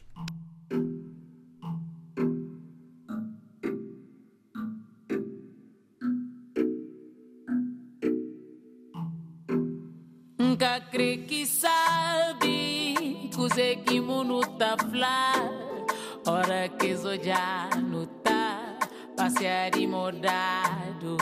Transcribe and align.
Nunca 10.37 10.81
crê 10.91 11.19
que 11.19 11.45
sabe, 11.45 13.29
coisa 13.33 13.75
que 13.85 14.01
tá 14.57 14.75
flor. 14.77 15.78
Ora 16.31 16.69
que 16.69 16.95
já 17.25 17.71
não 17.75 18.05
tá 18.05 18.77
passear 19.17 19.75
e 19.75 19.87
modado 19.87 21.17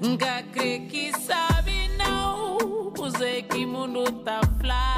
Nunca 0.00 0.44
crê 0.52 0.78
que 0.88 1.12
sabe 1.18 1.88
não. 1.98 2.92
Puse 2.92 3.42
que 3.42 3.66
mundo 3.66 4.04
tá 4.22 4.40
flá 4.60 4.94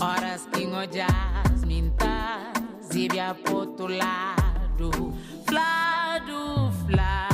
Horas 0.00 0.48
que 0.50 0.64
ngojas 0.64 1.62
minta 1.66 2.50
Zibia 2.90 3.34
pro 3.34 3.56
outro 3.56 3.88
lado. 3.88 5.12
Flado, 5.46 6.72
flá 6.86 7.28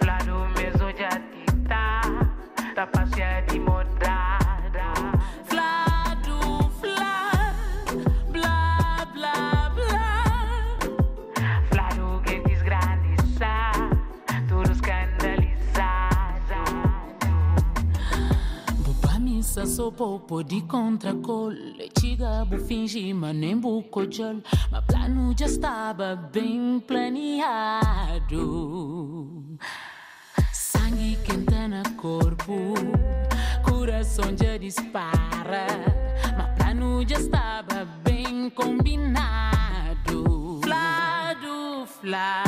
Flado 0.00 0.48
meso 0.56 0.86
já 0.96 1.10
tita 1.10 2.00
Tá 2.74 2.86
passear 2.86 3.13
sou 19.66 19.92
popo 19.92 20.42
de 20.42 20.60
contracole 20.62 21.90
Chiga 21.98 22.44
bu 22.44 22.58
fingi 22.58 23.14
mas 23.14 23.36
nem 23.36 23.56
buco 23.56 24.04
jol 24.10 24.42
Mas 24.70 24.84
plano 24.86 25.34
já 25.38 25.46
estava 25.46 26.16
bem 26.16 26.80
planeado 26.80 28.42
Sangue 30.52 31.16
quente 31.24 31.68
no 31.68 31.82
corpo 31.96 32.74
Coração 33.62 34.36
já 34.36 34.56
dispara. 34.56 35.66
Mas 36.36 36.56
plano 36.56 37.04
já 37.08 37.18
estava 37.18 37.84
bem 38.04 38.50
combinado. 38.50 40.60
Flado, 40.62 41.86
flá 41.86 42.44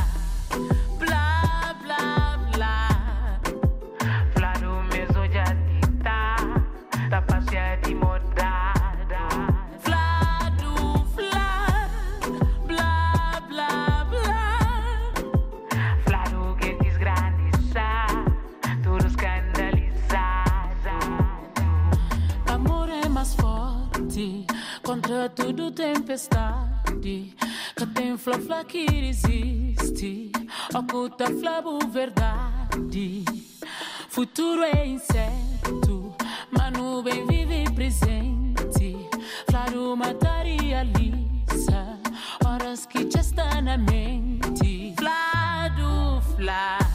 Contra 25.27 25.45
tudo 25.45 25.73
tempestade. 25.73 27.35
Que 27.77 27.87
tem 27.95 28.17
flá-flá 28.17 28.65
que 28.65 28.87
resiste. 28.87 30.31
Oculta 30.73 31.27
flabo 31.41 31.79
verdade. 31.89 33.25
Futuro 34.09 34.63
é 34.63 34.87
incerto 34.87 36.15
Mas 36.51 36.73
nuvem 36.73 37.27
vive 37.27 37.65
presente. 37.75 38.97
Flaro 39.51 39.97
materializa 39.97 41.99
Horas 42.45 42.87
que 42.87 43.11
já 43.11 43.21
está 43.21 43.61
na 43.61 43.77
mente. 43.77 44.95
Flado, 44.97 46.23
flá 46.37 46.86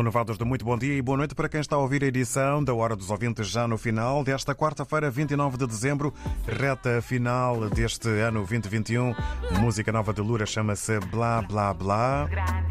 renovados 0.00 0.38
de 0.38 0.44
muito 0.46 0.64
bom 0.64 0.78
dia 0.78 0.94
e 0.94 1.02
boa 1.02 1.18
noite 1.18 1.34
para 1.34 1.46
quem 1.46 1.60
está 1.60 1.76
a 1.76 1.78
ouvir 1.78 2.02
a 2.02 2.06
edição 2.06 2.64
da 2.64 2.72
Hora 2.72 2.96
dos 2.96 3.10
Ouvintes 3.10 3.48
já 3.48 3.68
no 3.68 3.76
final 3.76 4.24
desta 4.24 4.54
quarta-feira, 4.54 5.10
29 5.10 5.58
de 5.58 5.66
dezembro, 5.66 6.14
reta 6.46 7.02
final 7.02 7.68
deste 7.68 8.08
ano 8.08 8.38
2021. 8.38 9.14
Música 9.60 9.92
nova 9.92 10.14
de 10.14 10.22
Lura 10.22 10.46
chama-se 10.46 10.98
Blá 11.00 11.42
Blá 11.42 11.74
Blá. 11.74 12.69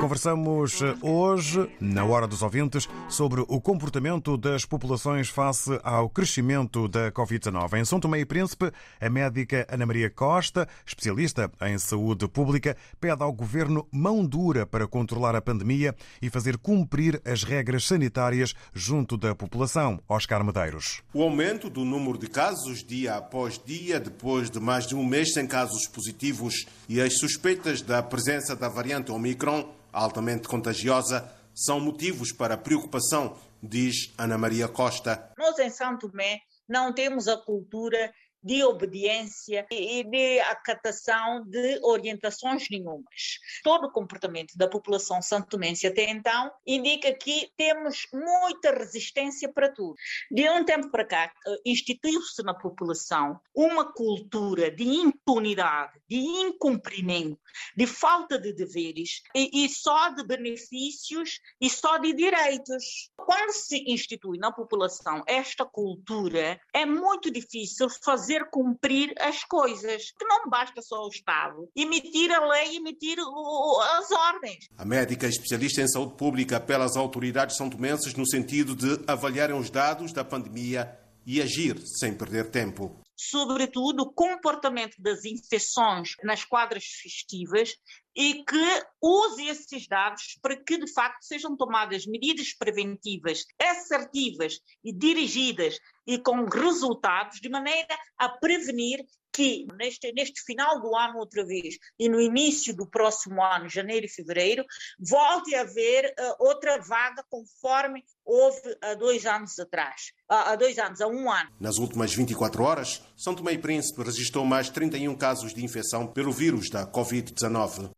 Conversamos 0.00 0.80
hoje, 1.00 1.70
na 1.80 2.04
Hora 2.04 2.26
dos 2.26 2.42
Ouvintes, 2.42 2.86
sobre 3.08 3.40
o 3.40 3.60
comportamento 3.60 4.36
das 4.36 4.66
populações 4.66 5.28
face 5.28 5.80
ao 5.82 6.10
crescimento 6.10 6.86
da 6.86 7.10
Covid-19. 7.10 7.80
Em 7.80 7.84
São 7.84 7.98
Tomé 7.98 8.20
e 8.20 8.26
Príncipe, 8.26 8.70
a 9.00 9.08
médica 9.08 9.66
Ana 9.70 9.86
Maria 9.86 10.10
Costa, 10.10 10.68
especialista 10.84 11.50
em 11.62 11.78
saúde 11.78 12.28
pública, 12.28 12.76
pede 13.00 13.22
ao 13.22 13.32
governo 13.32 13.88
mão 13.90 14.24
dura 14.24 14.66
para 14.66 14.86
controlar 14.86 15.34
a 15.34 15.40
pandemia 15.40 15.94
e 16.20 16.28
fazer 16.28 16.58
cumprir 16.58 17.20
as 17.24 17.42
regras 17.42 17.84
sanitárias 17.84 18.54
junto 18.74 19.16
da 19.16 19.34
população. 19.34 19.98
Oscar 20.06 20.44
Medeiros. 20.44 21.02
O 21.14 21.22
aumento 21.22 21.70
do 21.70 21.84
número 21.86 22.18
de 22.18 22.28
casos 22.28 22.84
dia 22.84 23.16
após 23.16 23.58
dia, 23.64 23.98
depois 23.98 24.50
de 24.50 24.60
mais 24.60 24.86
de 24.86 24.94
um 24.94 25.04
mês 25.04 25.32
sem 25.32 25.46
casos 25.46 25.88
positivos 25.88 26.66
e 26.86 27.00
as 27.00 27.18
suspeitas 27.18 27.80
da 27.80 28.02
presença 28.02 28.54
da 28.54 28.68
variante 28.68 29.10
Omicron, 29.10 29.74
altamente 29.92 30.48
contagiosa, 30.48 31.30
são 31.54 31.80
motivos 31.80 32.32
para 32.32 32.56
preocupação, 32.56 33.36
diz 33.62 34.12
Ana 34.18 34.36
Maria 34.36 34.68
Costa. 34.68 35.32
Nós 35.38 35.58
em 35.58 35.70
São 35.70 35.98
Tomé 35.98 36.40
não 36.68 36.92
temos 36.92 37.28
a 37.28 37.36
cultura 37.36 38.12
de 38.46 38.62
obediência 38.62 39.66
e 39.72 40.04
de 40.04 40.38
acatação 40.38 41.42
de 41.46 41.80
orientações 41.82 42.68
nenhumas. 42.70 43.40
Todo 43.64 43.88
o 43.88 43.90
comportamento 43.92 44.56
da 44.56 44.68
população 44.68 45.20
santomense 45.20 45.84
até 45.84 46.08
então 46.08 46.52
indica 46.64 47.12
que 47.12 47.50
temos 47.56 48.06
muita 48.12 48.70
resistência 48.70 49.52
para 49.52 49.72
tudo. 49.72 49.96
De 50.30 50.48
um 50.48 50.64
tempo 50.64 50.92
para 50.92 51.04
cá, 51.04 51.32
eh, 51.44 51.56
instituiu-se 51.66 52.40
na 52.44 52.54
população 52.54 53.40
uma 53.52 53.92
cultura 53.92 54.70
de 54.70 54.84
impunidade, 54.84 56.00
de 56.08 56.18
incumprimento, 56.18 57.40
de 57.76 57.86
falta 57.86 58.38
de 58.38 58.52
deveres 58.52 59.22
e, 59.34 59.64
e 59.64 59.68
só 59.68 60.10
de 60.10 60.24
benefícios 60.24 61.40
e 61.60 61.68
só 61.70 61.98
de 61.98 62.12
direitos. 62.12 63.10
Quando 63.16 63.52
se 63.52 63.84
institui 63.86 64.38
na 64.38 64.52
população 64.52 65.22
esta 65.26 65.64
cultura, 65.64 66.60
é 66.72 66.86
muito 66.86 67.30
difícil 67.30 67.88
fazer 68.04 68.48
cumprir 68.50 69.14
as 69.18 69.44
coisas. 69.44 70.12
Que 70.18 70.24
não 70.24 70.48
basta 70.48 70.80
só 70.82 71.04
o 71.04 71.08
Estado 71.08 71.68
emitir 71.74 72.32
a 72.32 72.46
lei, 72.46 72.76
emitir 72.76 73.18
as 73.18 74.10
ordens. 74.10 74.68
A 74.76 74.84
médica 74.84 75.26
especialista 75.26 75.82
em 75.82 75.88
saúde 75.88 76.14
pública 76.16 76.56
apela 76.56 76.84
às 76.84 76.96
autoridades 76.96 77.56
são 77.56 77.68
tomenses 77.68 78.14
no 78.14 78.26
sentido 78.26 78.74
de 78.74 79.02
avaliarem 79.06 79.56
os 79.56 79.70
dados 79.70 80.12
da 80.12 80.24
pandemia 80.24 80.98
e 81.26 81.42
agir 81.42 81.76
sem 81.98 82.14
perder 82.14 82.50
tempo 82.50 83.05
sobretudo 83.16 84.02
o 84.02 84.12
comportamento 84.12 85.00
das 85.00 85.24
infecções 85.24 86.10
nas 86.22 86.44
quadras 86.44 86.84
festivas 86.84 87.74
e 88.16 88.42
que 88.44 88.86
use 89.02 89.46
esses 89.46 89.86
dados 89.86 90.38
para 90.40 90.56
que, 90.56 90.78
de 90.78 90.90
facto, 90.90 91.22
sejam 91.22 91.56
tomadas 91.56 92.06
medidas 92.06 92.54
preventivas 92.54 93.44
assertivas 93.60 94.58
e 94.82 94.92
dirigidas 94.92 95.78
e 96.06 96.18
com 96.18 96.44
resultados, 96.46 97.40
de 97.40 97.48
maneira 97.48 97.94
a 98.16 98.28
prevenir 98.28 99.04
que 99.36 99.66
neste, 99.76 100.10
neste 100.12 100.40
final 100.44 100.80
do 100.80 100.96
ano 100.96 101.18
outra 101.18 101.44
vez 101.44 101.76
e 101.98 102.08
no 102.08 102.18
início 102.18 102.74
do 102.74 102.88
próximo 102.88 103.42
ano, 103.42 103.68
janeiro 103.68 104.06
e 104.06 104.08
fevereiro, 104.08 104.64
volte 104.98 105.54
a 105.54 105.60
haver 105.60 106.06
uh, 106.06 106.46
outra 106.46 106.78
vaga 106.78 107.22
conforme 107.28 108.02
houve 108.24 108.78
há 108.82 108.94
dois 108.94 109.26
anos 109.26 109.58
atrás, 109.58 110.12
há 110.26 110.56
dois 110.56 110.78
anos, 110.78 111.02
há 111.02 111.06
um 111.06 111.30
ano. 111.30 111.50
Nas 111.60 111.76
últimas 111.76 112.14
24 112.14 112.62
horas, 112.62 113.02
São 113.14 113.34
Tomé 113.34 113.52
e 113.52 113.58
Príncipe 113.58 114.02
registrou 114.02 114.46
mais 114.46 114.70
31 114.70 115.14
casos 115.16 115.52
de 115.52 115.62
infecção 115.62 116.06
pelo 116.06 116.32
vírus 116.32 116.70
da 116.70 116.90
Covid-19. 116.90 117.90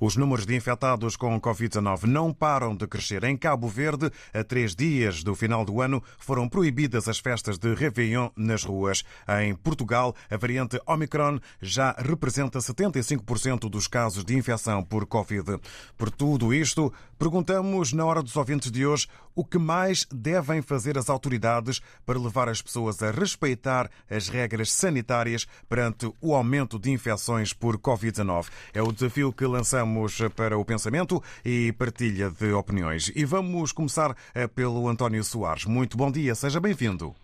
Os 0.00 0.16
números 0.16 0.46
de 0.46 0.54
infectados 0.54 1.16
com 1.16 1.40
Covid-19 1.40 2.04
não 2.04 2.32
param 2.32 2.76
de 2.76 2.86
crescer. 2.86 3.24
Em 3.24 3.36
Cabo 3.36 3.68
Verde, 3.68 4.10
a 4.32 4.42
três 4.42 4.74
dias 4.74 5.22
do 5.22 5.34
final 5.34 5.64
do 5.64 5.80
ano, 5.80 6.02
foram 6.18 6.48
proibidas 6.48 7.08
as 7.08 7.18
festas 7.18 7.58
de 7.58 7.74
Réveillon 7.74 8.30
nas 8.36 8.64
ruas. 8.64 9.04
Em 9.42 9.54
Portugal, 9.54 10.14
a 10.30 10.36
variante 10.36 10.80
Omicron 10.86 11.38
já 11.60 11.94
representa 11.98 12.58
75% 12.58 13.68
dos 13.68 13.86
casos 13.86 14.24
de 14.24 14.36
infecção 14.36 14.82
por 14.82 15.06
Covid. 15.06 15.58
Por 15.96 16.10
tudo 16.10 16.52
isto, 16.52 16.92
perguntamos 17.18 17.92
na 17.92 18.04
hora 18.04 18.22
dos 18.22 18.36
ouvintes 18.36 18.70
de 18.70 18.86
hoje 18.86 19.06
o 19.34 19.44
que 19.44 19.58
mais 19.58 20.06
devem 20.12 20.60
fazer 20.60 20.98
as 20.98 21.08
autoridades 21.08 21.80
para 22.04 22.18
levar 22.18 22.48
as 22.48 22.60
pessoas 22.60 23.02
a 23.02 23.10
respeitar 23.10 23.90
as 24.10 24.28
regras 24.28 24.72
sanitárias 24.72 25.46
perante 25.68 26.12
o 26.20 26.34
aumento 26.34 26.78
de 26.78 26.90
infecções 26.90 27.52
por 27.52 27.78
Covid-19. 27.78 28.46
É 28.74 28.82
o 28.82 28.92
desafio 28.92 29.32
que 29.32 29.46
lançamos 29.46 29.81
para 30.30 30.58
o 30.58 30.64
pensamento 30.64 31.22
e 31.44 31.72
partilha 31.72 32.30
de 32.30 32.52
opiniões. 32.52 33.12
E 33.14 33.24
vamos 33.24 33.72
começar 33.72 34.16
eh, 34.34 34.46
pelo 34.46 34.88
António 34.88 35.22
Soares. 35.24 35.64
Muito 35.64 35.96
bom 35.96 36.10
dia, 36.10 36.34
seja 36.34 36.60
bem-vindo. 36.60 37.14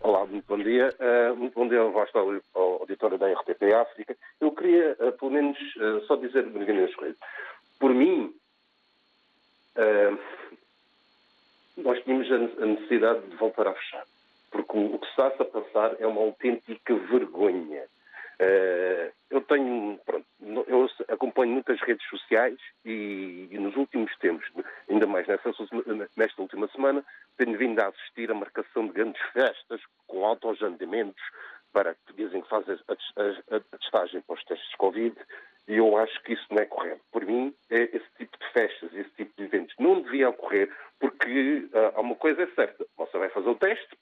Olá, 0.00 0.24
muito 0.26 0.44
bom 0.46 0.58
dia. 0.58 0.94
Uh, 1.00 1.36
muito 1.36 1.54
bom 1.54 1.68
dia 1.68 1.80
ao 1.80 2.80
auditório 2.80 3.18
da 3.18 3.32
RTP 3.32 3.62
África. 3.74 4.16
Eu 4.40 4.52
queria, 4.52 4.96
uh, 5.00 5.12
pelo 5.12 5.30
menos, 5.30 5.58
só 6.06 6.16
dizer 6.16 6.46
uma 6.46 6.94
coisas. 6.94 7.18
Por 7.78 7.92
mim, 7.92 8.32
nós 11.76 12.02
tínhamos 12.04 12.30
a 12.32 12.66
necessidade 12.66 13.26
de 13.28 13.36
voltar 13.36 13.66
a 13.68 13.74
fechar. 13.74 14.04
Porque 14.50 14.78
o 14.78 14.98
que 14.98 15.06
se 15.06 15.10
está 15.10 15.26
a 15.26 15.44
passar 15.44 15.96
é 16.00 16.06
uma 16.06 16.20
autêntica 16.20 16.94
vergonha. 16.94 17.82
Uh, 18.40 19.10
eu 19.30 19.40
tenho, 19.40 19.98
pronto, 20.04 20.26
eu 20.68 20.88
acompanho 21.08 21.52
muitas 21.52 21.80
redes 21.80 22.06
sociais 22.08 22.58
e, 22.84 23.48
e, 23.50 23.58
nos 23.58 23.74
últimos 23.76 24.14
tempos, 24.18 24.46
ainda 24.90 25.06
mais 25.06 25.26
nessa, 25.26 25.50
nesta 26.16 26.42
última 26.42 26.68
semana, 26.68 27.04
tenho 27.38 27.56
vindo 27.56 27.80
a 27.80 27.88
assistir 27.88 28.30
a 28.30 28.34
marcação 28.34 28.86
de 28.86 28.92
grandes 28.92 29.22
festas 29.32 29.80
com 30.06 30.24
autoagendamentos 30.24 31.22
para 31.72 31.94
que 31.94 32.12
dizem 32.14 32.42
que 32.42 32.48
fazem 32.48 32.78
a, 32.86 33.60
testagem 33.78 34.20
para 34.20 34.34
os 34.34 34.44
testes 34.44 34.70
de 34.70 34.76
Covid 34.76 35.16
e 35.68 35.76
eu 35.76 35.96
acho 35.96 36.22
que 36.22 36.34
isso 36.34 36.46
não 36.50 36.58
é 36.58 36.66
correto. 36.66 37.02
Por 37.10 37.24
mim, 37.24 37.54
é 37.70 37.82
esse 37.82 38.08
tipo 38.18 38.38
de 38.38 38.52
festas, 38.52 38.94
esse 38.94 39.10
tipo 39.10 39.32
de 39.36 39.44
eventos 39.44 39.74
não 39.78 40.02
devia 40.02 40.28
ocorrer 40.28 40.70
porque 41.00 41.68
uh, 41.72 41.92
há 41.94 42.00
uma 42.00 42.14
coisa 42.14 42.42
é 42.42 42.46
certa. 42.48 42.86
Você 42.96 43.18
vai 43.18 43.28
fazer 43.30 43.48
o 43.48 43.54
teste, 43.56 43.98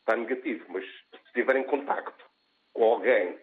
está 0.00 0.16
negativo, 0.16 0.64
mas 0.68 0.84
se 0.84 1.16
estiver 1.26 1.56
em 1.56 1.64
contacto 1.64 2.24
com 2.72 2.84
alguém 2.84 3.38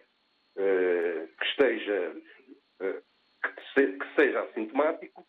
que 0.56 1.44
esteja 1.46 2.14
uh, 2.80 3.02
que, 3.42 3.62
se, 3.74 3.98
que, 3.98 4.14
seja 4.14 4.40
assintomático, 4.42 5.26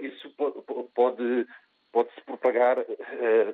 isso 0.00 0.30
pode, 0.36 0.62
pode, 0.94 2.14
se 2.14 2.20
propagar 2.22 2.76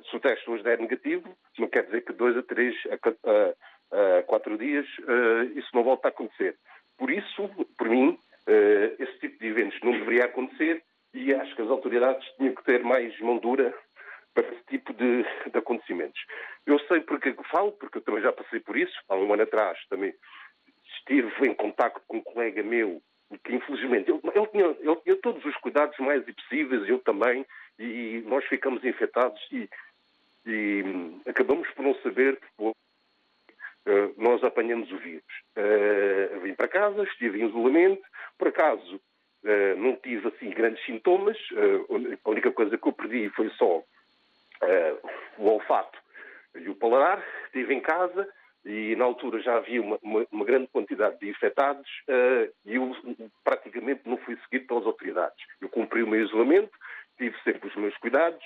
se 0.09 0.15
o 0.15 0.19
teste 0.19 0.49
hoje 0.49 0.63
der 0.63 0.79
negativo, 0.79 1.37
não 1.57 1.67
quer 1.67 1.85
dizer 1.85 2.01
que 2.01 2.13
dois 2.13 2.35
a 2.37 2.43
três 2.43 2.75
a, 2.91 4.23
quatro 4.23 4.57
dias 4.57 4.85
isso 5.55 5.69
não 5.73 5.83
volta 5.83 6.07
a 6.07 6.09
acontecer. 6.09 6.57
Por 6.97 7.09
isso, 7.09 7.49
por 7.77 7.89
mim, 7.89 8.17
eh, 8.47 8.95
esse 8.99 9.19
tipo 9.19 9.39
de 9.39 9.47
eventos 9.47 9.79
não 9.81 9.91
deveria 9.91 10.25
acontecer 10.25 10.83
e 11.13 11.33
acho 11.33 11.55
que 11.55 11.61
as 11.61 11.69
autoridades 11.69 12.27
tinham 12.37 12.55
que 12.55 12.63
ter 12.63 12.83
mais 12.83 13.17
mão 13.19 13.37
dura 13.37 13.73
para 14.33 14.47
esse 14.47 14.63
tipo 14.65 14.93
de, 14.93 15.23
de 15.23 15.57
acontecimentos. 15.57 16.19
Eu 16.65 16.79
sei 16.81 17.01
porque 17.01 17.35
falo, 17.51 17.71
porque 17.73 17.97
eu 17.97 18.01
também 18.01 18.21
já 18.21 18.31
passei 18.31 18.59
por 18.59 18.77
isso. 18.77 18.93
Há 19.09 19.15
um 19.15 19.31
ano 19.33 19.43
atrás 19.43 19.77
também 19.89 20.13
estive 21.01 21.47
em 21.47 21.53
contato 21.53 22.01
com 22.07 22.17
um 22.17 22.23
colega 22.23 22.63
meu 22.63 23.01
que 23.43 23.55
infelizmente 23.55 24.11
ele, 24.11 24.19
ele, 24.35 24.47
tinha, 24.47 24.65
ele, 24.65 24.95
tinha, 24.97 25.15
todos 25.17 25.43
os 25.45 25.55
cuidados 25.57 25.97
mais 25.99 26.23
possíveis, 26.23 26.87
eu 26.87 26.99
também, 26.99 27.45
e 27.79 28.23
nós 28.25 28.45
ficamos 28.45 28.83
infectados 28.83 29.41
e, 29.51 29.69
e 30.45 30.83
acabamos 31.25 31.69
por 31.71 31.83
não 31.83 31.95
saber, 32.01 32.39
eh, 33.85 34.09
nós 34.17 34.43
apanhamos 34.43 34.91
o 34.91 34.97
vírus. 34.97 35.23
Uh, 35.57 36.39
vim 36.41 36.53
para 36.53 36.67
casa, 36.67 37.03
estive 37.03 37.41
em 37.41 37.47
isolamento, 37.47 38.03
por 38.37 38.49
acaso 38.49 38.95
uh, 38.95 39.75
não 39.77 39.95
tive 39.95 40.27
assim 40.27 40.49
grandes 40.49 40.83
sintomas, 40.85 41.37
a 42.23 42.29
única 42.29 42.51
coisa 42.51 42.77
que 42.77 42.87
eu 42.87 42.93
perdi 42.93 43.29
foi 43.29 43.49
só 43.51 43.83
o 45.37 45.45
olfato 45.49 45.97
e 46.55 46.69
o 46.69 46.75
paladar. 46.75 47.25
Estive 47.45 47.73
em 47.73 47.81
casa 47.81 48.27
e 48.63 48.95
na 48.95 49.05
altura 49.05 49.41
já 49.41 49.57
havia 49.57 49.81
uma, 49.81 49.97
uma, 50.01 50.25
uma 50.31 50.45
grande 50.45 50.67
quantidade 50.67 51.19
de 51.19 51.29
infectados 51.29 51.89
e 52.65 52.75
eu 52.75 52.95
praticamente 53.43 54.01
não 54.05 54.17
fui 54.17 54.37
seguido 54.43 54.67
pelas 54.67 54.85
autoridades. 54.85 55.43
Eu 55.59 55.69
cumpri 55.69 56.03
o 56.03 56.07
meu 56.07 56.23
isolamento, 56.23 56.71
tive 57.17 57.35
sempre 57.43 57.69
os 57.69 57.75
meus 57.75 57.97
cuidados, 57.97 58.43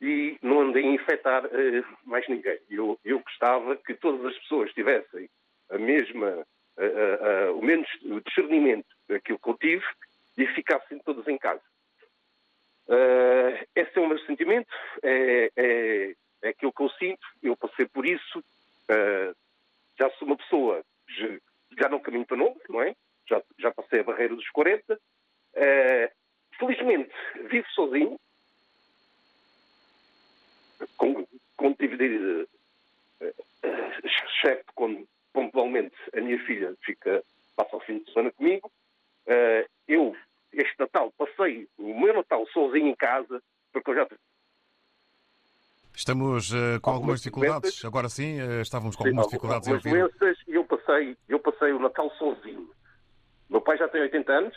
e 0.00 0.38
não 0.42 0.60
andei 0.60 0.84
a 0.84 0.92
infectar 0.92 1.44
uh, 1.46 1.98
mais 2.04 2.26
ninguém. 2.28 2.58
Eu, 2.68 2.98
eu 3.04 3.20
gostava 3.20 3.76
que 3.76 3.94
todas 3.94 4.24
as 4.26 4.38
pessoas 4.40 4.72
tivessem 4.72 5.28
a 5.70 5.78
mesma, 5.78 6.46
uh, 6.76 7.52
uh, 7.52 7.58
o 7.58 7.64
menos 7.64 7.88
discernimento 8.24 8.86
daquilo 9.08 9.38
que 9.38 9.48
eu 9.48 9.56
tive 9.56 9.84
e 10.36 10.46
ficassem 10.48 10.98
todos 10.98 11.26
em 11.26 11.38
casa. 11.38 11.62
Uh, 12.88 13.66
esse 13.74 13.98
é 13.98 14.00
o 14.00 14.06
meu 14.06 14.18
sentimento, 14.20 14.68
é, 15.02 15.50
é, 15.56 16.14
é 16.42 16.48
aquilo 16.48 16.72
que 16.72 16.82
eu 16.82 16.90
sinto, 16.90 17.26
eu 17.42 17.56
passei 17.56 17.86
por 17.86 18.06
isso, 18.06 18.38
uh, 18.38 19.34
já 19.98 20.10
sou 20.12 20.28
uma 20.28 20.36
pessoa, 20.36 20.84
já, 21.78 21.88
não 21.88 22.00
caminho 22.00 22.26
para 22.26 22.36
novo, 22.36 22.60
não 22.68 22.82
é? 22.82 22.94
Já, 23.28 23.42
já 23.58 23.72
passei 23.72 24.00
a 24.00 24.04
barreira 24.04 24.34
dos 24.34 24.48
40. 24.50 24.94
Uh, 24.94 26.10
felizmente, 26.58 27.12
vivo 27.48 27.66
sozinho, 27.70 28.20
com, 30.96 31.26
com 31.56 31.74
tive 31.74 31.96
de, 31.96 32.48
exceto 34.04 34.72
quando 34.74 35.06
pontualmente 35.32 35.96
a 36.16 36.20
minha 36.20 36.38
filha 36.44 36.74
fica, 36.82 37.22
passa 37.56 37.76
o 37.76 37.80
fim 37.80 37.98
de 37.98 38.12
semana 38.12 38.30
comigo. 38.32 38.70
eu 39.88 40.14
este 40.56 40.74
Natal 40.78 41.12
passei 41.12 41.68
o 41.78 41.98
meu 42.00 42.14
Natal 42.14 42.46
sozinho 42.48 42.88
em 42.88 42.94
casa, 42.94 43.42
porque 43.72 43.90
eu 43.90 43.94
já. 43.94 44.08
Estamos 45.96 46.52
uh, 46.52 46.78
com 46.82 46.90
algumas, 46.90 47.20
dificuldades. 47.20 47.70
Doenças. 47.70 47.84
Agora 47.86 48.08
sim, 48.10 48.38
uh, 48.38 48.60
estávamos 48.60 48.94
com 48.94 49.04
sim, 49.04 49.08
algumas 49.08 49.26
dificuldades 49.28 49.66
algumas 49.66 49.86
em 49.86 50.02
ouvir. 50.02 50.14
doenças 50.18 50.38
e 50.46 50.54
eu 50.54 50.64
passei, 50.64 51.16
eu 51.26 51.38
passei 51.38 51.72
o 51.72 51.78
Natal 51.78 52.10
sozinho. 52.18 52.70
Meu 53.48 53.62
pai 53.62 53.78
já 53.78 53.88
tem 53.88 54.02
80 54.02 54.30
anos, 54.30 54.56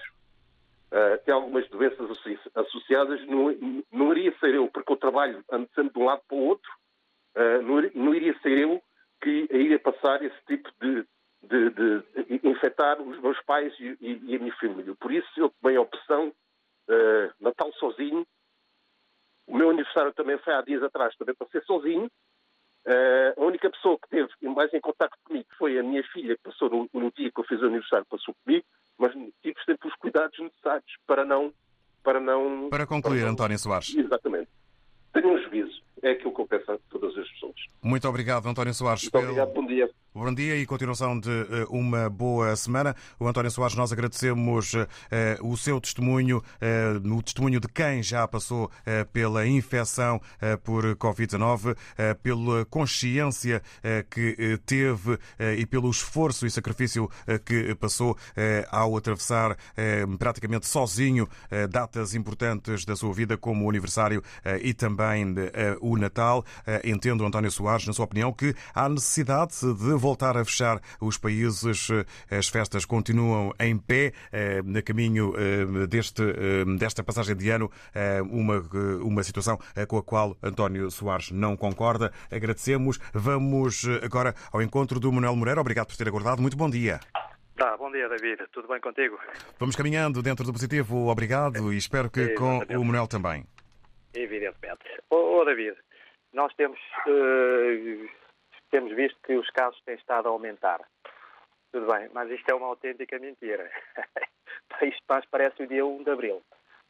uh, 0.92 1.18
tem 1.24 1.34
algumas 1.34 1.66
doenças 1.70 2.10
associadas. 2.54 3.26
Não, 3.26 3.56
não 3.90 4.12
iria 4.12 4.38
ser 4.38 4.54
eu, 4.54 4.68
porque 4.68 4.92
eu 4.92 4.98
trabalho 4.98 5.42
ando 5.50 5.70
sempre 5.74 5.94
de 5.94 6.00
um 6.00 6.06
lado 6.06 6.22
para 6.28 6.38
o 6.38 6.42
outro, 6.42 6.70
não, 7.64 7.82
não 7.96 8.14
iria 8.14 8.38
ser 8.42 8.58
eu 8.58 8.82
que 9.22 9.48
iria 9.50 9.80
passar 9.80 10.22
esse 10.22 10.36
tipo 10.46 10.70
de, 10.82 11.06
de, 11.44 11.70
de, 11.70 12.40
de 12.40 12.48
infectar 12.50 13.02
os 13.02 13.18
meus 13.22 13.42
pais 13.44 13.74
e, 13.80 13.98
e, 14.02 14.22
e, 14.26 14.36
a 14.36 14.40
minha 14.40 14.54
família. 14.60 14.94
Por 15.00 15.10
isso 15.10 15.30
eu 15.38 15.50
tomei 15.62 15.78
a 15.78 15.82
opção 15.82 16.34
Natal 17.40 17.72
sozinho. 17.74 18.28
O 19.50 19.58
meu 19.58 19.72
aniversário 19.72 20.14
também 20.14 20.38
foi 20.38 20.54
há 20.54 20.62
dias 20.62 20.84
atrás, 20.84 21.16
também 21.18 21.34
passei 21.34 21.60
sozinho. 21.62 22.06
Uh, 22.86 23.42
a 23.42 23.44
única 23.44 23.70
pessoa 23.70 23.98
que 24.00 24.08
teve 24.10 24.30
mais 24.56 24.72
em 24.74 24.80
contato 24.80 25.18
comigo 25.24 25.48
foi 25.58 25.78
a 25.78 25.84
minha 25.84 26.04
filha, 26.14 26.38
que 26.38 26.44
passou 26.44 26.70
no, 26.70 26.90
no 26.94 27.12
dia 27.12 27.32
que 27.32 27.40
eu 27.40 27.44
fiz 27.44 27.60
o 27.60 27.66
aniversário, 27.66 28.06
passou 28.08 28.36
comigo, 28.46 28.66
mas 28.98 29.12
tive 29.42 29.56
sempre 29.66 29.88
os 29.88 29.96
cuidados 29.96 30.38
necessários 30.40 30.92
para 31.08 31.26
não. 31.26 31.52
Para, 32.04 32.20
não, 32.20 32.70
para 32.70 32.88
concluir, 32.88 33.18
para 33.18 33.26
não... 33.26 33.34
António 33.34 33.60
Soares. 33.60 33.94
Exatamente. 33.94 34.50
Tenho 35.12 35.34
um 35.34 35.38
juízo. 35.42 35.82
É 36.02 36.12
aquilo 36.12 36.34
que 36.34 36.42
eu 36.42 36.48
peço 36.48 36.72
a 36.72 36.78
todas 36.90 37.18
as 37.18 37.30
pessoas. 37.30 37.56
Muito 37.82 38.08
obrigado, 38.08 38.48
António 38.48 38.74
Soares. 38.74 39.04
Muito 39.04 39.18
obrigado, 39.18 39.54
bom 39.54 39.66
dia. 39.66 39.90
Bom 40.12 40.34
dia 40.34 40.58
e 40.58 40.66
continuação 40.66 41.20
de 41.20 41.30
uh, 41.30 41.68
uma 41.70 42.10
boa 42.10 42.56
semana. 42.56 42.96
O 43.20 43.28
António 43.28 43.52
Soares, 43.52 43.76
nós 43.76 43.94
agradecemos 43.94 44.74
uh, 44.74 44.88
o 45.42 45.56
seu 45.56 45.80
testemunho, 45.80 46.40
uh, 46.40 47.16
o 47.16 47.22
testemunho 47.22 47.60
de 47.60 47.68
quem 47.68 48.02
já 48.02 48.28
passou 48.28 48.72
pela 49.14 49.48
infecção 49.48 50.20
por 50.64 50.84
Covid-19, 50.96 51.76
pela 52.22 52.66
consciência 52.66 53.62
que 54.10 54.60
teve 54.66 55.18
e 55.58 55.66
pelo 55.66 55.90
esforço 55.90 56.46
e 56.46 56.52
sacrifício 56.52 57.10
que 57.46 57.76
passou 57.76 58.18
ao 58.72 58.98
atravessar 58.98 59.58
praticamente 60.18 60.68
sozinho 60.68 61.28
datas 61.70 62.16
importantes 62.16 62.86
da 62.86 62.96
sua 62.96 63.14
vida, 63.14 63.38
como 63.38 63.66
o 63.66 63.70
aniversário 63.70 64.24
e 64.62 64.74
também 64.74 65.36
o 65.82 65.89
Natal. 65.98 66.44
Entendo, 66.84 67.26
António 67.26 67.52
Soares, 67.52 67.88
na 67.88 67.94
sua 67.94 68.06
opinião, 68.06 68.32
que 68.32 68.54
há 68.74 68.88
necessidade 68.90 69.60
de 69.62 69.94
voltar 69.94 70.38
a 70.38 70.46
fechar 70.46 70.82
os 71.00 71.18
países. 71.18 71.90
As 72.30 72.48
festas 72.48 72.86
continuam 72.86 73.54
em 73.60 73.78
pé, 73.78 74.14
eh, 74.32 74.62
no 74.64 74.82
caminho 74.84 75.34
eh, 75.38 75.88
deste, 75.88 76.22
eh, 76.24 76.66
desta 76.78 77.04
passagem 77.04 77.36
de 77.36 77.50
ano, 77.50 77.72
uma, 78.30 78.60
uma 79.02 79.24
situação 79.24 79.58
com 79.88 79.98
a 79.98 80.04
qual 80.04 80.38
António 80.42 80.90
Soares 80.92 81.32
não 81.32 81.56
concorda. 81.56 82.12
Agradecemos. 82.32 83.00
Vamos 83.14 83.86
agora 84.04 84.34
ao 84.52 84.62
encontro 84.62 85.00
do 85.00 85.12
Manuel 85.12 85.36
Moreira. 85.36 85.62
Obrigado 85.62 85.88
por 85.88 85.98
ter 85.98 86.08
aguardado. 86.08 86.42
Muito 86.42 86.58
bom 86.58 86.70
dia. 86.70 87.00
Tá, 87.56 87.76
bom 87.78 87.92
dia, 87.92 88.08
David. 88.08 88.48
Tudo 88.54 88.68
bem 88.68 88.80
contigo? 88.80 89.18
Vamos 89.60 89.76
caminhando 89.76 90.22
dentro 90.22 90.46
do 90.46 90.54
positivo. 90.54 91.08
Obrigado 91.10 91.74
e 91.74 91.78
espero 91.78 92.10
que 92.10 92.30
com 92.30 92.60
o 92.60 92.86
Manuel 92.86 93.08
também. 93.08 93.46
Evidentemente. 94.14 94.69
Ô, 95.12 95.40
oh, 95.40 95.46
David, 95.46 95.76
nós 96.34 96.54
temos 96.56 96.80
uh, 97.08 98.10
temos 98.70 98.96
visto 98.96 99.20
que 99.24 99.34
os 99.36 99.50
casos 99.50 99.82
têm 99.82 99.96
estado 99.96 100.28
a 100.28 100.32
aumentar. 100.32 100.82
Tudo 101.72 101.92
bem, 101.92 102.10
mas 102.14 102.30
isto 102.30 102.50
é 102.50 102.54
uma 102.54 102.68
autêntica 102.68 103.18
mentira. 103.20 103.72
isto 104.82 105.04
mais 105.08 105.26
parece 105.26 105.64
o 105.64 105.68
dia 105.68 105.86
1 105.86 106.04
de 106.04 106.12
abril. 106.12 106.42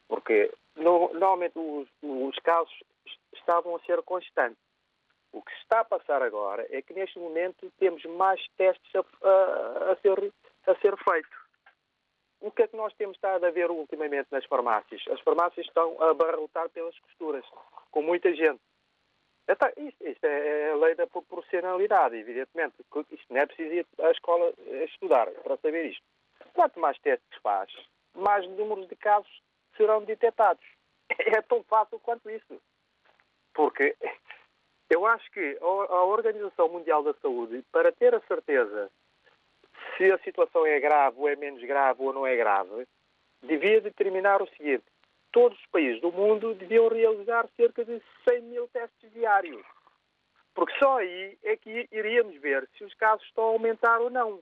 Porque 0.07 0.51
no, 0.75 1.13
normalmente 1.13 1.57
os, 1.57 1.88
os 2.01 2.35
casos 2.39 2.73
estavam 3.33 3.75
a 3.75 3.79
ser 3.81 4.01
constantes. 4.03 4.59
O 5.31 5.41
que 5.41 5.51
está 5.53 5.81
a 5.81 5.85
passar 5.85 6.21
agora 6.21 6.65
é 6.69 6.81
que 6.81 6.93
neste 6.93 7.19
momento 7.19 7.71
temos 7.77 8.03
mais 8.05 8.41
testes 8.57 8.91
a, 8.95 8.99
a, 9.27 9.91
a, 9.91 9.95
ser, 9.97 10.33
a 10.67 10.75
ser 10.75 10.97
feito. 10.97 11.49
O 12.41 12.51
que 12.51 12.63
é 12.63 12.67
que 12.67 12.75
nós 12.75 12.93
temos 12.93 13.17
estado 13.17 13.46
a 13.46 13.51
ver 13.51 13.69
ultimamente 13.69 14.27
nas 14.31 14.46
farmácias? 14.46 15.01
As 15.10 15.19
farmácias 15.22 15.65
estão 15.65 16.01
a 16.01 16.12
abarrotar 16.12 16.69
pelas 16.69 16.98
costuras, 17.00 17.46
com 17.91 18.01
muita 18.01 18.34
gente. 18.34 18.62
Isto, 19.77 20.25
é, 20.25 20.67
é 20.67 20.72
a 20.72 20.75
lei 20.75 20.96
da 20.96 21.08
proporcionalidade, 21.08 22.15
evidentemente. 22.15 22.75
Isto 23.12 23.34
não 23.34 23.41
é 23.41 23.46
preciso 23.46 23.74
ir 23.74 23.88
à 24.00 24.12
escola 24.12 24.53
estudar 24.86 25.29
para 25.43 25.58
saber 25.58 25.88
isto. 25.88 26.03
Quanto 26.53 26.79
mais 26.79 26.98
testes 27.00 27.39
faz, 27.41 27.72
mais 28.13 28.48
números 28.48 28.88
de 28.88 28.96
casos 28.96 29.41
serão 29.75 30.03
detectados. 30.03 30.63
É 31.17 31.41
tão 31.41 31.63
fácil 31.63 32.00
quanto 32.00 32.29
isso. 32.29 32.62
Porque 33.53 33.96
eu 34.89 35.05
acho 35.05 35.29
que 35.31 35.58
a 35.60 36.03
Organização 36.03 36.69
Mundial 36.69 37.03
da 37.03 37.13
Saúde, 37.15 37.63
para 37.72 37.91
ter 37.91 38.13
a 38.13 38.19
certeza 38.22 38.91
se 39.98 40.12
a 40.12 40.17
situação 40.19 40.65
é 40.65 40.79
grave 40.79 41.17
ou 41.19 41.27
é 41.27 41.36
menos 41.36 41.62
grave 41.63 42.01
ou 42.01 42.13
não 42.13 42.25
é 42.25 42.36
grave, 42.36 42.88
devia 43.43 43.81
determinar 43.81 44.41
o 44.41 44.48
seguinte: 44.50 44.86
todos 45.31 45.57
os 45.59 45.65
países 45.67 46.01
do 46.01 46.12
mundo 46.12 46.53
deviam 46.55 46.88
realizar 46.88 47.48
cerca 47.55 47.83
de 47.86 48.01
100 48.27 48.41
mil 48.43 48.67
testes 48.69 49.12
diários. 49.12 49.65
Porque 50.53 50.77
só 50.77 50.98
aí 50.98 51.38
é 51.43 51.55
que 51.55 51.88
iríamos 51.91 52.36
ver 52.41 52.67
se 52.77 52.83
os 52.83 52.93
casos 52.95 53.25
estão 53.27 53.45
a 53.45 53.48
aumentar 53.48 54.00
ou 54.00 54.09
não. 54.09 54.41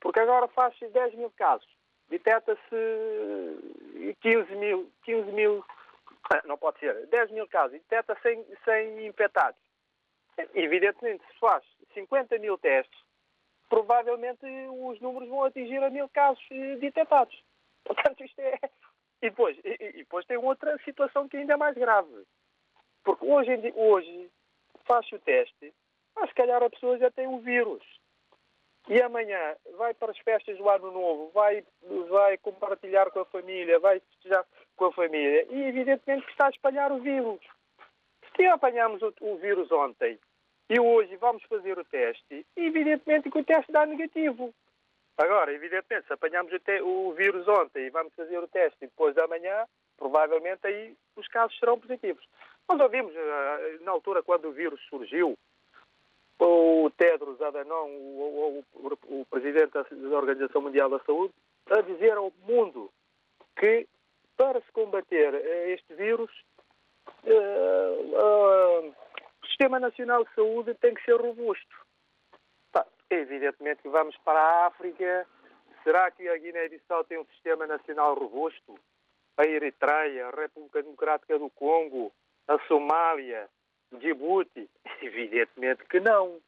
Porque 0.00 0.20
agora 0.20 0.46
faz-se 0.48 0.86
10 0.88 1.14
mil 1.14 1.30
casos, 1.30 1.68
detecta-se 2.08 2.60
15 4.20 4.54
mil, 4.56 4.90
15 5.02 5.32
mil, 5.32 5.64
não 6.44 6.58
pode 6.58 6.78
ser, 6.78 7.06
10 7.06 7.30
mil 7.30 7.48
casos, 7.48 7.72
detecta 7.72 8.16
100, 8.22 8.44
100 8.64 9.06
infectados. 9.06 9.58
Evidentemente, 10.54 11.24
se 11.32 11.38
faz 11.38 11.64
50 11.94 12.38
mil 12.38 12.58
testes, 12.58 13.03
provavelmente 13.68 14.44
os 14.70 15.00
números 15.00 15.28
vão 15.28 15.44
atingir 15.44 15.82
a 15.82 15.90
mil 15.90 16.08
casos 16.08 16.44
eh, 16.50 16.76
detectados. 16.76 17.42
Portanto, 17.84 18.24
isto 18.24 18.38
é, 18.40 18.58
e 19.22 19.30
depois, 19.30 19.56
e, 19.64 19.76
e 19.80 19.92
depois 19.98 20.26
tem 20.26 20.36
outra 20.36 20.76
situação 20.84 21.28
que 21.28 21.36
ainda 21.36 21.54
é 21.54 21.56
mais 21.56 21.74
grave. 21.76 22.24
Porque 23.02 23.24
hoje, 23.24 23.72
hoje 23.74 24.30
faz-se 24.86 25.14
o 25.14 25.18
teste, 25.20 25.72
mas 26.14 26.28
se 26.28 26.34
calhar 26.34 26.62
a 26.62 26.70
pessoa 26.70 26.98
já 26.98 27.10
tem 27.10 27.26
o 27.26 27.38
vírus. 27.38 27.82
E 28.88 29.00
amanhã 29.00 29.56
vai 29.78 29.94
para 29.94 30.12
as 30.12 30.18
festas 30.18 30.58
do 30.58 30.68
Ano 30.68 30.90
Novo, 30.90 31.30
vai, 31.32 31.64
vai 32.10 32.36
compartilhar 32.38 33.10
com 33.10 33.20
a 33.20 33.24
família, 33.24 33.78
vai 33.78 33.98
festejar 34.00 34.44
com 34.76 34.86
a 34.86 34.92
família 34.92 35.46
e 35.50 35.62
evidentemente 35.62 36.26
que 36.26 36.32
está 36.32 36.46
a 36.46 36.50
espalhar 36.50 36.92
o 36.92 37.00
vírus. 37.00 37.40
Se 38.36 38.44
apanhamos 38.46 39.00
o, 39.00 39.14
o 39.20 39.36
vírus 39.36 39.70
ontem 39.72 40.18
e 40.68 40.80
hoje 40.80 41.16
vamos 41.16 41.42
fazer 41.44 41.78
o 41.78 41.84
teste, 41.84 42.46
evidentemente 42.56 43.30
que 43.30 43.38
o 43.38 43.44
teste 43.44 43.70
dá 43.70 43.84
negativo. 43.86 44.54
Agora, 45.16 45.52
evidentemente, 45.52 46.06
se 46.06 46.12
apanhamos 46.12 46.52
o 46.82 47.12
vírus 47.12 47.46
ontem 47.46 47.86
e 47.86 47.90
vamos 47.90 48.12
fazer 48.14 48.38
o 48.38 48.48
teste 48.48 48.78
depois 48.80 49.14
da 49.14 49.28
manhã, 49.28 49.64
provavelmente 49.96 50.66
aí 50.66 50.96
os 51.16 51.28
casos 51.28 51.56
serão 51.58 51.78
positivos. 51.78 52.26
Nós 52.68 52.80
ouvimos, 52.80 53.14
eh, 53.14 53.78
na 53.82 53.92
altura, 53.92 54.22
quando 54.22 54.48
o 54.48 54.52
vírus 54.52 54.80
surgiu, 54.88 55.38
o 56.40 56.90
Tedros 56.96 57.40
Adhanom, 57.40 57.88
o, 57.88 58.64
o, 58.74 58.88
o, 58.88 59.20
o 59.20 59.26
presidente 59.26 59.72
da 59.72 60.16
Organização 60.16 60.62
Mundial 60.62 60.90
da 60.90 60.98
Saúde, 61.00 61.32
a 61.70 61.80
dizer 61.80 62.16
ao 62.16 62.32
mundo 62.46 62.90
que 63.56 63.86
para 64.36 64.60
se 64.60 64.72
combater 64.72 65.34
eh, 65.34 65.72
este 65.72 65.94
vírus, 65.94 66.30
uh, 67.24 68.88
uh, 68.88 68.88
o 68.88 68.94
Sistema 69.54 69.78
Nacional 69.78 70.24
de 70.24 70.34
Saúde 70.34 70.74
tem 70.74 70.92
que 70.94 71.04
ser 71.04 71.14
robusto. 71.14 71.76
Evidentemente 73.08 73.82
que 73.82 73.88
vamos 73.88 74.16
para 74.24 74.40
a 74.40 74.66
África. 74.66 75.24
Será 75.84 76.10
que 76.10 76.28
a 76.28 76.36
Guiné-Bissau 76.36 77.04
tem 77.04 77.18
um 77.18 77.24
sistema 77.26 77.64
nacional 77.64 78.14
robusto? 78.14 78.76
A 79.36 79.44
Eritreia, 79.44 80.26
a 80.26 80.30
República 80.30 80.82
Democrática 80.82 81.38
do 81.38 81.48
Congo, 81.50 82.12
a 82.48 82.58
Somália, 82.66 83.48
Djibouti? 83.92 84.68
Evidentemente 85.00 85.84
que 85.84 86.00
não. 86.00 86.40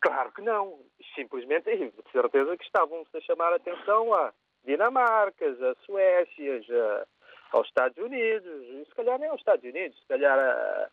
Claro 0.00 0.32
que 0.32 0.42
não. 0.42 0.80
Simplesmente, 1.14 1.76
de 1.76 1.92
certeza 2.10 2.56
que 2.56 2.64
estavam-se 2.64 3.16
a 3.16 3.20
chamar 3.20 3.52
a 3.52 3.56
atenção 3.56 4.12
a 4.14 4.34
Dinamarcas, 4.64 5.62
a 5.62 5.76
Suécias, 5.86 6.68
a, 6.68 7.06
aos 7.52 7.68
Estados 7.68 7.98
Unidos, 7.98 8.64
e 8.64 8.84
se 8.84 8.94
calhar 8.96 9.16
nem 9.20 9.28
aos 9.28 9.38
Estados 9.38 9.64
Unidos, 9.64 9.96
se 10.00 10.08
calhar 10.08 10.36
a, 10.36 10.90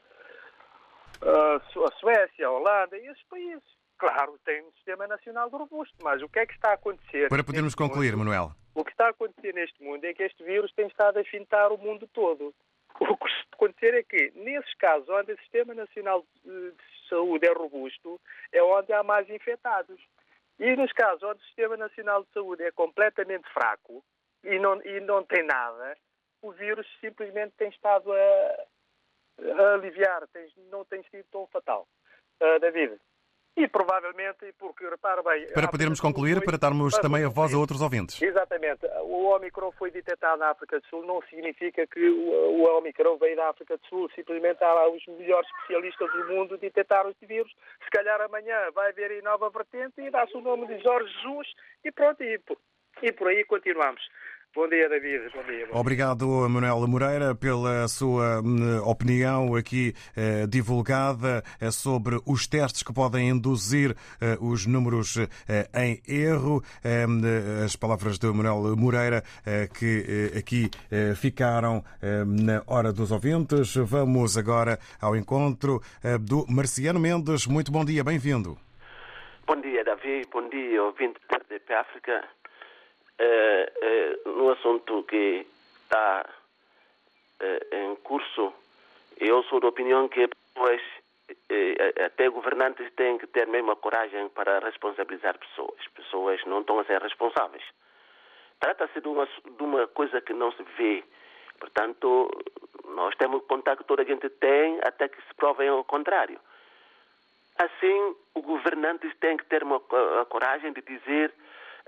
a, 1.21 1.91
Suécia, 1.99 2.47
a 2.47 2.51
Holanda 2.51 2.97
e 2.97 3.07
esses 3.07 3.23
países. 3.23 3.63
Claro, 3.97 4.39
tem 4.43 4.63
um 4.63 4.71
sistema 4.71 5.07
nacional 5.07 5.49
robusto, 5.49 5.95
mas 6.01 6.21
o 6.23 6.29
que 6.29 6.39
é 6.39 6.45
que 6.45 6.53
está 6.53 6.71
a 6.71 6.73
acontecer? 6.73 7.29
Para 7.29 7.43
podermos 7.43 7.75
concluir, 7.75 8.11
mundo? 8.11 8.25
Manuel. 8.25 8.51
O 8.73 8.83
que 8.83 8.91
está 8.91 9.07
a 9.07 9.09
acontecer 9.09 9.53
neste 9.53 9.83
mundo 9.83 10.03
é 10.05 10.13
que 10.13 10.23
este 10.23 10.43
vírus 10.43 10.73
tem 10.73 10.87
estado 10.87 11.19
a 11.19 11.23
fintar 11.23 11.71
o 11.71 11.77
mundo 11.77 12.07
todo. 12.13 12.53
O 12.99 13.17
que 13.17 13.25
está 13.25 13.47
a 13.51 13.55
acontecer 13.55 13.93
é 13.95 14.03
que, 14.03 14.31
nesses 14.35 14.73
casos 14.75 15.07
onde 15.09 15.33
o 15.33 15.37
Sistema 15.39 15.73
Nacional 15.73 16.25
de 16.43 16.73
Saúde 17.09 17.47
é 17.47 17.53
robusto, 17.53 18.19
é 18.51 18.61
onde 18.61 18.91
há 18.93 19.03
mais 19.03 19.29
infectados. 19.29 19.99
E 20.59 20.75
nos 20.75 20.91
casos 20.93 21.23
onde 21.23 21.41
o 21.41 21.45
Sistema 21.45 21.77
Nacional 21.77 22.23
de 22.23 22.31
Saúde 22.31 22.63
é 22.63 22.71
completamente 22.71 23.47
fraco 23.53 24.03
e 24.43 24.59
não, 24.59 24.81
e 24.83 24.99
não 25.01 25.23
tem 25.23 25.43
nada, 25.43 25.95
o 26.41 26.51
vírus 26.51 26.87
simplesmente 26.99 27.53
tem 27.57 27.69
estado 27.69 28.11
a, 28.11 28.65
a 29.39 29.73
aliviar, 29.73 30.27
tem, 30.33 30.47
não 30.69 30.85
tem 30.85 31.03
sido 31.03 31.25
tão 31.31 31.47
fatal. 31.47 31.87
Uh, 32.41 32.59
David, 32.59 32.99
e 33.55 33.67
provavelmente, 33.67 34.53
porque 34.57 34.87
repara 34.87 35.21
bem. 35.21 35.47
Para 35.53 35.67
podermos 35.67 35.99
concluir, 35.99 36.37
foi... 36.37 36.45
para 36.45 36.57
darmos 36.57 36.93
para 36.93 37.01
também 37.01 37.25
a 37.25 37.29
voz 37.29 37.53
a 37.53 37.57
outros 37.57 37.81
ouvintes. 37.81 38.21
Exatamente. 38.21 38.85
O 39.01 39.35
Omicron 39.35 39.71
foi 39.73 39.91
detectado 39.91 40.39
na 40.39 40.51
África 40.51 40.79
do 40.79 40.85
Sul, 40.87 41.05
não 41.05 41.21
significa 41.29 41.85
que 41.85 41.99
o, 41.99 42.29
o 42.31 42.77
Omicron 42.77 43.17
veio 43.17 43.35
da 43.35 43.49
África 43.49 43.77
do 43.77 43.85
Sul, 43.87 44.09
simplesmente 44.15 44.63
há 44.63 44.89
os 44.89 45.05
melhores 45.07 45.47
especialistas 45.49 46.11
do 46.11 46.27
mundo 46.29 46.57
detectaram 46.57 47.09
este 47.09 47.25
vírus. 47.25 47.51
Se 47.83 47.89
calhar 47.91 48.21
amanhã 48.21 48.71
vai 48.73 48.89
haver 48.89 49.11
aí 49.11 49.21
nova 49.21 49.49
vertente 49.49 49.99
e 50.01 50.09
dá-se 50.09 50.35
o 50.35 50.41
nome 50.41 50.67
de 50.67 50.81
Jorge 50.81 51.11
Jesus 51.21 51.47
e 51.83 51.91
pronto, 51.91 52.23
e 52.23 52.39
e 53.01 53.11
por 53.11 53.27
aí 53.27 53.43
continuamos. 53.45 54.01
Bom 54.53 54.67
dia, 54.67 54.89
David. 54.89 55.31
Bom 55.33 55.43
dia. 55.43 55.65
Bom 55.67 55.79
Obrigado, 55.79 56.27
Manuel 56.49 56.85
Moreira, 56.85 57.33
pela 57.33 57.87
sua 57.87 58.41
hum, 58.41 58.81
opinião 58.85 59.55
aqui 59.55 59.93
eh, 60.13 60.45
divulgada 60.45 61.41
eh, 61.61 61.71
sobre 61.71 62.19
os 62.27 62.47
testes 62.47 62.83
que 62.83 62.93
podem 62.93 63.29
induzir 63.29 63.95
eh, 64.19 64.37
os 64.41 64.65
números 64.65 65.15
eh, 65.47 65.69
em 65.73 66.01
erro. 66.05 66.61
Hum, 66.83 67.21
as 67.63 67.77
palavras 67.77 68.19
de 68.19 68.27
Manuel 68.27 68.75
Moreira 68.75 69.23
eh, 69.45 69.69
que 69.73 70.33
eh, 70.35 70.37
aqui 70.39 70.69
ficaram 71.15 71.83
na 72.01 72.61
hora 72.67 72.91
dos 72.91 73.11
ouvintes. 73.11 73.75
Vamos 73.75 74.37
agora 74.37 74.77
ao 74.99 75.15
encontro 75.15 75.81
do 76.19 76.45
Marciano 76.49 76.99
Mendes. 76.99 77.47
Muito 77.47 77.71
bom 77.71 77.85
dia, 77.85 78.03
bem-vindo. 78.03 78.57
Bom 79.47 79.61
dia, 79.61 79.83
David. 79.83 80.27
Bom 80.31 80.49
dia, 80.49 80.83
ouvinte 80.83 81.19
da 81.29 81.37
RDP 81.37 81.73
África 81.73 82.40
é, 83.23 83.71
é, 83.81 84.29
no 84.29 84.49
assunto 84.49 85.03
que 85.03 85.45
está 85.83 86.25
em 87.71 87.95
curso, 87.97 88.53
eu 89.17 89.43
sou 89.43 89.59
da 89.59 89.67
opinião 89.67 90.07
que 90.07 90.27
depois 90.27 90.81
até 92.05 92.29
governantes 92.29 92.91
têm 92.93 93.17
que 93.17 93.27
ter 93.27 93.47
mesmo 93.47 93.71
a 93.71 93.75
coragem 93.75 94.29
para 94.29 94.59
responsabilizar 94.59 95.37
pessoas. 95.37 95.79
Pessoas 95.95 96.43
não 96.45 96.61
estão 96.61 96.79
a 96.79 96.85
ser 96.85 97.01
responsáveis. 97.01 97.63
Trata-se 98.59 99.01
de 99.01 99.07
uma, 99.07 99.25
de 99.25 99.63
uma 99.63 99.87
coisa 99.87 100.21
que 100.21 100.33
não 100.33 100.51
se 100.51 100.63
vê. 100.77 101.03
Portanto, 101.59 102.29
nós 102.85 103.15
temos 103.15 103.41
que 103.41 103.47
contar 103.47 103.75
que 103.77 103.83
toda 103.83 104.03
a 104.03 104.05
gente 104.05 104.29
tem 104.29 104.79
até 104.83 105.07
que 105.07 105.21
se 105.21 105.33
provem 105.35 105.69
ao 105.69 105.83
contrário. 105.83 106.39
Assim, 107.57 108.15
os 108.35 108.43
governantes 108.43 109.15
têm 109.19 109.37
que 109.37 109.45
ter 109.45 109.63
uma, 109.63 109.81
a 110.21 110.25
coragem 110.25 110.73
de 110.73 110.81
dizer 110.81 111.33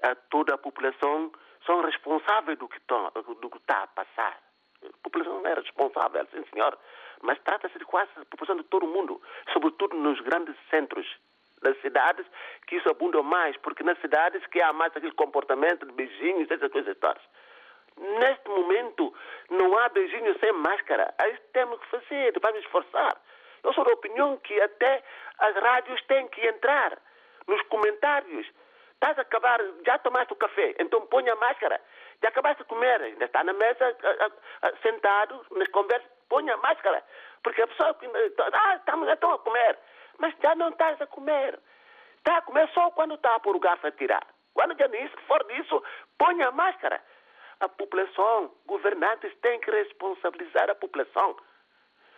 a 0.03 0.15
toda 0.29 0.53
a 0.53 0.57
população 0.57 1.31
são 1.65 1.81
responsáveis 1.81 2.57
do 2.60 2.67
que, 2.67 2.79
do 3.39 3.50
que 3.50 3.57
está 3.57 3.83
a 3.83 3.88
passar. 3.88 4.38
A 4.83 4.98
população 5.01 5.41
não 5.41 5.50
é 5.50 5.53
responsável, 5.53 6.27
sim 6.31 6.43
senhor, 6.53 6.77
mas 7.22 7.39
trata-se 7.39 7.79
de 7.79 7.86
quase 7.86 8.12
a 8.17 8.25
população 8.25 8.57
de 8.57 8.63
todo 8.63 8.86
o 8.86 8.89
mundo, 8.89 9.22
sobretudo 9.53 9.95
nos 9.95 10.19
grandes 10.19 10.55
centros 10.69 11.07
das 11.62 11.79
cidades, 11.79 12.25
que 12.67 12.75
isso 12.75 12.89
abunda 12.89 13.24
mais, 13.24 13.55
porque 13.57 13.84
nas 13.84 13.97
cidades 13.99 14.45
que 14.47 14.62
há 14.62 14.73
mais 14.73 14.91
aquele 14.95 15.13
comportamento 15.13 15.86
de 15.86 15.93
beijinhos, 15.93 16.51
essas 16.51 16.69
coisas 16.69 16.97
todas. 16.97 17.23
Neste 17.97 18.49
momento, 18.49 19.13
não 19.49 19.78
há 19.78 19.88
beijinhos 19.88 20.38
sem 20.39 20.51
máscara. 20.51 21.13
Que 21.17 21.38
temos 21.54 21.80
que 21.80 21.86
fazer, 21.88 22.34
vamos 22.41 22.60
esforçar. 22.60 23.15
Eu 23.63 23.71
sou 23.73 23.86
da 23.86 23.93
opinião 23.93 24.36
que 24.38 24.60
até 24.62 25.01
as 25.39 25.56
rádios 25.56 26.01
têm 26.04 26.28
que 26.28 26.45
entrar 26.45 26.99
nos 27.47 27.62
comentários 27.63 28.45
Estás 29.04 29.20
a 29.20 29.24
acabar, 29.24 29.60
já 29.86 29.98
tomaste 29.98 30.32
o 30.32 30.38
café, 30.38 30.76
então 30.80 31.06
põe 31.08 31.30
a 31.30 31.36
máscara. 31.36 31.78
Já 32.22 32.30
acabaste 32.30 32.63
de 32.63 32.70
comer, 32.70 33.02
ainda 33.02 33.26
está 33.26 33.44
na 33.44 33.52
mesa, 33.52 33.84
a, 33.86 34.26
a, 34.26 34.70
a, 34.70 34.78
sentado, 34.78 35.46
nas 35.52 35.68
conversas, 35.68 36.10
põe 36.30 36.50
a 36.50 36.56
máscara. 36.56 37.04
Porque 37.44 37.62
a 37.62 37.68
pessoa, 37.68 37.94
ah, 38.54 38.76
estamos 38.78 39.10
então 39.10 39.34
a 39.34 39.39
comer. 39.39 39.78
Mas 40.20 40.34
já 40.42 40.56
não 40.56 40.70
estás 40.70 41.02
a 41.02 41.08
comer. 41.08 41.60
Está 42.20 42.38
a 42.38 42.42
comer 42.44 42.70
só 42.70 42.92
quando 42.92 43.16
está 43.16 43.36
a 43.36 43.39
pôr 43.42 43.58
o 43.58 43.60
garfo 43.60 43.88
a 43.88 43.92
tirar. 43.92 44.26
Quando 44.54 44.74
já 44.80 44.88
nisso, 44.88 45.18
for 45.28 45.44
disso, 45.48 45.84
põe 46.18 46.42
a 46.42 46.52
máscara. 46.52 47.04
A 47.60 47.68
população, 47.68 48.54
governantes 48.66 49.36
têm 49.42 49.60
que 49.60 49.70
responsabilizar 49.70 50.70
a 50.70 50.76
população. 50.76 51.36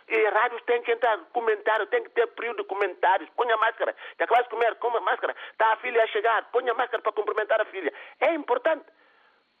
E 0.08 0.28
rádios 0.28 0.62
têm 0.62 0.82
que 0.82 0.92
entrar, 0.92 1.18
comentário, 1.32 1.86
tem 1.86 2.02
que 2.02 2.10
ter 2.10 2.26
período 2.28 2.62
de 2.62 2.68
comentários. 2.68 3.28
Ponha 3.30 3.54
a 3.54 3.58
máscara. 3.58 3.94
Já 4.18 4.24
acabaste 4.24 4.50
de 4.54 4.78
comer, 4.78 4.96
a 4.96 5.00
máscara. 5.00 5.34
Está 5.50 5.72
a 5.72 5.76
filha 5.76 6.02
a 6.02 6.06
chegar, 6.08 6.44
ponha 6.52 6.72
a 6.72 6.74
máscara 6.74 7.02
para 7.02 7.12
cumprimentar 7.12 7.60
a 7.60 7.64
filha. 7.64 7.92
É 8.20 8.32
importante. 8.34 8.86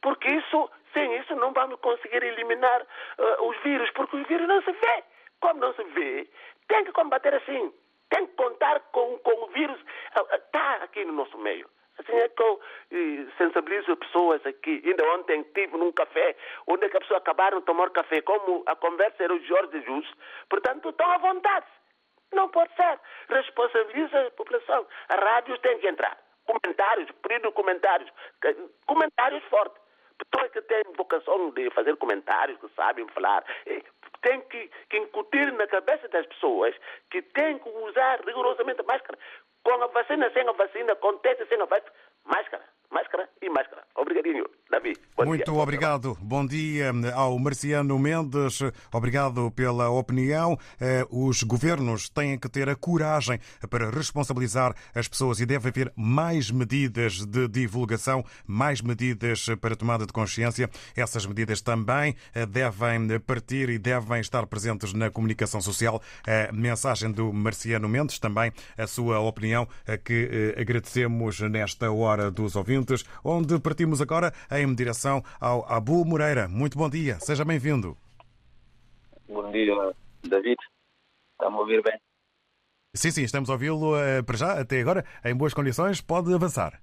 Porque 0.00 0.28
isso, 0.28 0.70
sem 0.92 1.16
isso, 1.16 1.34
não 1.34 1.52
vamos 1.52 1.80
conseguir 1.80 2.22
eliminar 2.22 2.82
uh, 2.82 3.48
os 3.48 3.56
vírus, 3.62 3.90
porque 3.90 4.16
os 4.16 4.26
vírus 4.28 4.46
não 4.46 4.62
se 4.62 4.70
vê. 4.70 5.04
Como 5.40 5.60
não 5.60 5.74
se 5.74 5.82
vê, 5.82 6.28
tem 6.68 6.84
que 6.84 6.92
combater 6.92 7.34
assim. 7.34 7.74
Tem 8.08 8.26
que 8.26 8.34
contar 8.34 8.78
com, 8.92 9.18
com 9.18 9.44
o 9.44 9.48
vírus. 9.48 9.80
Está 10.08 10.76
uh, 10.76 10.80
uh, 10.80 10.84
aqui 10.84 11.04
no 11.04 11.12
nosso 11.12 11.36
meio. 11.38 11.68
Assim 11.98 12.16
é 12.16 12.28
que 12.28 12.42
eu 12.42 12.60
sensibilizo 13.38 13.96
pessoas 13.96 14.44
aqui. 14.44 14.82
Ainda 14.84 15.04
ontem 15.14 15.40
estive 15.40 15.76
num 15.76 15.92
café 15.92 16.36
onde 16.66 16.84
é 16.84 16.88
a 16.88 17.00
pessoa 17.00 17.18
acabaram 17.18 17.60
de 17.60 17.64
tomar 17.64 17.90
café. 17.90 18.20
Como 18.22 18.62
a 18.66 18.76
conversa 18.76 19.24
era 19.24 19.34
o 19.34 19.42
Jorge 19.44 19.80
Jesus, 19.80 20.06
portanto 20.48 20.90
estão 20.90 21.10
à 21.10 21.18
vontade. 21.18 21.66
Não 22.32 22.48
pode 22.48 22.74
ser. 22.74 23.00
Responsabiliza 23.28 24.26
a 24.26 24.30
população. 24.32 24.86
As 25.08 25.20
rádios 25.20 25.58
têm 25.60 25.78
que 25.78 25.88
entrar. 25.88 26.18
Comentários, 26.44 27.06
de 27.06 27.52
comentários. 27.52 28.10
Comentários 28.86 29.42
fortes. 29.44 29.80
Pessoas 30.18 30.50
que 30.50 30.62
têm 30.62 30.82
vocação 30.96 31.50
de 31.50 31.68
fazer 31.70 31.94
comentários, 31.96 32.58
que 32.58 32.68
sabem 32.74 33.06
falar, 33.08 33.44
tem 34.22 34.40
que, 34.42 34.70
que 34.88 34.96
incutir 34.96 35.52
na 35.52 35.66
cabeça 35.66 36.08
das 36.08 36.26
pessoas 36.26 36.74
que 37.10 37.20
têm 37.20 37.58
que 37.58 37.68
usar 37.68 38.20
rigorosamente 38.24 38.80
a 38.80 38.84
máscara. 38.84 39.18
Com 39.66 39.82
a 39.82 39.86
vacina, 39.88 40.30
sem 40.30 40.48
a 40.48 40.52
vacina, 40.52 40.94
com 41.02 41.18
teste, 41.18 41.44
sem 41.48 41.60
a 41.60 41.64
vacina, 41.64 41.92
máscara, 42.24 42.64
máscara 42.90 43.28
e 43.40 43.48
máscara. 43.48 43.82
Obrigadinho, 43.96 44.44
Davi. 44.70 44.94
Bom 45.16 45.24
Muito 45.24 45.50
dia. 45.50 45.60
obrigado. 45.62 46.18
Bom 46.20 46.46
dia 46.46 46.92
ao 47.14 47.38
Marciano 47.38 47.98
Mendes. 47.98 48.60
Obrigado 48.92 49.50
pela 49.50 49.88
opinião. 49.88 50.58
Eh, 50.80 51.06
os 51.10 51.42
governos 51.42 52.08
têm 52.08 52.38
que 52.38 52.48
ter 52.48 52.68
a 52.68 52.76
coragem 52.76 53.38
para 53.70 53.90
responsabilizar 53.90 54.74
as 54.94 55.08
pessoas 55.08 55.40
e 55.40 55.46
deve 55.46 55.68
haver 55.68 55.92
mais 55.96 56.50
medidas 56.50 57.24
de 57.24 57.48
divulgação, 57.48 58.24
mais 58.46 58.80
medidas 58.80 59.46
para 59.60 59.74
tomada 59.74 60.06
de 60.06 60.12
consciência. 60.12 60.68
Essas 60.94 61.24
medidas 61.24 61.60
também 61.60 62.14
eh, 62.34 62.44
devem 62.44 63.18
partir 63.20 63.70
e 63.70 63.78
devem 63.78 64.20
estar 64.20 64.46
presentes 64.46 64.92
na 64.92 65.10
comunicação 65.10 65.60
social. 65.60 66.00
A 66.26 66.52
mensagem 66.52 67.10
do 67.10 67.32
Marciano 67.32 67.88
Mendes, 67.88 68.18
também 68.18 68.52
a 68.76 68.86
sua 68.86 69.18
opinião 69.20 69.46
opinião 69.46 69.68
que 70.04 70.54
eh, 70.56 70.60
agradecemos 70.60 71.40
nesta 71.40 71.90
hora 71.90 72.30
dos 72.30 72.56
ouvintes, 72.56 72.75
onde 73.24 73.60
partimos 73.60 74.00
agora 74.00 74.32
em 74.50 74.74
direção 74.74 75.22
ao 75.40 75.64
Abu 75.70 76.04
Moreira. 76.04 76.48
Muito 76.48 76.76
bom 76.76 76.88
dia, 76.88 77.18
seja 77.20 77.44
bem-vindo. 77.44 77.96
Bom 79.28 79.50
dia, 79.50 79.74
David. 80.22 80.58
Estamos 81.32 81.58
a 81.58 81.60
ouvir 81.60 81.82
bem? 81.82 81.98
Sim, 82.94 83.10
sim, 83.10 83.22
estamos 83.24 83.50
a 83.50 83.52
ouvi-lo 83.52 83.94
eh, 83.96 84.22
para 84.22 84.36
já, 84.36 84.58
até 84.58 84.80
agora, 84.80 85.04
em 85.22 85.36
boas 85.36 85.52
condições. 85.52 86.00
Pode 86.00 86.32
avançar. 86.32 86.80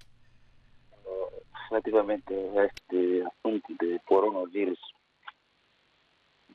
Relativamente 1.70 2.32
a 2.32 2.66
este 2.66 3.24
assunto 3.26 3.74
de 3.82 4.00
coronavírus, 4.06 4.78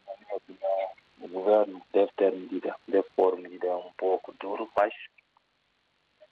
na 0.06 0.12
minha 0.20 0.36
opinião, 0.36 0.88
o 1.22 1.28
governo 1.28 1.82
deve 1.92 2.12
ter 2.16 2.32
medida, 2.32 2.76
deve 2.86 3.08
pôr 3.16 3.36
medida 3.36 3.76
um 3.76 3.90
pouco 3.98 4.32
duro, 4.40 4.70
mas 4.76 4.92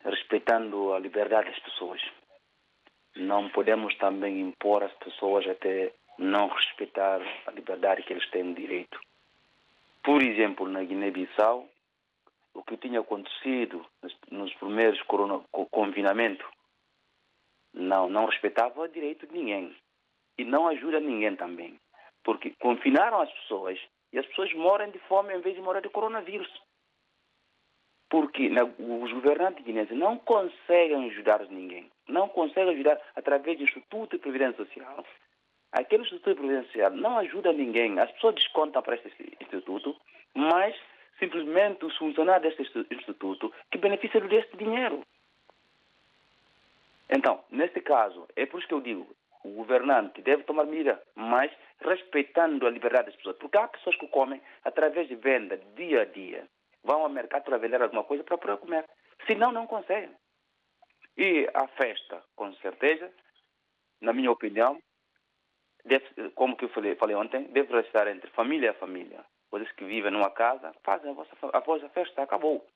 respeitando 0.05 0.93
a 0.93 1.01
liberdade 1.01 1.51
das 1.51 1.59
pessoas. 1.59 2.01
Não 3.17 3.49
podemos 3.49 3.95
também 3.97 4.41
impor 4.41 4.83
às 4.83 4.93
pessoas 4.95 5.47
até 5.47 5.93
não 6.19 6.49
respeitar 6.49 7.21
a 7.47 7.51
liberdade 7.51 8.03
que 8.03 8.13
eles 8.13 8.29
têm 8.31 8.53
direito. 8.53 8.99
Por 10.03 10.23
exemplo, 10.23 10.69
na 10.69 10.85
Guiné-Bissau, 10.85 11.69
o 12.55 12.63
que 12.63 12.77
tinha 12.77 13.01
acontecido 13.01 13.85
nos 14.31 14.53
primeiros 14.55 15.01
corona, 15.03 15.43
confinamentos 15.71 16.47
não, 17.75 18.09
não 18.09 18.27
respeitava 18.27 18.81
o 18.81 18.89
direito 18.89 19.27
de 19.27 19.35
ninguém 19.35 19.77
e 20.39 20.45
não 20.45 20.69
ajuda 20.69 21.01
ninguém 21.01 21.37
também. 21.37 21.79
Porque 22.25 22.55
confinaram 22.61 23.21
as 23.21 23.33
pessoas 23.33 23.79
e 24.13 24.19
as 24.19 24.27
pessoas 24.27 24.53
morrem 24.55 24.91
de 24.91 24.99
fome 25.01 25.35
em 25.35 25.41
vez 25.41 25.55
de 25.55 25.61
morrer 25.61 25.83
de 25.83 25.91
coronavírus. 25.91 26.51
Porque 28.09 28.49
os 28.79 29.13
governantes 29.13 29.65
guineenses 29.65 29.97
não 29.97 30.19
conseguem 30.19 31.11
ajudar 31.11 31.41
ninguém. 31.49 31.91
Não 32.09 32.29
conseguem 32.29 32.75
ajudar 32.75 33.01
através 33.15 33.59
do 33.59 33.65
Instituto 33.65 34.17
de 34.17 34.23
Previdência 34.23 34.65
Social. 34.65 35.05
Aquele 35.73 36.03
Instituto 36.03 36.29
de 36.29 36.35
Previdência 36.35 36.73
Social 36.73 36.91
não 36.93 37.19
ajuda 37.19 37.53
ninguém. 37.53 37.99
As 37.99 38.11
pessoas 38.13 38.37
descontam 38.37 38.83
para 38.83 38.95
este 38.95 39.37
instituto, 39.41 39.97
mas 40.35 40.77
simplesmente 41.19 41.85
os 41.85 41.97
funcionários 41.97 42.57
deste 42.57 42.87
instituto 42.95 43.53
que 43.71 43.79
beneficiam 43.79 44.27
deste 44.27 44.57
dinheiro. 44.57 45.03
Então, 47.09 47.45
neste 47.51 47.81
caso, 47.81 48.27
é 48.35 48.47
por 48.47 48.59
isso 48.59 48.69
que 48.69 48.75
eu 48.75 48.81
digo, 48.81 49.07
o 49.45 49.51
governante 49.51 50.21
deve 50.23 50.43
tomar 50.43 50.65
medida, 50.65 51.01
mas 51.15 51.51
respeitando 51.81 52.67
a 52.67 52.71
liberdade 52.71 53.07
das 53.07 53.17
pessoas. 53.17 53.37
Porque 53.37 53.57
há 53.57 53.69
pessoas 53.69 53.97
que 53.97 54.09
comem 54.09 54.41
através 54.65 55.09
de 55.09 55.15
venda 55.15 55.57
dia 55.77 56.03
a 56.03 56.05
dia. 56.05 56.47
Vão 56.83 57.03
ao 57.03 57.09
mercado 57.09 57.45
para 57.45 57.59
vender 57.59 57.81
alguma 57.81 58.05
coisa 58.05 58.25
para 58.25 58.39
poder 58.39 58.57
comer. 58.59 58.85
Senão, 59.27 59.53
não 59.53 59.67
conseguem. 59.67 60.11
E 61.17 61.49
a 61.55 61.67
festa, 61.69 62.23
com 62.35 62.53
certeza, 62.55 63.11
na 64.01 64.13
minha 64.13 64.31
opinião, 64.31 64.79
deve, 65.85 66.31
como 66.35 66.57
que 66.57 66.67
eu 66.67 66.69
falei, 66.69 66.95
falei 66.97 67.17
ontem, 67.17 67.45
deve 67.45 67.79
estar 67.81 68.07
entre 68.09 68.31
família 68.33 68.71
e 68.71 68.75
família. 68.75 69.25
Vocês 69.51 69.71
que 69.73 69.85
vivem 69.85 70.11
numa 70.11 70.31
casa, 70.31 70.75
fazem 70.85 71.11
a 71.11 71.15
vossa, 71.15 71.87
a 71.87 71.89
festa, 71.91 72.23
acabou. 72.23 72.67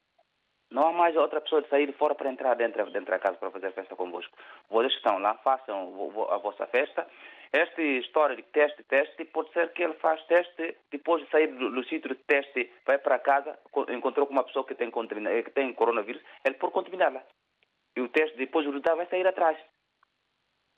Não 0.71 0.87
há 0.87 0.93
mais 0.93 1.17
outra 1.17 1.41
pessoa 1.41 1.63
de 1.63 1.69
sair 1.69 1.93
fora 1.95 2.15
para 2.15 2.31
entrar 2.31 2.55
dentro, 2.55 2.85
dentro 2.93 3.11
da 3.11 3.19
casa 3.19 3.37
para 3.37 3.51
fazer 3.51 3.73
festa 3.73 3.97
convosco. 3.97 4.33
Vocês 4.71 4.93
que 4.93 4.99
estão 4.99 5.19
lá, 5.19 5.35
façam 5.39 5.93
a 6.31 6.39
vossa 6.39 6.65
festa. 6.69 7.07
Esta 7.53 7.83
história 7.83 8.37
de 8.37 8.45
teste, 8.45 8.81
teste, 8.85 9.25
pode 9.25 9.53
ser 9.53 9.73
que 9.73 9.83
ele 9.83 9.95
faz 9.95 10.23
teste, 10.27 10.77
depois 10.93 11.25
de 11.25 11.31
sair 11.31 11.49
do, 11.49 11.71
do 11.73 11.85
sítio 11.85 12.15
de 12.15 12.23
teste, 12.23 12.73
vai 12.87 12.99
para 12.99 13.19
casa, 13.19 13.59
encontrou 13.89 14.29
com 14.29 14.33
uma 14.33 14.45
pessoa 14.45 14.65
que 14.65 14.77
tem, 14.77 14.89
que 14.91 15.51
tem 15.51 15.73
coronavírus, 15.75 16.23
ele 16.45 16.55
pode 16.55 16.73
contaminá-la. 16.73 17.25
E 17.97 18.01
o 18.01 18.09
teste, 18.09 18.37
depois 18.37 18.67
vai 18.67 19.07
sair 19.07 19.27
atrás. 19.27 19.59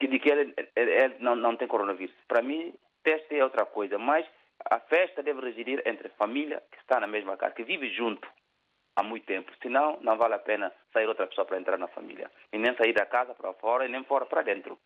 De 0.01 0.19
que 0.19 0.29
ele, 0.29 0.53
ele, 0.75 0.91
ele 0.91 1.17
não, 1.21 1.37
não 1.37 1.57
tem 1.57 1.69
coronavírus. 1.69 2.15
Para 2.27 2.43
mim, 2.43 2.75
teste 3.05 3.37
é 3.37 3.45
outra 3.45 3.65
coisa, 3.67 3.99
mas 3.99 4.27
a 4.71 4.81
festa 4.81 5.23
deve 5.23 5.41
residir 5.41 5.83
entre 5.87 6.09
família 6.11 6.63
que 6.71 6.79
está 6.79 7.01
na 7.01 7.07
mesma 7.07 7.37
casa, 7.37 7.55
que 7.55 7.65
vive 7.65 7.89
junto 7.91 8.29
há 8.97 9.03
muito 9.03 9.27
tempo. 9.27 9.53
Senão, 9.63 9.99
não 10.01 10.17
vale 10.17 10.35
a 10.35 10.39
pena 10.39 10.73
sair 10.93 11.07
outra 11.07 11.27
pessoa 11.27 11.45
para 11.45 11.59
entrar 11.59 11.79
na 11.79 11.89
família. 11.89 12.31
E 12.53 12.59
nem 12.59 12.75
sair 12.77 12.93
da 12.93 13.07
casa 13.07 13.35
para 13.35 13.53
fora 13.55 13.87
e 13.87 13.89
nem 13.89 14.05
fora 14.05 14.27
para 14.27 14.43
dentro. 14.43 14.79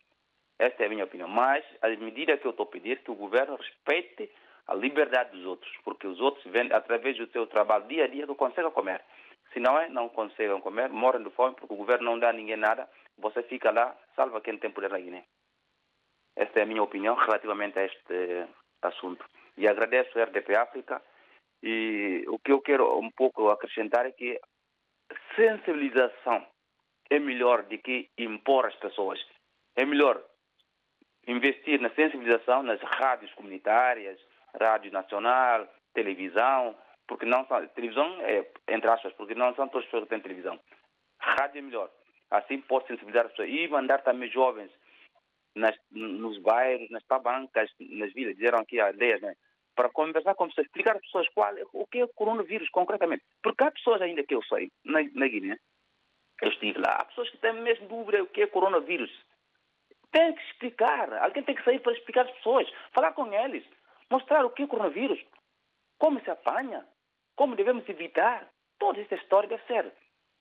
Esta 0.59 0.83
é 0.83 0.85
a 0.87 0.89
minha 0.89 1.03
opinião. 1.03 1.27
Mas, 1.27 1.63
a 1.81 1.89
medida 1.89 2.37
que 2.37 2.45
eu 2.45 2.51
estou 2.51 2.65
a 2.65 2.69
pedir, 2.69 2.99
que 3.03 3.11
o 3.11 3.15
governo 3.15 3.55
respeite 3.55 4.31
a 4.67 4.73
liberdade 4.73 5.31
dos 5.31 5.45
outros. 5.45 5.71
Porque 5.83 6.07
os 6.07 6.19
outros, 6.19 6.45
através 6.71 7.17
do 7.17 7.27
seu 7.27 7.45
trabalho 7.47 7.87
dia 7.87 8.05
a 8.05 8.07
dia, 8.07 8.25
não 8.25 8.35
conseguem 8.35 8.71
comer. 8.71 9.01
Se 9.57 9.61
não 9.61 9.75
é, 9.79 9.89
não 9.89 10.07
conseguem 10.07 10.61
comer, 10.61 10.89
morrem 10.89 11.23
de 11.23 11.31
fome, 11.31 11.55
porque 11.55 11.73
o 11.73 11.77
governo 11.77 12.05
não 12.05 12.19
dá 12.19 12.29
a 12.29 12.31
ninguém 12.31 12.57
nada. 12.57 12.87
Você 13.17 13.41
fica 13.41 13.71
lá, 13.71 13.97
salva 14.15 14.39
quem 14.39 14.55
tem 14.59 14.69
poder 14.69 14.91
na 14.91 14.99
Guiné. 14.99 15.23
Esta 16.35 16.59
é 16.59 16.61
a 16.61 16.65
minha 16.67 16.83
opinião 16.83 17.15
relativamente 17.15 17.79
a 17.79 17.85
este 17.85 18.47
assunto. 18.83 19.25
E 19.57 19.67
agradeço 19.67 20.19
a 20.19 20.25
RDP 20.25 20.55
África 20.55 21.01
e 21.63 22.23
o 22.27 22.37
que 22.37 22.51
eu 22.51 22.61
quero 22.61 22.99
um 22.99 23.09
pouco 23.09 23.49
acrescentar 23.49 24.05
é 24.05 24.11
que 24.11 24.39
sensibilização 25.35 26.45
é 27.09 27.17
melhor 27.17 27.63
do 27.63 27.79
que 27.79 28.11
impor 28.15 28.67
às 28.67 28.75
pessoas. 28.75 29.19
É 29.75 29.83
melhor 29.85 30.23
investir 31.25 31.81
na 31.81 31.89
sensibilização 31.95 32.61
nas 32.61 32.79
rádios 32.81 33.33
comunitárias, 33.33 34.19
rádio 34.61 34.91
nacional, 34.91 35.67
televisão, 35.95 36.77
porque 37.07 37.25
não 37.25 37.45
são, 37.47 37.65
televisão 37.69 38.21
é, 38.21 38.45
entre 38.67 38.89
aspas, 38.89 39.13
porque 39.13 39.35
não 39.35 39.53
são 39.55 39.67
todas 39.67 39.85
as 39.85 39.85
pessoas 39.85 40.03
que 40.03 40.09
têm 40.09 40.19
televisão. 40.19 40.59
Rádio 41.19 41.59
é 41.59 41.61
melhor. 41.61 41.91
Assim 42.29 42.61
pode 42.61 42.87
sensibilizar 42.87 43.25
as 43.25 43.31
pessoas 43.31 43.49
e 43.49 43.67
mandar 43.67 44.03
também 44.03 44.29
jovens 44.29 44.71
nas, 45.55 45.75
nos 45.91 46.37
bairros, 46.39 46.89
nas 46.89 47.03
tabancas, 47.05 47.69
nas 47.79 48.13
vilas, 48.13 48.35
disseram 48.35 48.59
aqui 48.59 48.79
aldeias, 48.79 49.21
né? 49.21 49.33
para 49.77 49.89
conversar 49.89 50.33
com 50.33 50.47
pessoas, 50.47 50.65
explicar 50.65 50.95
às 50.95 51.01
pessoas 51.03 51.29
qual, 51.29 51.53
o 51.71 51.85
que 51.85 51.99
é 51.99 52.03
o 52.03 52.09
coronavírus 52.09 52.67
concretamente. 52.69 53.23
Porque 53.43 53.63
há 53.63 53.71
pessoas 53.71 54.01
ainda 54.01 54.23
que 54.23 54.33
eu 54.33 54.41
sei, 54.43 54.71
na, 54.83 55.03
na 55.13 55.27
Guiné, 55.27 55.55
eu 56.41 56.49
estive 56.49 56.79
lá, 56.79 56.95
há 56.95 57.05
pessoas 57.05 57.29
que 57.29 57.37
têm 57.37 57.53
mesmo 57.61 57.87
dúvida 57.87 58.23
o 58.23 58.27
que 58.27 58.41
é 58.41 58.47
coronavírus. 58.47 59.11
Tem 60.11 60.33
que 60.33 60.41
explicar, 60.49 61.13
alguém 61.13 61.43
tem 61.43 61.55
que 61.55 61.63
sair 61.63 61.79
para 61.79 61.93
explicar 61.93 62.25
às 62.25 62.31
pessoas, 62.31 62.67
falar 62.91 63.13
com 63.13 63.31
eles, 63.31 63.63
mostrar 64.09 64.43
o 64.45 64.49
que 64.49 64.63
é 64.63 64.67
coronavírus, 64.67 65.23
como 65.99 66.19
se 66.21 66.29
apanha, 66.31 66.83
como 67.37 67.55
devemos 67.55 67.87
evitar. 67.87 68.49
Toda 68.77 68.99
esta 68.99 69.15
história 69.15 69.47
deve 69.47 69.63
ser. 69.63 69.93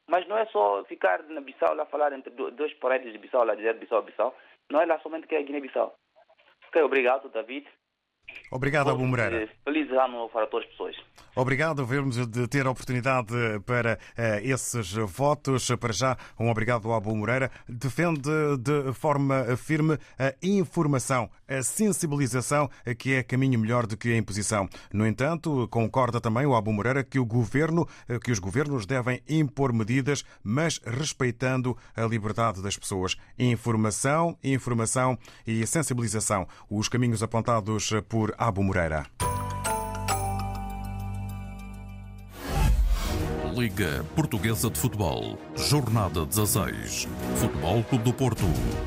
Mas 0.08 0.26
não 0.26 0.36
é 0.36 0.46
só 0.46 0.84
ficar 0.84 1.22
na 1.24 1.40
Bissau 1.40 1.74
lá 1.74 1.86
falar 1.86 2.12
entre 2.12 2.30
dois 2.30 2.72
paredes 2.74 3.12
de 3.12 3.18
Bissau, 3.18 3.44
lá 3.44 3.54
dizer 3.54 3.74
Bissau, 3.74 4.02
Bissau. 4.02 4.36
Não 4.70 4.80
é 4.80 4.86
lá 4.86 4.98
somente 5.00 5.26
que 5.26 5.34
é 5.34 5.42
Guiné-Bissau. 5.42 5.94
Ok, 6.68 6.82
obrigado, 6.82 7.28
David. 7.28 7.66
Obrigado, 8.50 8.90
Abu 8.90 9.06
Moreira. 9.06 9.48
Feliz 9.64 9.90
ano 9.90 10.28
para 10.32 10.46
todas 10.46 10.66
as 10.66 10.72
pessoas. 10.72 10.96
Obrigado, 11.34 11.84
vermos 11.84 12.26
de 12.26 12.48
ter 12.48 12.66
a 12.66 12.70
oportunidade 12.70 13.34
para 13.66 13.98
uh, 14.16 14.20
esses 14.42 14.92
votos. 14.92 15.68
Para 15.78 15.92
já, 15.92 16.16
um 16.40 16.48
obrigado 16.48 16.88
ao 16.88 16.94
Abu 16.94 17.14
Moreira. 17.14 17.50
Defende 17.68 18.30
de 18.58 18.92
forma 18.94 19.44
firme 19.56 19.98
a 20.18 20.32
informação, 20.42 21.28
a 21.46 21.62
sensibilização, 21.62 22.70
que 22.98 23.14
é 23.14 23.22
caminho 23.22 23.58
melhor 23.58 23.86
do 23.86 23.98
que 23.98 24.12
a 24.12 24.16
imposição. 24.16 24.66
No 24.90 25.06
entanto, 25.06 25.68
concorda 25.68 26.20
também 26.20 26.46
o 26.46 26.54
Abu 26.54 26.72
Moreira 26.72 27.04
que 27.04 27.18
o 27.18 27.26
governo, 27.26 27.86
que 28.24 28.32
os 28.32 28.38
governos 28.38 28.86
devem 28.86 29.20
impor 29.28 29.74
medidas, 29.74 30.24
mas 30.42 30.80
respeitando 30.86 31.76
a 31.94 32.02
liberdade 32.02 32.62
das 32.62 32.78
pessoas. 32.78 33.14
Informação, 33.38 34.38
informação 34.42 35.18
e 35.46 35.66
sensibilização. 35.66 36.48
Os 36.70 36.88
caminhos 36.88 37.22
apontados 37.22 37.90
por 38.08 38.15
Abu 38.38 38.62
Moreira. 38.62 39.06
Liga 43.54 44.04
Portuguesa 44.14 44.68
de 44.70 44.78
Futebol, 44.78 45.38
Jornada 45.56 46.26
16. 46.26 47.08
Futebol 47.36 47.82
Clube 47.84 48.04
do 48.04 48.12
Porto, 48.12 48.44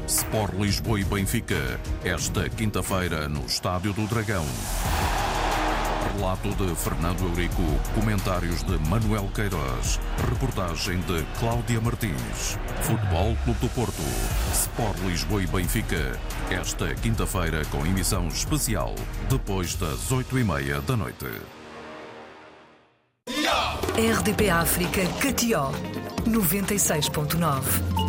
Sport 0.08 0.54
Lisboa 0.54 1.00
e 1.00 1.04
Benfica, 1.04 1.80
esta 2.04 2.50
quinta-feira 2.50 3.28
no 3.28 3.46
Estádio 3.46 3.94
do 3.94 4.06
Dragão. 4.08 4.46
Relato 6.20 6.50
de 6.50 6.76
Fernando 6.76 7.24
Eurico, 7.28 7.64
comentários 7.96 8.62
de 8.64 8.78
Manuel 8.90 9.30
Queiroz, 9.34 10.02
reportagem 10.30 11.00
de 11.00 11.24
Cláudia 11.40 11.80
Martins. 11.80 12.60
Futebol 12.82 13.38
Clube 13.46 13.60
do 13.62 13.70
Porto, 13.70 14.04
Sport 14.52 14.98
Lisboa 15.06 15.42
e 15.42 15.48
Benfica, 15.48 16.20
esta 16.52 16.94
quinta-feira 16.96 17.64
com 17.72 17.86
emissão 17.86 18.28
especial, 18.28 18.94
depois 19.30 19.76
das 19.76 20.12
oito 20.12 20.38
e 20.38 20.44
meia 20.44 20.82
da 20.82 20.98
noite. 20.98 21.26
RDP 23.96 24.50
África, 24.50 25.08
Catió, 25.22 25.72
96.9. 26.28 28.09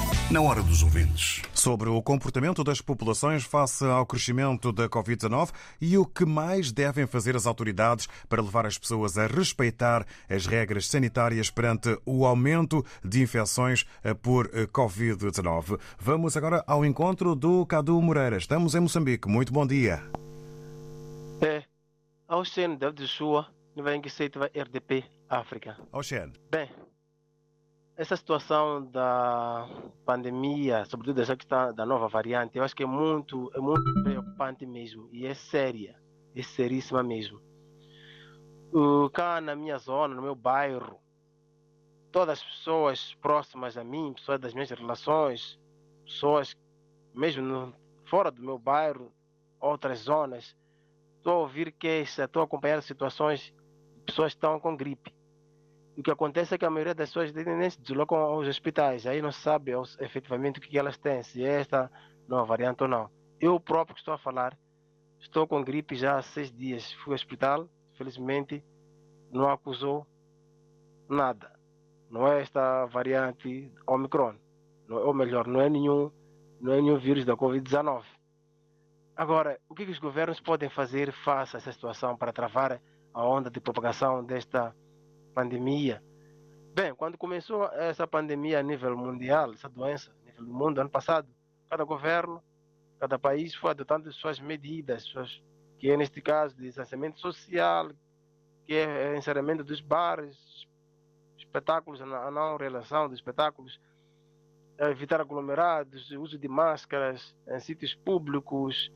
na 0.31 0.41
hora 0.41 0.63
dos 0.63 0.81
ouvintes. 0.81 1.41
Sobre 1.53 1.89
o 1.89 2.01
comportamento 2.01 2.63
das 2.63 2.79
populações 2.79 3.43
face 3.43 3.83
ao 3.83 4.05
crescimento 4.05 4.71
da 4.71 4.87
Covid-19 4.87 5.49
e 5.81 5.97
o 5.97 6.05
que 6.05 6.25
mais 6.25 6.71
devem 6.71 7.05
fazer 7.05 7.35
as 7.35 7.45
autoridades 7.45 8.07
para 8.29 8.41
levar 8.41 8.65
as 8.65 8.77
pessoas 8.77 9.17
a 9.17 9.27
respeitar 9.27 10.05
as 10.29 10.45
regras 10.45 10.87
sanitárias 10.87 11.49
perante 11.49 11.97
o 12.05 12.25
aumento 12.25 12.85
de 13.03 13.21
infecções 13.21 13.85
por 14.21 14.47
Covid-19. 14.47 15.77
Vamos 15.99 16.37
agora 16.37 16.63
ao 16.65 16.85
encontro 16.85 17.35
do 17.35 17.65
Cadu 17.65 18.01
Moreira. 18.01 18.37
Estamos 18.37 18.73
em 18.73 18.79
Moçambique. 18.79 19.27
Muito 19.27 19.51
bom 19.51 19.67
dia. 19.67 20.01
É, 21.41 21.63
Oceano 22.29 22.77
de 22.93 23.05
Sua, 23.05 23.47
vai 23.75 23.99
que 23.99 24.07
RDP 24.07 25.03
África. 25.29 25.77
Oceano. 25.91 26.33
Bem, 26.49 26.69
essa 27.95 28.15
situação 28.15 28.85
da 28.85 29.67
pandemia, 30.05 30.85
sobretudo 30.85 31.21
essa 31.21 31.35
questão 31.35 31.73
da 31.73 31.85
nova 31.85 32.07
variante, 32.07 32.57
eu 32.57 32.63
acho 32.63 32.75
que 32.75 32.83
é 32.83 32.85
muito, 32.85 33.51
é 33.53 33.59
muito 33.59 34.03
preocupante 34.03 34.65
mesmo 34.65 35.09
e 35.11 35.25
é 35.25 35.33
séria, 35.33 35.95
é 36.35 36.41
seríssima 36.41 37.03
mesmo. 37.03 37.39
Uh, 38.73 39.09
cá 39.09 39.41
na 39.41 39.55
minha 39.55 39.77
zona, 39.77 40.15
no 40.15 40.21
meu 40.21 40.35
bairro, 40.35 40.99
todas 42.11 42.39
as 42.39 42.43
pessoas 42.43 43.13
próximas 43.15 43.77
a 43.77 43.83
mim, 43.83 44.13
pessoas 44.13 44.39
das 44.39 44.53
minhas 44.53 44.69
relações, 44.69 45.59
pessoas 46.05 46.55
mesmo 47.13 47.43
no, 47.43 47.75
fora 48.05 48.31
do 48.31 48.41
meu 48.41 48.57
bairro, 48.57 49.11
outras 49.59 49.99
zonas, 49.99 50.55
estou 51.17 51.33
a 51.33 51.37
ouvir 51.39 51.71
queixa, 51.71 52.23
estou 52.23 52.41
a 52.41 52.45
acompanhar 52.45 52.81
situações 52.81 53.53
de 53.97 54.03
pessoas 54.05 54.33
que 54.33 54.37
estão 54.37 54.59
com 54.59 54.75
gripe. 54.75 55.13
O 55.97 56.03
que 56.03 56.11
acontece 56.11 56.55
é 56.55 56.57
que 56.57 56.65
a 56.65 56.69
maioria 56.69 56.95
das 56.95 57.09
pessoas 57.09 57.33
nem 57.33 57.69
se 57.69 57.79
deslocam 57.79 58.17
aos 58.17 58.47
hospitais, 58.47 59.05
aí 59.05 59.21
não 59.21 59.31
se 59.31 59.41
sabe 59.41 59.71
efetivamente 59.99 60.59
o 60.59 60.61
que 60.61 60.77
elas 60.77 60.97
têm, 60.97 61.21
se 61.21 61.43
é 61.43 61.61
esta 61.61 61.91
nova 62.27 62.45
variante 62.45 62.83
ou 62.83 62.89
não. 62.89 63.09
Eu 63.39 63.59
próprio 63.59 63.93
que 63.93 64.01
estou 64.01 64.13
a 64.13 64.17
falar, 64.17 64.57
estou 65.19 65.45
com 65.47 65.63
gripe 65.63 65.95
já 65.95 66.17
há 66.17 66.21
seis 66.21 66.51
dias. 66.51 66.91
Fui 66.93 67.11
ao 67.11 67.15
hospital, 67.15 67.67
felizmente 67.97 68.63
não 69.31 69.49
acusou 69.49 70.05
nada. 71.09 71.51
Não 72.09 72.27
é 72.27 72.41
esta 72.41 72.85
variante 72.85 73.71
Omicron, 73.87 74.35
ou 74.89 75.13
melhor, 75.13 75.47
não 75.47 75.61
é 75.61 75.69
nenhum, 75.69 76.11
não 76.59 76.73
é 76.73 76.81
nenhum 76.81 76.97
vírus 76.97 77.25
da 77.25 77.35
Covid-19. 77.35 78.03
Agora, 79.15 79.59
o 79.69 79.75
que, 79.75 79.85
que 79.85 79.91
os 79.91 79.99
governos 79.99 80.39
podem 80.39 80.69
fazer 80.69 81.11
face 81.11 81.55
a 81.55 81.59
essa 81.59 81.71
situação 81.71 82.17
para 82.17 82.33
travar 82.33 82.81
a 83.13 83.25
onda 83.25 83.49
de 83.49 83.59
propagação 83.59 84.23
desta 84.23 84.75
pandemia? 85.31 86.03
Bem, 86.73 86.95
quando 86.95 87.17
começou 87.17 87.65
essa 87.73 88.07
pandemia 88.07 88.59
a 88.59 88.63
nível 88.63 88.95
mundial, 88.95 89.53
essa 89.53 89.67
doença 89.67 90.11
a 90.11 90.25
nível 90.25 90.45
do 90.45 90.53
mundo, 90.53 90.79
ano 90.79 90.89
passado, 90.89 91.27
cada 91.69 91.83
governo, 91.83 92.41
cada 92.99 93.17
país 93.17 93.53
foi 93.55 93.71
adotando 93.71 94.11
suas 94.13 94.39
medidas, 94.39 95.03
suas, 95.03 95.41
que 95.79 95.89
é 95.89 95.97
neste 95.97 96.21
caso 96.21 96.55
de 96.55 96.63
distanciamento 96.63 97.19
social, 97.19 97.91
que 98.65 98.75
é 98.75 99.17
encerramento 99.17 99.63
dos 99.63 99.81
bares, 99.81 100.37
espetáculos, 101.37 102.01
a 102.01 102.31
não 102.31 102.55
relação 102.57 103.09
de 103.09 103.15
espetáculos, 103.15 103.79
evitar 104.79 105.19
aglomerados, 105.19 106.09
uso 106.11 106.37
de 106.37 106.47
máscaras 106.47 107.35
em 107.47 107.59
sítios 107.59 107.93
públicos, 107.93 108.91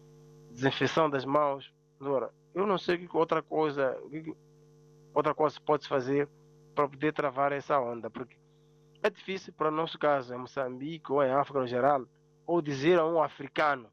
desinfecção 0.52 1.10
das 1.10 1.26
mãos. 1.26 1.74
Agora, 2.00 2.32
eu 2.54 2.66
não 2.66 2.78
sei 2.78 2.98
que 2.98 3.18
outra 3.18 3.42
coisa, 3.42 3.98
outra 5.16 5.34
coisa 5.34 5.60
pode 5.62 5.88
fazer 5.88 6.30
para 6.76 6.90
poder 6.90 7.14
travar 7.14 7.54
essa 7.54 7.80
onda, 7.80 8.10
porque 8.10 8.38
é 9.02 9.10
difícil 9.10 9.54
para 9.54 9.70
o 9.70 9.72
nosso 9.72 9.98
caso, 9.98 10.34
em 10.34 10.38
Moçambique 10.38 11.12
ou 11.12 11.24
em 11.24 11.32
África 11.32 11.60
no 11.60 11.68
geral, 11.68 12.06
ou 12.46 12.62
dizer 12.62 13.00
a 13.00 13.06
um 13.06 13.22
africano, 13.22 13.90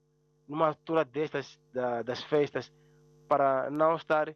numa 0.49 0.69
altura 0.69 1.05
destas 1.05 1.59
da, 1.73 2.03
das 2.03 2.23
festas, 2.25 2.73
para 3.29 3.71
não 3.71 3.95
estar 3.95 4.35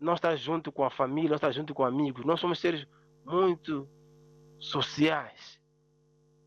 não 0.00 0.14
estar 0.14 0.34
junto 0.34 0.72
com 0.72 0.82
a 0.82 0.90
família, 0.90 1.28
não 1.28 1.36
estar 1.36 1.52
junto 1.52 1.74
com 1.74 1.84
amigos. 1.84 2.24
Nós 2.24 2.40
somos 2.40 2.58
seres 2.58 2.86
muito 3.24 3.86
sociais. 4.58 5.60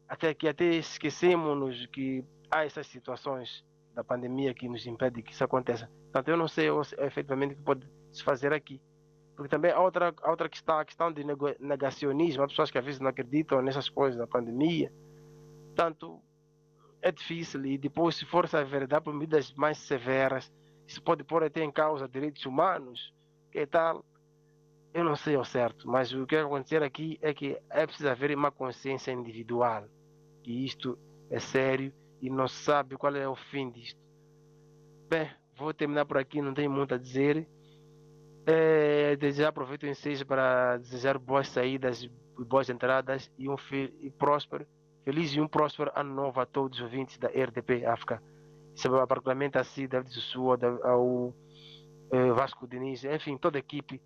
Até 0.08 0.34
que 0.34 0.48
até 0.48 0.66
esquecemos 0.76 1.86
que 1.88 2.26
há 2.50 2.66
essas 2.66 2.88
situações 2.88 3.64
da 3.94 4.04
pandemia 4.04 4.54
que 4.56 4.68
nos 4.68 4.88
impede 4.88 5.22
que 5.22 5.32
isso 5.32 5.44
aconteça. 5.44 5.88
Portanto, 6.06 6.30
eu 6.30 6.38
não 6.38 6.48
sei 6.48 6.68
efetivamente 6.98 7.54
o 7.54 7.58
que 7.58 7.62
pode 7.62 7.88
se 8.12 8.24
fazer 8.24 8.52
aqui. 8.52 8.82
Porque 9.36 9.50
também 9.50 9.72
há 9.72 9.80
outra, 9.80 10.14
há 10.22 10.30
outra 10.30 10.48
questão, 10.48 10.78
a 10.78 10.86
questão 10.86 11.12
de 11.12 11.24
negacionismo. 11.60 12.44
Há 12.44 12.48
pessoas 12.48 12.70
que 12.70 12.78
às 12.78 12.86
vezes 12.86 13.00
não 13.00 13.10
acreditam 13.10 13.62
nessas 13.62 13.90
coisas 13.90 14.18
da 14.18 14.28
pandemia. 14.28 14.92
Portanto, 15.68 16.22
é 17.02 17.12
difícil. 17.12 17.66
E 17.66 17.78
depois, 17.78 18.16
se 18.16 18.26
for 18.26 18.48
verdade, 18.48 19.04
por 19.04 19.14
medidas 19.14 19.54
mais 19.54 19.78
severas, 19.78 20.52
isso 20.88 21.02
pode 21.02 21.24
pôr 21.24 21.44
até 21.44 21.64
em 21.64 21.72
causa 21.72 22.08
direitos 22.08 22.46
humanos, 22.46 23.14
que 23.52 23.66
tal. 23.66 24.06
Eu 24.94 25.04
não 25.04 25.16
sei 25.16 25.36
ao 25.36 25.44
certo, 25.44 25.90
mas 25.90 26.14
o 26.14 26.26
que 26.28 26.36
vai 26.36 26.46
acontecer 26.46 26.84
aqui 26.84 27.18
é 27.20 27.34
que 27.34 27.60
é 27.72 27.86
preciso 27.86 28.10
haver 28.10 28.36
uma 28.38 28.52
consciência 28.52 29.12
individual. 29.12 29.86
Que 30.44 30.64
isto 30.64 30.98
é 31.32 31.40
sério 31.40 31.92
e 32.22 32.30
não 32.30 32.48
sabe 32.48 32.96
qual 32.96 33.16
é 33.16 33.28
o 33.28 33.36
fim 33.36 33.72
disto. 33.72 34.00
Bem, 35.10 35.30
vou 35.58 35.74
terminar 35.74 36.06
por 36.06 36.18
aqui, 36.18 36.42
não 36.42 36.54
tenho 36.54 36.70
muito 36.70 36.94
a 36.94 36.98
dizer. 36.98 37.48
É, 38.46 39.16
desejar, 39.16 39.50
aproveito 39.50 39.84
o 39.84 39.88
ensejo 39.88 40.26
para 40.26 40.78
desejar 40.78 41.18
boas 41.18 41.48
saídas, 41.48 42.06
boas 42.48 42.70
entradas 42.70 43.32
e 43.38 43.48
um 43.48 43.56
e 44.02 44.10
próspero, 44.10 44.68
feliz 45.06 45.34
e 45.34 45.40
um 45.40 45.48
próspero 45.48 45.92
ano 45.96 46.14
novo 46.14 46.42
a 46.42 46.46
todos 46.46 46.80
os 46.80 46.84
ouvintes 46.84 47.18
da 47.18 47.30
RDP 47.30 47.86
África. 47.86 48.22
Isso 48.76 48.94
é 48.96 49.06
particularmente 49.06 49.58
assim, 49.58 49.88
David 49.88 50.12
Susua, 50.12 50.58
ao 50.84 51.34
eh, 52.12 52.32
Vasco 52.32 52.68
Diniz, 52.68 53.04
enfim, 53.06 53.38
toda 53.38 53.58
a 53.58 53.60
equipe 53.60 54.02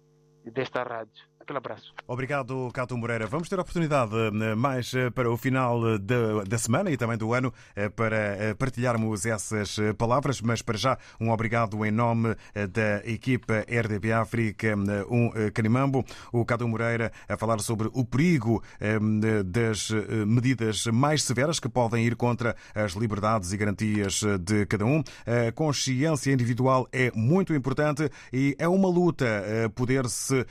desta 0.45 0.83
rádio. 0.83 1.25
Aquele 1.47 1.59
abraço. 1.59 1.93
Obrigado, 2.05 2.69
Cato 2.73 2.97
Moreira. 2.97 3.25
Vamos 3.25 3.47
ter 3.47 3.57
a 3.57 3.61
oportunidade 3.61 4.11
eh, 4.13 4.53
mais 4.53 4.93
eh, 4.93 5.09
para 5.09 5.31
o 5.31 5.37
final 5.37 5.97
da, 5.97 6.43
da 6.45 6.57
semana 6.57 6.91
e 6.91 6.97
também 6.97 7.17
do 7.17 7.33
ano 7.33 7.53
eh, 7.73 7.87
para 7.87 8.53
partilharmos 8.59 9.25
essas 9.25 9.77
palavras, 9.97 10.41
mas 10.41 10.61
para 10.61 10.77
já 10.77 10.97
um 11.21 11.31
obrigado 11.31 11.85
em 11.85 11.91
nome 11.91 12.35
da 12.53 12.97
equipa 13.09 13.63
RDP 13.69 14.11
África, 14.11 14.75
um 15.09 15.31
Canimambo, 15.53 16.03
o 16.33 16.43
Cato 16.43 16.67
Moreira 16.67 17.13
a 17.29 17.37
falar 17.37 17.59
sobre 17.59 17.89
o 17.93 18.03
perigo 18.03 18.61
das 19.45 19.89
medidas 20.25 20.85
mais 20.87 21.23
severas 21.23 21.59
que 21.59 21.69
podem 21.69 22.05
ir 22.05 22.15
contra 22.15 22.55
as 22.75 22.91
liberdades 22.91 23.53
e 23.53 23.57
garantias 23.57 24.21
de 24.41 24.65
cada 24.65 24.85
um. 24.85 25.01
A 25.25 25.51
consciência 25.53 26.31
individual 26.31 26.87
é 26.91 27.11
muito 27.15 27.53
importante 27.53 28.09
e 28.33 28.55
é 28.59 28.67
uma 28.67 28.89
luta 28.89 29.25
poder-se 29.75 30.45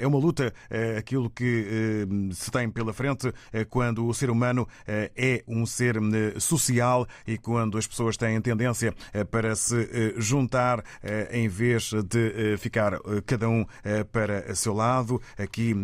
é 0.00 0.06
uma 0.11 0.11
luta, 0.18 0.52
eh, 0.70 0.96
aquilo 0.98 1.30
que 1.30 1.66
eh, 1.66 2.32
se 2.32 2.50
tem 2.50 2.70
pela 2.70 2.92
frente 2.92 3.32
eh, 3.52 3.64
quando 3.64 4.06
o 4.06 4.14
ser 4.14 4.30
humano 4.30 4.66
é 4.86 5.42
um 5.46 5.64
ser 5.66 5.96
social 6.38 7.06
e 7.26 7.38
quando 7.38 7.78
as 7.78 7.86
pessoas 7.86 8.16
têm 8.16 8.40
tendência 8.40 8.94
para 9.30 9.54
se 9.54 10.14
juntar 10.16 10.82
em 11.30 11.48
vez 11.48 11.92
de 12.08 12.56
ficar 12.58 12.98
cada 13.26 13.48
um 13.48 13.64
para 14.10 14.54
seu 14.54 14.74
lado. 14.74 15.20
Aqui 15.38 15.74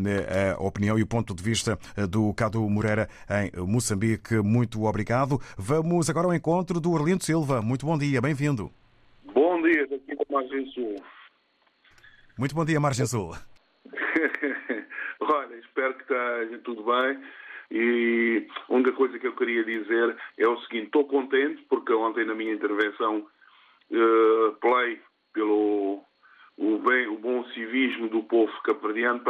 a 0.57 0.61
opinião 0.62 0.99
e 0.99 1.03
o 1.03 1.07
ponto 1.07 1.35
de 1.35 1.43
vista 1.43 1.79
do 2.09 2.33
Cado 2.35 2.69
Moreira 2.69 3.09
em 3.31 3.67
Moçambique. 3.67 4.37
Muito 4.37 4.85
obrigado. 4.85 5.41
Vamos 5.57 6.09
agora 6.11 6.27
ao 6.27 6.35
encontro 6.35 6.81
do 6.81 6.93
Orlindo 6.93 7.25
Silva. 7.25 7.62
Muito 7.62 7.87
bom 7.87 7.97
dia, 7.97 8.21
bem-vindo. 8.21 8.71
Bom 9.35 9.62
dia, 9.62 9.87
daqui 9.88 10.17
da 10.17 10.25
Margem 10.31 10.67
Sul. 10.73 10.97
Muito 12.38 12.55
bom 12.55 12.64
dia, 12.64 12.81
Margem 12.81 13.07
Sul. 13.07 13.35
Olha, 15.21 15.57
espero 15.57 15.94
que 15.94 16.03
esteja 16.03 16.59
tudo 16.64 16.85
bem. 16.85 17.23
E 17.71 18.47
a 18.68 18.73
única 18.73 18.92
coisa 18.92 19.18
que 19.18 19.27
eu 19.27 19.37
queria 19.37 19.64
dizer 19.64 20.16
é 20.38 20.49
o 20.49 20.61
seguinte: 20.62 20.87
estou 20.87 21.07
contente 21.07 21.62
porque 21.68 21.92
ontem, 21.92 22.25
na 22.25 22.35
minha 22.35 22.53
intervenção, 22.53 23.27
uh, 23.90 24.53
play 24.61 25.01
pelo 25.33 26.03
o, 26.57 26.79
bem, 26.79 27.07
o 27.07 27.18
bom 27.18 27.44
civismo 27.51 28.09
do 28.09 28.23
povo 28.25 28.53
capardiano 28.62 29.23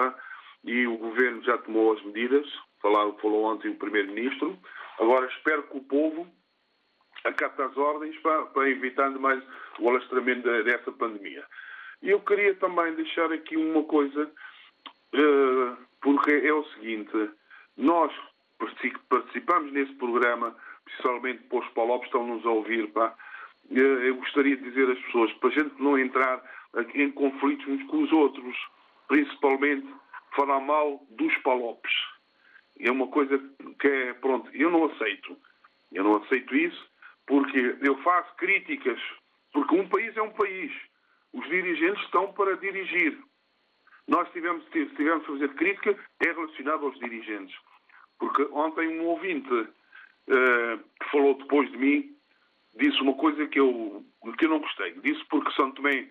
e 0.65 0.87
o 0.87 0.97
governo 0.97 1.43
já 1.43 1.59
tomou 1.59 1.93
as 1.93 2.03
medidas. 2.03 2.47
Falou, 2.81 3.19
falou 3.19 3.45
ontem 3.45 3.71
o 3.71 3.77
primeiro-ministro. 3.77 4.59
Agora 4.99 5.27
espero 5.27 5.65
que 5.65 5.77
o 5.77 5.83
povo 5.83 6.27
acate 7.25 7.61
as 7.61 7.77
ordens 7.77 8.17
para, 8.19 8.47
para 8.47 8.71
evitar 8.71 9.11
mais 9.11 9.43
o 9.79 9.89
alastramento 9.89 10.43
dessa 10.65 10.93
pandemia. 10.93 11.45
E 12.03 12.11
eu 12.11 12.21
queria 12.21 12.55
também 12.55 12.95
deixar 12.95 13.33
aqui 13.33 13.57
uma 13.57 13.83
coisa 13.85 14.23
eh, 14.23 14.31
porque 16.01 16.33
é 16.33 16.53
o 16.53 16.65
seguinte, 16.75 17.31
nós 17.77 18.13
participamos 19.09 19.73
nesse 19.73 19.93
programa, 19.95 20.57
principalmente 20.85 21.43
para 21.45 21.59
os 21.59 21.69
palopes 21.69 22.09
estão-nos 22.09 22.45
a 22.45 22.51
ouvir, 22.51 22.89
pá. 22.93 23.15
Eh, 23.71 24.09
eu 24.09 24.17
gostaria 24.17 24.57
de 24.57 24.65
dizer 24.65 24.91
às 24.91 24.99
pessoas, 25.05 25.33
para 25.35 25.51
a 25.51 25.53
gente 25.53 25.75
não 25.81 25.99
entrar 25.99 26.43
em 26.95 27.11
conflitos 27.13 27.67
uns 27.67 27.83
com 27.85 28.03
os 28.03 28.13
outros, 28.13 28.57
principalmente 29.07 29.87
falar 30.35 30.61
mal 30.61 31.05
dos 31.11 31.37
palopes. 31.39 31.93
É 32.81 32.91
uma 32.91 33.09
coisa 33.09 33.39
que 33.81 33.89
é, 33.89 34.13
pronto, 34.15 34.51
eu 34.55 34.71
não 34.71 34.87
aceito. 34.87 35.37
Eu 35.93 36.05
não 36.05 36.17
aceito 36.17 36.55
isso 36.55 36.89
porque 37.27 37.77
eu 37.83 37.97
faço 38.03 38.35
críticas, 38.37 39.01
porque 39.53 39.75
um 39.75 39.89
país 39.89 40.17
é 40.17 40.23
um 40.23 40.31
país. 40.31 40.73
Os 41.33 41.47
dirigentes 41.47 42.03
estão 42.05 42.33
para 42.33 42.57
dirigir. 42.57 43.19
Nós 44.09 44.27
tivemos, 44.33 44.65
tivemos 44.73 45.23
a 45.23 45.27
fazer 45.27 45.49
crítica 45.55 45.97
é 46.21 46.33
relacionado 46.33 46.87
aos 46.87 46.99
dirigentes. 46.99 47.55
Porque 48.19 48.43
ontem 48.53 48.89
um 48.99 49.07
ouvinte 49.07 49.53
uh, 49.53 50.79
que 51.01 51.11
falou 51.13 51.35
depois 51.35 51.71
de 51.71 51.77
mim 51.77 52.17
disse 52.77 53.01
uma 53.03 53.15
coisa 53.15 53.47
que 53.47 53.61
eu, 53.61 54.03
que 54.39 54.47
eu 54.47 54.49
não 54.49 54.61
gostei. 54.61 54.95
Disse 55.03 55.23
porque 55.29 55.53
São 55.53 55.71
Tomé 55.73 56.09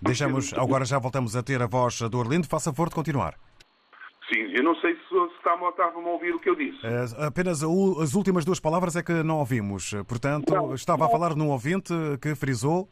Deixamos, 0.00 0.52
agora 0.54 0.84
já 0.84 0.98
voltamos 0.98 1.34
a 1.36 1.42
ter 1.42 1.60
a 1.62 1.66
voz 1.66 2.00
do 2.00 2.18
Orlindo. 2.18 2.46
Faça 2.46 2.70
favor 2.70 2.88
de 2.88 2.94
continuar. 2.94 3.34
Sim, 4.28 4.40
eu 4.54 4.62
não 4.62 4.74
sei 4.76 4.94
se, 4.94 5.08
se 5.08 5.36
estavam, 5.36 5.68
estavam 5.68 6.06
a 6.06 6.10
ouvir 6.10 6.34
o 6.34 6.40
que 6.40 6.50
eu 6.50 6.54
disse. 6.54 6.78
Uh, 6.84 7.24
apenas 7.24 7.62
as 7.62 8.14
últimas 8.14 8.44
duas 8.44 8.60
palavras 8.60 8.96
é 8.96 9.02
que 9.02 9.22
não 9.22 9.38
ouvimos. 9.38 9.94
Portanto, 10.08 10.52
não, 10.52 10.74
estava 10.74 11.00
não. 11.00 11.06
a 11.06 11.10
falar 11.10 11.34
num 11.34 11.48
ouvinte 11.48 11.92
que 12.20 12.34
frisou 12.34 12.88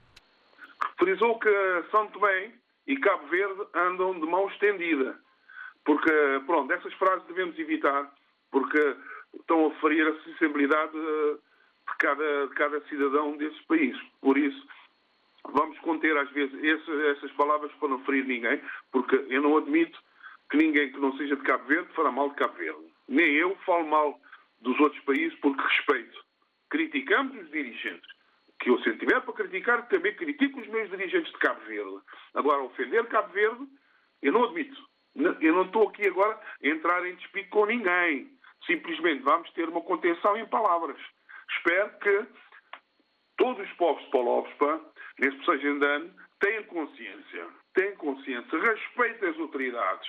frisou 0.99 1.39
que 1.39 1.51
São 1.91 2.07
Tomé 2.09 2.53
e 2.87 2.97
Cabo 2.97 3.27
Verde 3.29 3.63
andam 3.75 4.19
de 4.19 4.27
mão 4.27 4.49
estendida. 4.49 5.19
Porque, 5.85 6.13
pronto, 6.47 6.73
essas 6.73 6.93
frases 6.95 7.27
devemos 7.27 7.59
evitar, 7.59 8.13
porque 8.51 8.97
estão 9.39 9.67
a 9.67 9.71
ferir 9.81 10.07
a 10.07 10.23
sensibilidade 10.23 10.93
de 10.93 11.97
cada, 11.99 12.47
de 12.47 12.55
cada 12.55 12.81
cidadão 12.89 13.37
desse 13.37 13.63
país. 13.65 13.97
Por 14.21 14.39
isso, 14.39 14.67
vamos 15.51 15.79
conter 15.81 16.17
às 16.17 16.31
vezes 16.31 16.55
esse, 16.63 17.07
essas 17.09 17.31
palavras 17.33 17.73
para 17.73 17.89
não 17.89 18.05
ferir 18.05 18.25
ninguém, 18.27 18.61
porque 18.91 19.17
eu 19.29 19.43
não 19.43 19.57
admito 19.57 19.99
que 20.51 20.57
ninguém 20.57 20.91
que 20.91 20.99
não 20.99 21.17
seja 21.17 21.37
de 21.37 21.43
Cabo 21.43 21.65
Verde 21.65 21.93
fará 21.95 22.11
mal 22.11 22.31
de 22.31 22.37
Cabo 22.37 22.55
Verde. 22.55 22.93
Nem 23.09 23.35
eu 23.35 23.55
falo 23.67 23.87
mal 23.87 24.19
dos 24.61 24.79
outros 24.81 25.03
países 25.05 25.39
porque 25.41 25.63
respeito. 25.63 26.25
Criticamos 26.71 27.37
os 27.37 27.51
dirigentes. 27.51 28.14
Que 28.65 28.71
eu, 28.71 28.79
se 28.79 28.97
tiver 28.97 29.21
para 29.21 29.35
criticar, 29.35 29.87
também 29.89 30.17
critico 30.17 30.59
os 30.59 30.67
meus 30.69 30.89
dirigentes 30.89 31.31
de 31.31 31.39
Cabo 31.39 31.61
Verde. 31.67 32.01
Agora, 32.33 32.63
ofender 32.63 33.07
Cabo 33.09 33.31
Verde, 33.35 33.69
eu 34.23 34.33
não 34.33 34.45
admito. 34.45 34.83
Eu 35.15 35.55
não 35.55 35.67
estou 35.67 35.87
aqui 35.87 36.09
agora 36.09 36.41
a 36.63 36.67
entrar 36.67 37.07
em 37.07 37.15
despique 37.15 37.51
com 37.51 37.67
ninguém. 37.67 38.33
Simplesmente 38.65 39.23
vamos 39.23 39.51
ter 39.53 39.69
uma 39.69 39.83
contenção 39.83 40.35
em 40.39 40.47
palavras. 40.47 40.97
Espero 41.51 41.91
que 41.99 42.27
todos 43.37 43.69
os 43.69 43.73
povos 43.75 44.03
de 44.03 44.11
Polóvspa, 44.11 44.81
nesse 45.19 45.37
processo 45.37 45.61
de 45.61 45.85
ano, 45.85 46.15
tenham 46.41 46.65
consciência. 46.65 47.47
Tenham 47.75 47.97
consciência. 47.97 48.59
Respeitem 48.59 49.29
as 49.29 49.39
autoridades. 49.39 50.09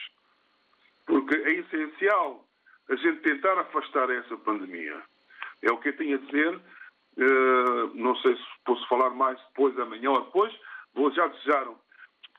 Porque 1.06 1.36
é 1.36 1.52
essencial 1.56 2.48
a 2.90 2.96
gente 2.96 3.20
tentar 3.20 3.60
afastar 3.60 4.10
essa 4.12 4.38
pandemia. 4.38 5.04
É 5.62 5.72
o 5.74 5.78
que 5.78 5.90
eu 5.90 5.98
tenho 5.98 6.16
a 6.16 6.22
dizer. 6.22 6.62
Uh, 7.18 7.94
não 7.94 8.14
sei 8.18 8.36
se 8.36 8.45
mais 9.26 9.40
depois, 9.50 9.78
amanhã 9.80 10.12
ou 10.12 10.22
depois. 10.22 10.54
Vou 10.94 11.12
já 11.12 11.28
desejar 11.28 11.68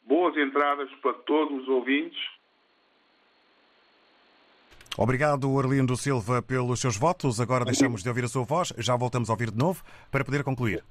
boas 0.05 0.37
entradas 0.37 0.91
para 1.03 1.15
todos 1.15 1.63
os 1.63 1.69
ouvintes 1.69 2.37
Obrigado, 4.99 5.59
Arlindo 5.59 5.95
Silva, 5.95 6.41
pelos 6.41 6.81
seus 6.81 6.97
votos. 6.97 7.39
Agora 7.39 7.67
deixamos 7.67 8.03
de 8.03 8.09
ouvir 8.09 8.25
a 8.25 8.29
sua 8.29 8.45
voz. 8.45 8.73
Já 8.79 8.97
voltamos 8.97 9.29
a 9.29 9.35
ouvir 9.35 9.51
de 9.51 9.59
novo 9.59 9.85
para 10.11 10.25
poder 10.25 10.43
concluir. 10.43 10.83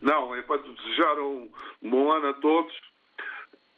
Não, 0.00 0.34
é 0.34 0.42
para 0.42 0.60
desejar 0.60 1.20
um 1.20 1.48
bom 1.80 2.10
ano 2.10 2.30
a 2.30 2.34
todos, 2.34 2.74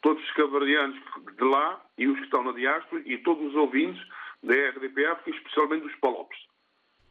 todos 0.01 0.23
os 0.23 0.31
cabardianos 0.31 0.97
de 1.37 1.43
lá 1.43 1.79
e 1.99 2.07
os 2.07 2.17
que 2.17 2.23
estão 2.23 2.43
na 2.43 2.51
diáspora 2.51 3.03
e 3.05 3.15
todos 3.19 3.45
os 3.49 3.55
ouvintes 3.55 4.01
da 4.41 4.55
RDPF, 4.55 5.29
especialmente 5.29 5.83
dos 5.83 5.95
Palopes. 5.97 6.39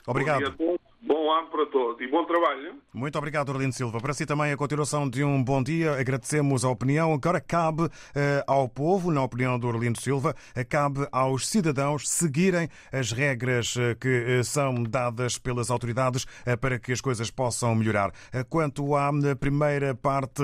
Obrigado. 0.05 0.57
Bom, 1.03 1.31
ano 1.31 1.49
para 1.49 1.67
todos 1.67 2.01
e 2.01 2.09
bom 2.09 2.25
trabalho. 2.25 2.75
Muito 2.93 3.19
obrigado, 3.19 3.51
Orlindo 3.51 3.75
Silva. 3.75 4.01
Para 4.01 4.15
si 4.15 4.25
também 4.25 4.51
a 4.53 4.57
continuação 4.57 5.09
de 5.09 5.23
um 5.23 5.43
bom 5.43 5.63
dia. 5.63 5.93
Agradecemos 5.93 6.65
a 6.65 6.71
opinião. 6.71 7.13
Agora 7.13 7.41
cabe 7.41 7.83
uh, 7.83 7.91
ao 8.47 8.69
povo, 8.69 9.13
na 9.13 9.23
opinião 9.23 9.59
do 9.59 9.69
Orlindo 9.69 10.01
Silva, 10.01 10.35
uh, 10.57 10.67
cabe 10.67 11.07
aos 11.13 11.47
cidadãos 11.47 12.09
seguirem 12.09 12.69
as 12.91 13.13
regras 13.13 13.77
uh, 13.77 13.95
que 14.01 14.43
são 14.43 14.83
dadas 14.83 15.37
pelas 15.37 15.71
autoridades 15.71 16.27
para 16.61 16.79
que 16.79 16.93
as 16.93 17.01
coisas 17.01 17.31
possam 17.31 17.75
melhorar. 17.75 18.13
Quanto 18.49 18.95
à 18.97 19.11
primeira 19.39 19.95
parte 19.95 20.43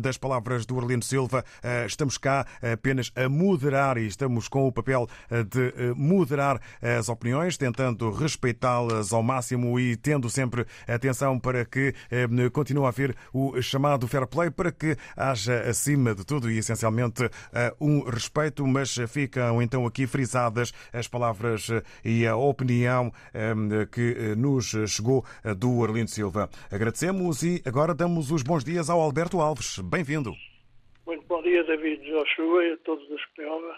das 0.00 0.16
palavras 0.16 0.64
do 0.66 0.76
Orlindo 0.76 1.04
Silva, 1.04 1.44
estamos 1.86 2.18
cá 2.18 2.46
apenas 2.62 3.10
a 3.16 3.28
moderar 3.28 3.96
e 3.98 4.06
estamos 4.06 4.48
com 4.48 4.66
o 4.66 4.72
papel 4.72 5.06
de 5.48 5.94
moderar 5.96 6.60
as 6.80 7.08
opiniões, 7.08 7.56
tentando 7.56 8.10
respeitá-las 8.10 9.12
ao 9.12 9.22
máximo 9.22 9.79
e 9.80 9.96
tendo 9.96 10.28
sempre 10.28 10.66
atenção 10.86 11.38
para 11.38 11.64
que 11.64 11.94
eh, 12.10 12.26
continue 12.52 12.84
a 12.84 12.88
haver 12.88 13.16
o 13.32 13.60
chamado 13.62 14.06
fair 14.06 14.26
play, 14.26 14.50
para 14.50 14.70
que 14.70 14.96
haja, 15.16 15.60
acima 15.68 16.14
de 16.14 16.24
tudo 16.24 16.50
e 16.50 16.58
essencialmente, 16.58 17.24
eh, 17.52 17.74
um 17.80 18.02
respeito, 18.02 18.66
mas 18.66 18.94
ficam 19.08 19.62
então 19.62 19.86
aqui 19.86 20.06
frisadas 20.06 20.72
as 20.92 21.08
palavras 21.08 21.70
eh, 21.70 21.82
e 22.04 22.26
a 22.26 22.36
opinião 22.36 23.12
que 23.92 24.34
nos 24.36 24.74
chegou 24.88 25.24
do 25.56 25.82
Arlindo 25.84 26.10
Silva. 26.10 26.48
Agradecemos 26.70 27.42
e 27.42 27.62
agora 27.64 27.94
damos 27.94 28.30
os 28.30 28.42
bons 28.42 28.64
dias 28.64 28.90
ao 28.90 29.00
Alberto 29.00 29.40
Alves. 29.40 29.78
Bem-vindo. 29.78 30.34
Muito 31.06 31.26
bom 31.26 31.42
dia, 31.42 31.64
David 31.64 32.02
Joshua 32.04 32.64
e 32.64 32.72
a 32.72 32.76
todos 32.78 33.08
me 33.08 33.44
ouvem. 33.44 33.70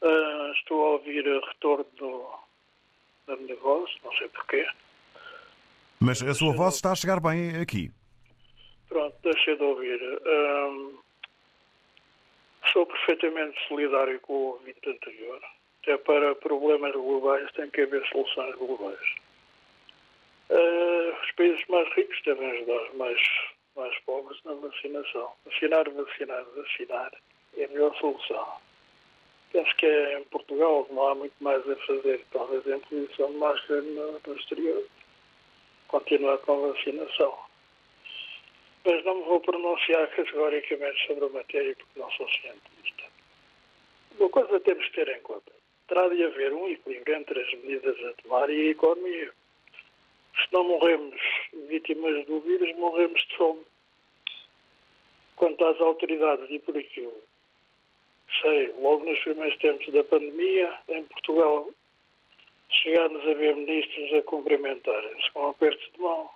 Uh, 0.00 0.52
estou 0.52 0.84
a 0.84 0.90
ouvir 0.92 1.26
o 1.26 1.40
retorno 1.40 1.86
do, 1.98 2.30
da 3.28 3.36
minha 3.36 3.54
voz, 3.56 3.90
não 4.02 4.12
sei 4.14 4.28
porquê. 4.28 4.66
Mas 6.00 6.22
a 6.22 6.34
sua 6.34 6.52
voz 6.52 6.74
está 6.74 6.92
a 6.92 6.96
chegar 6.96 7.20
bem 7.20 7.56
aqui. 7.60 7.90
Pronto, 8.88 9.14
deixei 9.22 9.56
de 9.56 9.62
ouvir. 9.62 10.00
sou 12.72 12.86
perfeitamente 12.86 13.58
solidário 13.68 14.18
com 14.20 14.32
o 14.32 14.46
ouvinte 14.52 14.88
anterior. 14.88 15.40
Até 15.82 15.96
para 15.98 16.34
problemas 16.36 16.92
globais 16.92 17.50
tem 17.52 17.70
que 17.70 17.82
haver 17.82 18.04
soluções 18.08 18.54
globais. 18.56 19.14
Uh, 20.50 21.12
os 21.22 21.32
países 21.32 21.62
mais 21.68 21.88
ricos 21.94 22.20
devem 22.24 22.50
ajudar 22.50 22.82
os 22.82 22.94
mais, 22.94 23.20
mais 23.76 23.98
pobres 24.00 24.38
na 24.44 24.54
vacinação. 24.54 25.32
Vacinar, 25.44 25.90
vacinar, 25.90 26.44
vacinar 26.56 27.12
é 27.56 27.64
a 27.64 27.68
melhor 27.68 27.94
solução. 27.96 28.46
Penso 29.52 29.74
que 29.76 29.86
é 29.86 30.18
em 30.18 30.24
Portugal 30.24 30.86
não 30.90 31.08
há 31.08 31.14
muito 31.14 31.34
mais 31.40 31.68
a 31.68 31.76
fazer. 31.76 32.24
Talvez 32.32 32.66
a 32.66 32.76
imposição 32.76 33.30
de 33.30 33.38
máscara 33.38 33.82
no, 33.82 34.36
exterior 34.36 34.84
continuar 35.88 36.38
com 36.38 36.64
a 36.64 36.72
vacinação. 36.72 37.38
Mas 38.84 39.04
não 39.04 39.16
me 39.16 39.24
vou 39.24 39.40
pronunciar 39.40 40.06
categoricamente 40.10 41.06
sobre 41.06 41.24
a 41.24 41.28
matéria 41.30 41.74
porque 41.76 42.00
não 42.00 42.10
sou 42.12 42.28
cientista. 42.28 43.04
Uma 44.18 44.28
coisa 44.28 44.60
temos 44.60 44.84
que 44.86 44.94
ter 44.94 45.08
em 45.08 45.20
conta. 45.20 45.52
Terá 45.88 46.08
de 46.08 46.22
haver 46.22 46.52
um 46.52 46.68
equilíbrio 46.68 47.16
entre 47.16 47.40
as 47.40 47.54
medidas 47.54 47.96
a 48.04 48.22
tomar 48.22 48.50
e 48.50 48.68
a 48.68 48.70
economia. 48.70 49.32
Se 50.36 50.52
não 50.52 50.64
morremos 50.64 51.20
vítimas 51.68 52.26
do 52.26 52.40
vírus, 52.40 52.76
morremos 52.76 53.20
de 53.22 53.36
fome. 53.36 53.62
Quanto 55.36 55.64
às 55.64 55.80
autoridades 55.80 56.50
e 56.50 56.58
por 56.58 56.76
aquilo, 56.76 57.22
sei, 58.40 58.72
logo 58.78 59.04
nos 59.04 59.18
primeiros 59.20 59.58
tempos 59.58 59.92
da 59.92 60.04
pandemia, 60.04 60.72
em 60.88 61.04
Portugal, 61.04 61.68
chegámos 62.70 63.22
a 63.26 63.34
ver 63.34 63.56
ministros 63.56 64.12
a 64.14 64.22
cumprimentarem-se 64.22 65.30
com 65.32 65.48
apertos 65.48 65.90
de 65.92 66.00
mão 66.00 66.30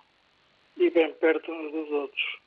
e 0.77 0.89
bem 0.89 1.13
perto 1.13 1.51
uns 1.51 1.71
dos 1.71 1.91
outros. 1.91 2.37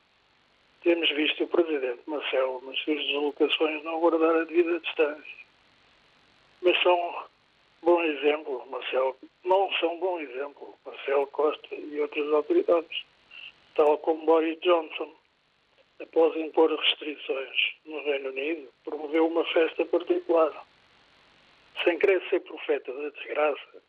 Temos 0.81 1.09
visto 1.11 1.43
o 1.43 1.47
Presidente 1.47 2.01
Marcelo 2.05 2.61
nas 2.65 2.77
suas 2.79 2.97
deslocações 2.97 3.83
não 3.83 3.99
guardar 3.99 4.35
a 4.35 4.43
devida 4.43 4.79
distância. 4.79 5.37
Mas 6.61 6.81
são 6.81 7.25
bom 7.81 8.01
exemplo, 8.03 8.65
Marcelo, 8.69 9.15
não 9.43 9.71
são 9.79 9.97
bom 9.99 10.19
exemplo, 10.19 10.75
Marcelo 10.85 11.27
Costa 11.27 11.75
e 11.75 11.99
outras 11.99 12.31
autoridades, 12.33 13.05
tal 13.75 13.97
como 13.99 14.25
Boris 14.25 14.59
Johnson, 14.61 15.13
após 15.99 16.35
impor 16.35 16.73
restrições 16.73 17.75
no 17.85 18.01
Reino 18.03 18.29
Unido, 18.29 18.71
promoveu 18.83 19.27
uma 19.27 19.45
festa 19.45 19.85
particular 19.85 20.65
sem 21.83 21.97
querer 21.99 22.21
ser 22.29 22.39
profeta 22.41 22.91
da 22.91 23.09
desgraça, 23.09 23.83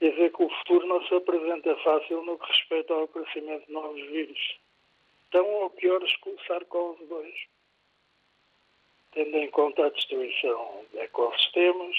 dizer 0.00 0.32
que 0.32 0.42
o 0.42 0.50
futuro 0.50 0.86
não 0.86 1.06
se 1.06 1.14
apresenta 1.14 1.76
fácil 1.76 2.22
no 2.24 2.38
que 2.38 2.48
respeita 2.48 2.92
ao 2.92 3.04
aparecimento 3.04 3.66
de 3.66 3.72
novos 3.72 4.02
vírus, 4.08 4.58
tão 5.30 5.46
ou 5.46 5.70
piores 5.70 6.14
que 6.16 6.28
o 6.28 6.36
SARS-CoV-2, 6.46 7.32
tendo 9.12 9.36
em 9.36 9.50
conta 9.50 9.86
a 9.86 9.90
destruição 9.90 10.84
de 10.92 10.98
ecossistemas, 10.98 11.96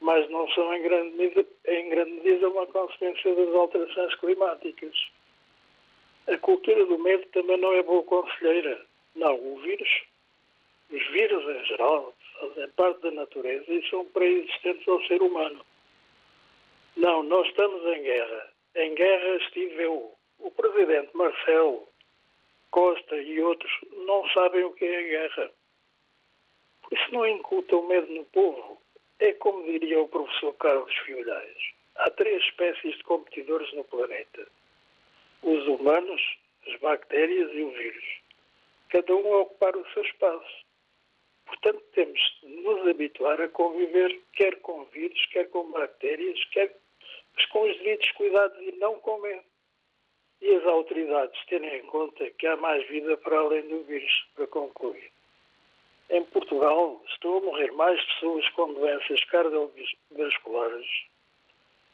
mas 0.00 0.28
não 0.28 0.48
são 0.50 0.74
em 0.74 0.82
grande, 0.82 1.16
medida, 1.16 1.46
em 1.66 1.88
grande 1.88 2.10
medida 2.12 2.50
uma 2.50 2.66
consequência 2.66 3.34
das 3.34 3.54
alterações 3.54 4.14
climáticas. 4.16 4.94
A 6.28 6.36
cultura 6.38 6.84
do 6.86 6.98
medo 6.98 7.24
também 7.26 7.56
não 7.56 7.72
é 7.72 7.82
boa 7.82 8.02
conselheira. 8.02 8.84
Não, 9.14 9.34
o 9.34 9.60
vírus, 9.60 9.88
os 10.90 11.06
vírus 11.08 11.44
em 11.44 11.64
geral, 11.66 12.14
fazem 12.40 12.68
parte 12.70 13.00
da 13.02 13.10
natureza 13.12 13.72
e 13.72 13.88
são 13.88 14.04
pré-existentes 14.06 14.86
ao 14.88 15.02
ser 15.04 15.22
humano. 15.22 15.64
Não, 16.96 17.22
nós 17.22 17.46
estamos 17.48 17.82
em 17.84 18.02
guerra. 18.02 18.52
Em 18.74 18.94
guerra 18.94 19.36
estive 19.36 19.82
eu. 19.82 20.12
O 20.38 20.50
presidente 20.50 21.16
Marcelo 21.16 21.88
Costa 22.70 23.16
e 23.16 23.40
outros 23.40 23.72
não 24.06 24.28
sabem 24.30 24.64
o 24.64 24.72
que 24.72 24.84
é 24.84 24.98
a 24.98 25.02
guerra. 25.02 25.50
Por 26.82 26.98
isso 26.98 27.12
não 27.12 27.26
incutam 27.26 27.86
medo 27.86 28.12
no 28.12 28.24
povo. 28.26 28.80
É 29.18 29.32
como 29.32 29.64
diria 29.64 30.00
o 30.00 30.08
professor 30.08 30.52
Carlos 30.54 30.94
Fiolhais. 30.98 31.56
Há 31.94 32.10
três 32.10 32.42
espécies 32.44 32.96
de 32.96 33.04
competidores 33.04 33.72
no 33.72 33.84
planeta. 33.84 34.46
Os 35.46 35.64
humanos, 35.68 36.20
as 36.66 36.74
bactérias 36.80 37.52
e 37.54 37.62
o 37.62 37.70
vírus. 37.70 38.04
Cada 38.88 39.14
um 39.14 39.32
a 39.32 39.42
ocupar 39.42 39.76
o 39.76 39.92
seu 39.92 40.02
espaço. 40.02 40.66
Portanto, 41.46 41.80
temos 41.92 42.20
de 42.42 42.48
nos 42.48 42.88
habituar 42.88 43.40
a 43.40 43.48
conviver 43.50 44.20
quer 44.32 44.56
com 44.56 44.84
vírus, 44.86 45.24
quer 45.26 45.48
com 45.50 45.70
bactérias, 45.70 46.44
quer 46.46 46.76
com 47.52 47.62
os 47.62 47.76
devidos 47.78 48.10
cuidados 48.10 48.58
e 48.60 48.72
não 48.72 48.98
com 48.98 49.20
medo. 49.20 49.44
E 50.40 50.52
as 50.52 50.66
autoridades 50.66 51.46
terem 51.46 51.78
em 51.78 51.86
conta 51.86 52.28
que 52.28 52.46
há 52.48 52.56
mais 52.56 52.84
vida 52.88 53.16
para 53.16 53.38
além 53.38 53.68
do 53.68 53.84
vírus, 53.84 54.26
para 54.34 54.48
concluir. 54.48 55.12
Em 56.10 56.24
Portugal 56.24 57.00
estão 57.06 57.36
a 57.36 57.40
morrer 57.40 57.70
mais 57.70 58.04
pessoas 58.04 58.48
com 58.48 58.74
doenças 58.74 59.22
cardiovasculares 59.26 60.88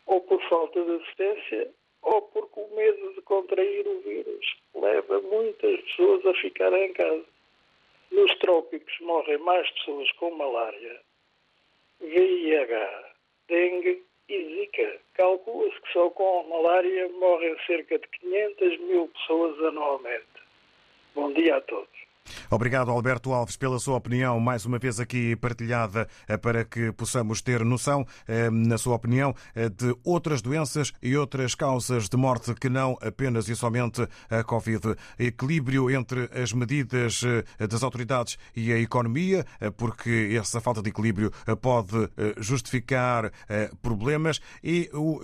ou 0.06 0.22
por 0.22 0.42
falta 0.48 0.82
de 0.82 0.92
assistência 0.92 1.70
ou 2.02 2.22
porque 2.22 2.60
o 2.60 2.74
medo 2.74 3.14
de 3.14 3.22
contrair 3.22 3.86
o 3.86 4.00
vírus 4.00 4.56
leva 4.74 5.20
muitas 5.20 5.80
pessoas 5.82 6.26
a 6.26 6.34
ficarem 6.34 6.90
em 6.90 6.92
casa. 6.92 7.24
Nos 8.10 8.34
trópicos 8.38 9.00
morrem 9.00 9.38
mais 9.38 9.68
pessoas 9.70 10.10
com 10.12 10.30
malária, 10.32 11.00
VIH, 12.00 13.12
dengue 13.48 14.02
e 14.28 14.44
zika. 14.44 15.00
Calcula-se 15.14 15.80
que 15.80 15.92
só 15.92 16.10
com 16.10 16.40
a 16.40 16.42
malária 16.44 17.08
morrem 17.08 17.56
cerca 17.66 17.98
de 17.98 18.08
500 18.08 18.78
mil 18.80 19.08
pessoas 19.08 19.58
anualmente. 19.64 20.26
Bom 21.14 21.32
dia 21.32 21.56
a 21.56 21.60
todos. 21.62 22.11
Obrigado, 22.54 22.90
Alberto 22.90 23.32
Alves, 23.32 23.56
pela 23.56 23.78
sua 23.78 23.96
opinião, 23.96 24.38
mais 24.38 24.66
uma 24.66 24.78
vez 24.78 25.00
aqui 25.00 25.34
partilhada, 25.36 26.06
eh, 26.28 26.36
para 26.36 26.66
que 26.66 26.92
possamos 26.92 27.40
ter 27.40 27.64
noção, 27.64 28.06
eh, 28.28 28.50
na 28.50 28.76
sua 28.76 28.94
opinião, 28.94 29.34
eh, 29.54 29.70
de 29.70 29.96
outras 30.04 30.42
doenças 30.42 30.92
e 31.02 31.16
outras 31.16 31.54
causas 31.54 32.10
de 32.10 32.16
morte 32.18 32.54
que 32.54 32.68
não 32.68 32.98
apenas 33.00 33.48
e 33.48 33.56
somente 33.56 34.06
a 34.28 34.44
Covid. 34.44 34.96
Equilíbrio 35.18 35.90
entre 35.90 36.28
as 36.34 36.52
medidas 36.52 37.22
das 37.58 37.82
autoridades 37.82 38.36
e 38.54 38.70
a 38.70 38.78
economia, 38.78 39.46
porque 39.78 40.36
essa 40.38 40.60
falta 40.60 40.82
de 40.82 40.90
equilíbrio 40.90 41.30
pode 41.60 42.10
justificar 42.38 43.32
problemas, 43.80 44.40
e 44.62 44.90
o 44.92 45.20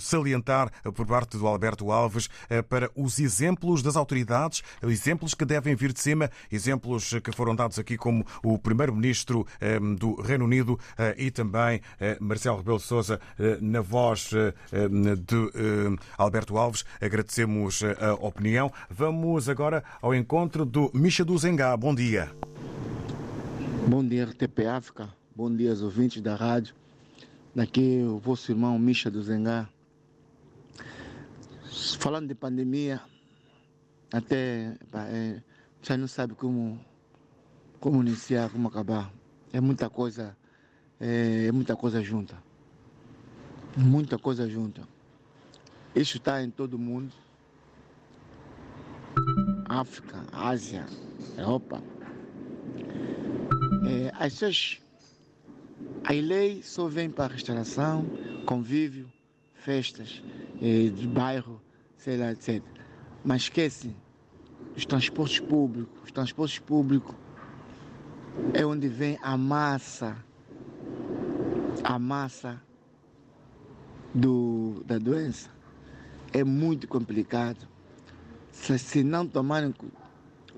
salientar 0.00 0.72
por 0.92 1.06
parte 1.06 1.36
do 1.36 1.46
Alberto 1.46 1.92
Alves 1.92 2.28
para 2.68 2.90
os 2.96 3.18
exemplos 3.18 3.82
das 3.82 3.96
autoridades, 3.96 4.62
exemplos 4.82 5.34
que 5.34 5.44
devem 5.44 5.74
vir 5.74 5.92
de 5.92 6.00
exemplos 6.50 7.14
que 7.22 7.32
foram 7.32 7.54
dados 7.54 7.78
aqui, 7.78 7.96
como 7.96 8.24
o 8.42 8.58
primeiro-ministro 8.58 9.46
ehm, 9.60 9.94
do 9.94 10.14
Reino 10.20 10.44
Unido 10.44 10.78
eh, 10.96 11.14
e 11.18 11.30
também 11.30 11.80
eh, 12.00 12.16
Marcelo 12.20 12.58
Rebelo 12.58 12.78
de 12.78 12.84
Sousa, 12.84 13.20
eh, 13.38 13.58
na 13.60 13.80
voz 13.80 14.30
de 14.30 15.98
Alberto 16.16 16.56
Alves. 16.56 16.84
Agradecemos 17.00 17.82
a 17.82 18.14
opinião. 18.14 18.72
Vamos 18.90 19.48
agora 19.48 19.82
ao 20.00 20.14
encontro 20.14 20.64
do 20.64 20.90
Misha 20.94 21.24
do 21.24 21.36
Zengá. 21.36 21.76
Bom 21.76 21.94
dia. 21.94 22.30
Bom 23.86 24.06
dia, 24.06 24.24
RTP 24.24 24.66
África. 24.66 25.08
Bom 25.34 25.54
dia 25.54 25.70
aos 25.70 25.82
ouvintes 25.82 26.20
da 26.20 26.34
rádio. 26.34 26.74
Daqui 27.54 28.02
o 28.04 28.18
vosso 28.18 28.52
irmão 28.52 28.78
Misha 28.78 29.10
do 29.10 29.22
Zengá. 29.22 29.68
Falando 31.98 32.28
de 32.28 32.34
pandemia, 32.34 33.00
até 34.12 34.74
é, 35.10 35.42
já 35.82 35.96
não 35.96 36.08
sabe 36.08 36.34
como, 36.34 36.78
como 37.80 38.02
iniciar, 38.02 38.50
como 38.50 38.68
acabar. 38.68 39.12
É 39.52 39.60
muita 39.60 39.88
coisa, 39.88 40.36
é, 41.00 41.46
é 41.46 41.52
muita 41.52 41.76
coisa 41.76 42.02
junta. 42.02 42.36
Muita 43.76 44.18
coisa 44.18 44.48
junta. 44.48 44.82
Isso 45.94 46.18
está 46.18 46.42
em 46.42 46.50
todo 46.50 46.78
mundo. 46.78 47.12
África, 49.68 50.24
Ásia, 50.32 50.86
Europa. 51.36 51.82
É, 53.84 54.12
as 54.18 54.34
pessoas, 54.34 54.80
a 56.04 56.12
lei 56.12 56.62
só 56.62 56.88
vem 56.88 57.10
para 57.10 57.32
restauração, 57.32 58.10
convívio, 58.44 59.10
festas 59.54 60.22
é, 60.60 60.88
de 60.88 61.06
bairro, 61.06 61.60
sei 61.96 62.16
lá, 62.16 62.32
etc. 62.32 62.62
Mas 63.24 63.42
esquece 63.42 63.94
os 64.78 64.86
transportes 64.86 65.40
públicos. 65.40 66.04
Os 66.04 66.12
transportes 66.12 66.58
públicos 66.60 67.14
é 68.54 68.64
onde 68.64 68.86
vem 68.86 69.18
a 69.20 69.36
massa, 69.36 70.16
a 71.82 71.98
massa 71.98 72.62
do, 74.14 74.84
da 74.86 74.96
doença. 74.98 75.50
É 76.32 76.44
muito 76.44 76.86
complicado. 76.86 77.66
Se, 78.52 78.78
se 78.78 79.02
não 79.02 79.26
tomarem 79.26 79.74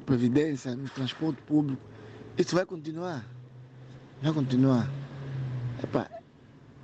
providência 0.05 0.77
no 0.77 0.89
transporte 0.91 1.41
público, 1.43 1.83
isso 2.37 2.55
vai 2.55 2.67
continuar. 2.67 3.25
Vai 4.21 4.35
continuar. 4.35 4.91
Epa, 5.83 6.11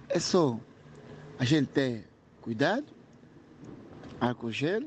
é 0.08 0.18
só 0.18 0.58
a 1.38 1.44
gente 1.44 1.68
ter 1.68 2.08
cuidado, 2.40 2.86
álcool 4.18 4.50
gel, 4.50 4.84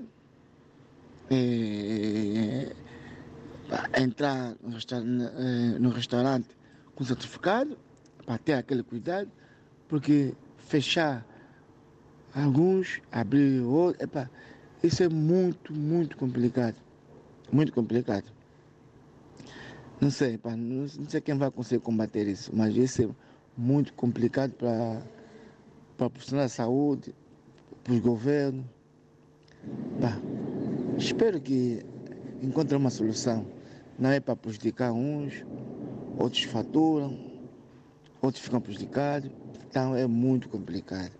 é, 1.30 2.72
entrar 4.02 4.56
no 4.62 4.78
é, 4.78 5.80
no 5.80 5.90
restaurante 5.90 6.48
com 6.96 7.04
certificado, 7.04 7.78
para 8.26 8.38
ter 8.38 8.54
aquele 8.54 8.84
cuidado, 8.84 9.32
porque 9.88 10.34
fechar 10.58 11.26
alguns, 12.36 13.02
abrir 13.12 13.62
outros, 13.62 14.04
epa, 14.04 14.30
isso 14.84 15.04
é 15.04 15.10
muito, 15.10 15.74
muito 15.74 16.18
complicado. 16.18 16.76
Muito 17.52 17.72
complicado. 17.74 18.26
Não 20.02 20.12
sei, 20.12 20.36
epa, 20.36 20.56
não 20.56 20.88
sei 21.08 21.22
quem 21.22 21.38
vai 21.38 21.50
conseguir 21.50 21.82
combater 21.82 22.28
isso, 22.28 22.52
mas 22.54 22.76
isso 22.76 23.04
é 23.04 23.10
muito 23.58 23.94
complicado 23.94 24.52
para 24.54 25.02
para 25.98 26.10
profissionais 26.10 26.52
da 26.52 26.56
saúde, 26.64 27.14
para 27.84 27.94
os 27.94 28.00
governos. 28.00 28.66
Pá, 30.00 30.18
Espero 31.00 31.40
que 31.40 31.82
encontre 32.42 32.76
uma 32.76 32.90
solução. 32.90 33.48
Não 33.98 34.10
é 34.10 34.20
para 34.20 34.36
prejudicar 34.36 34.92
uns, 34.92 35.46
outros 36.18 36.44
faturam, 36.44 37.18
outros 38.22 38.44
ficam 38.44 38.60
prejudicados. 38.60 39.32
Então 39.66 39.96
é 39.96 40.06
muito 40.06 40.50
complicado. 40.50 41.14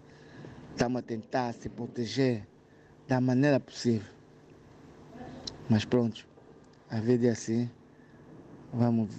Estamos 0.72 1.00
a 1.00 1.02
tentar 1.02 1.54
se 1.54 1.70
proteger 1.70 2.46
da 3.08 3.22
maneira 3.22 3.58
possível. 3.58 4.12
Mas 5.70 5.86
pronto, 5.86 6.28
a 6.90 7.00
vida 7.00 7.28
é 7.28 7.30
assim. 7.30 7.70
Vamos, 8.74 9.10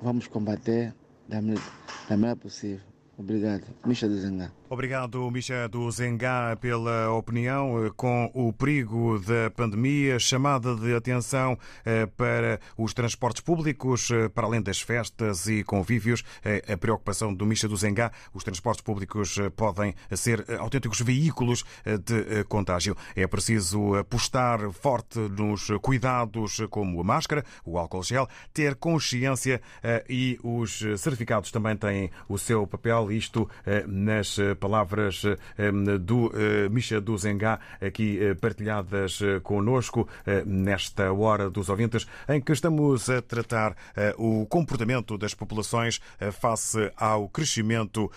vamos 0.00 0.28
combater 0.28 0.94
da 1.28 1.40
da 1.40 2.16
maneira 2.16 2.36
possível. 2.36 2.86
Obrigado. 3.18 3.64
Misha 3.84 4.08
do 4.08 4.16
Zengá. 4.16 4.52
Obrigado, 4.68 5.30
Misha 5.30 5.68
do 5.68 5.88
Zengá, 5.90 6.56
pela 6.60 7.10
opinião 7.12 7.92
com 7.96 8.30
o 8.34 8.52
perigo 8.52 9.18
da 9.20 9.48
pandemia, 9.50 10.18
chamada 10.18 10.74
de 10.74 10.92
atenção 10.94 11.56
eh, 11.84 12.06
para 12.06 12.58
os 12.76 12.92
transportes 12.92 13.40
públicos, 13.40 14.10
eh, 14.10 14.28
para 14.28 14.46
além 14.46 14.60
das 14.60 14.80
festas 14.80 15.46
e 15.46 15.62
convívios. 15.62 16.24
Eh, 16.44 16.64
a 16.72 16.76
preocupação 16.76 17.32
do 17.32 17.46
Misha 17.46 17.68
do 17.68 17.76
Zengá, 17.76 18.10
os 18.34 18.42
transportes 18.42 18.82
públicos 18.82 19.38
podem 19.54 19.94
ser 20.14 20.44
autênticos 20.58 21.00
veículos 21.00 21.64
de 22.04 22.42
contágio. 22.44 22.96
É 23.14 23.26
preciso 23.26 23.94
apostar 23.94 24.70
forte 24.72 25.18
nos 25.18 25.68
cuidados 25.80 26.60
como 26.70 27.00
a 27.00 27.04
máscara, 27.04 27.44
o 27.64 27.78
álcool 27.78 28.02
gel, 28.02 28.28
ter 28.52 28.74
consciência 28.74 29.60
e 30.08 30.38
os 30.42 30.82
certificados 30.96 31.52
também 31.52 31.76
têm 31.76 32.10
o 32.28 32.36
seu 32.36 32.66
papel 32.66 33.12
isto 33.12 33.48
eh, 33.64 33.84
nas 33.86 34.38
eh, 34.38 34.54
palavras 34.56 35.22
eh, 35.24 35.70
do 36.00 36.30
Misha 36.70 37.00
do 37.00 37.16
Zengá, 37.16 37.58
aqui 37.80 38.18
partilhadas 38.40 39.20
conosco 39.42 40.08
nesta 40.44 41.12
hora 41.12 41.48
dos 41.50 41.68
ouvintes, 41.68 42.06
em 42.28 42.40
que 42.40 42.52
estamos 42.52 43.08
a 43.08 43.22
tratar 43.22 43.76
o 44.16 44.46
comportamento 44.46 45.16
das 45.16 45.34
populações 45.34 46.00
face 46.32 46.90
ao 46.96 47.28
crescimento 47.28 48.10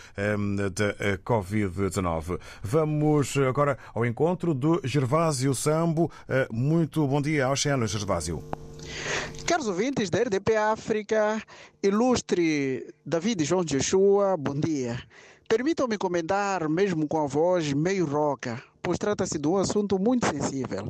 da 0.73 1.17
Covid-19. 1.19 2.39
Vamos 2.63 3.37
agora 3.37 3.77
ao 3.93 4.05
encontro 4.05 4.53
do 4.53 4.81
Gervásio 4.83 5.53
Sambo. 5.53 6.11
Muito 6.51 7.05
bom 7.07 7.21
dia 7.21 7.45
ao 7.45 7.55
Xeno, 7.55 7.87
Gervásio. 7.87 8.43
Caros 9.45 9.67
ouvintes 9.67 10.09
da 10.09 10.21
RDP 10.21 10.55
África, 10.55 11.41
ilustre 11.81 12.85
David 13.05 13.43
João 13.43 13.63
Joshua, 13.63 14.37
bom 14.37 14.53
dia. 14.53 15.01
Permitam-me 15.49 15.97
comentar, 15.97 16.69
mesmo 16.69 17.07
com 17.07 17.23
a 17.23 17.25
voz 17.25 17.73
meio 17.73 18.05
roca, 18.05 18.61
pois 18.83 18.99
trata-se 18.99 19.39
de 19.39 19.47
um 19.47 19.57
assunto 19.57 19.97
muito 19.97 20.27
sensível. 20.27 20.87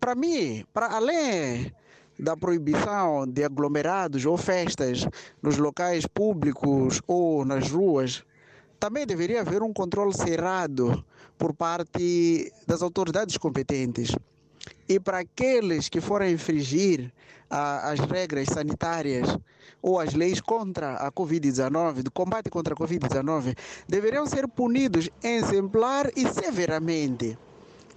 Para 0.00 0.14
mim, 0.14 0.64
para 0.72 0.96
além 0.96 1.70
da 2.18 2.34
proibição 2.34 3.26
de 3.26 3.44
aglomerados 3.44 4.24
ou 4.24 4.38
festas 4.38 5.06
nos 5.42 5.58
locais 5.58 6.06
públicos 6.06 7.02
ou 7.06 7.44
nas 7.44 7.70
ruas, 7.70 8.24
também 8.80 9.06
deveria 9.06 9.42
haver 9.42 9.62
um 9.62 9.74
controle 9.74 10.14
cerrado 10.16 11.04
por 11.36 11.52
parte 11.52 12.50
das 12.66 12.80
autoridades 12.80 13.36
competentes. 13.36 14.16
E 14.88 14.98
para 14.98 15.20
aqueles 15.20 15.88
que 15.88 16.00
forem 16.00 16.32
infringir 16.32 17.12
as 17.48 18.00
regras 18.00 18.48
sanitárias 18.48 19.36
ou 19.80 20.00
as 20.00 20.14
leis 20.14 20.40
contra 20.40 20.94
a 20.94 21.10
Covid-19, 21.10 22.02
de 22.02 22.10
combate 22.10 22.48
contra 22.48 22.74
a 22.74 22.76
Covid-19, 22.76 23.56
deveriam 23.88 24.26
ser 24.26 24.48
punidos 24.48 25.10
exemplar 25.22 26.10
e 26.16 26.26
severamente. 26.28 27.36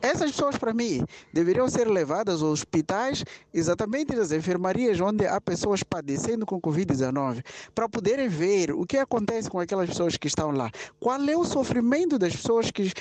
Essas 0.06 0.32
pessoas, 0.32 0.58
para 0.58 0.74
mim, 0.74 1.04
deveriam 1.34 1.68
ser 1.68 1.88
levadas 1.88 2.42
aos 2.42 2.52
hospitais, 2.52 3.24
exatamente 3.54 4.16
nas 4.16 4.32
enfermarias 4.32 5.00
onde 5.00 5.26
há 5.26 5.42
pessoas 5.42 5.82
padecendo 5.82 6.46
com 6.46 6.62
Covid-19, 6.62 7.44
para 7.74 7.90
poderem 7.90 8.28
ver 8.28 8.72
o 8.72 8.86
que 8.86 8.98
acontece 8.98 9.50
com 9.50 9.60
aquelas 9.60 9.90
pessoas 9.90 10.16
que 10.16 10.28
estão 10.28 10.52
lá. 10.52 10.70
Qual 11.00 11.20
é 11.22 11.36
o 11.36 11.44
sofrimento 11.44 12.20
das 12.20 12.36
pessoas 12.36 12.70
que, 12.70 12.92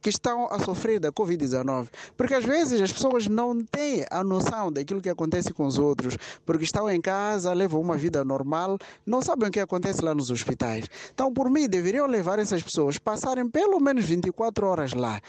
que 0.00 0.08
estão 0.08 0.48
a 0.50 0.58
sofrer 0.60 0.98
da 0.98 1.12
Covid-19? 1.12 1.88
Porque 2.16 2.34
às 2.34 2.44
vezes 2.44 2.80
as 2.80 2.92
pessoas 2.92 3.26
não 3.26 3.62
têm 3.62 4.06
a 4.10 4.24
noção 4.24 4.72
daquilo 4.72 5.02
que 5.02 5.10
acontece 5.10 5.52
com 5.52 5.66
os 5.66 5.78
outros, 5.78 6.16
porque 6.46 6.64
estão 6.64 6.90
em 6.90 7.00
casa, 7.00 7.52
levam 7.52 7.80
uma 7.80 7.96
vida 7.96 8.24
normal, 8.24 8.78
não 9.04 9.20
sabem 9.20 9.48
o 9.48 9.52
que 9.52 9.60
acontece 9.60 10.02
lá 10.02 10.14
nos 10.14 10.30
hospitais. 10.30 10.86
Então, 11.12 11.32
por 11.32 11.50
mim, 11.50 11.68
deveriam 11.68 12.06
levar 12.06 12.38
essas 12.38 12.62
pessoas, 12.62 12.96
passarem 12.96 13.48
pelo 13.48 13.78
menos 13.78 14.04
24 14.06 14.66
horas 14.66 14.92
lá 14.94 15.20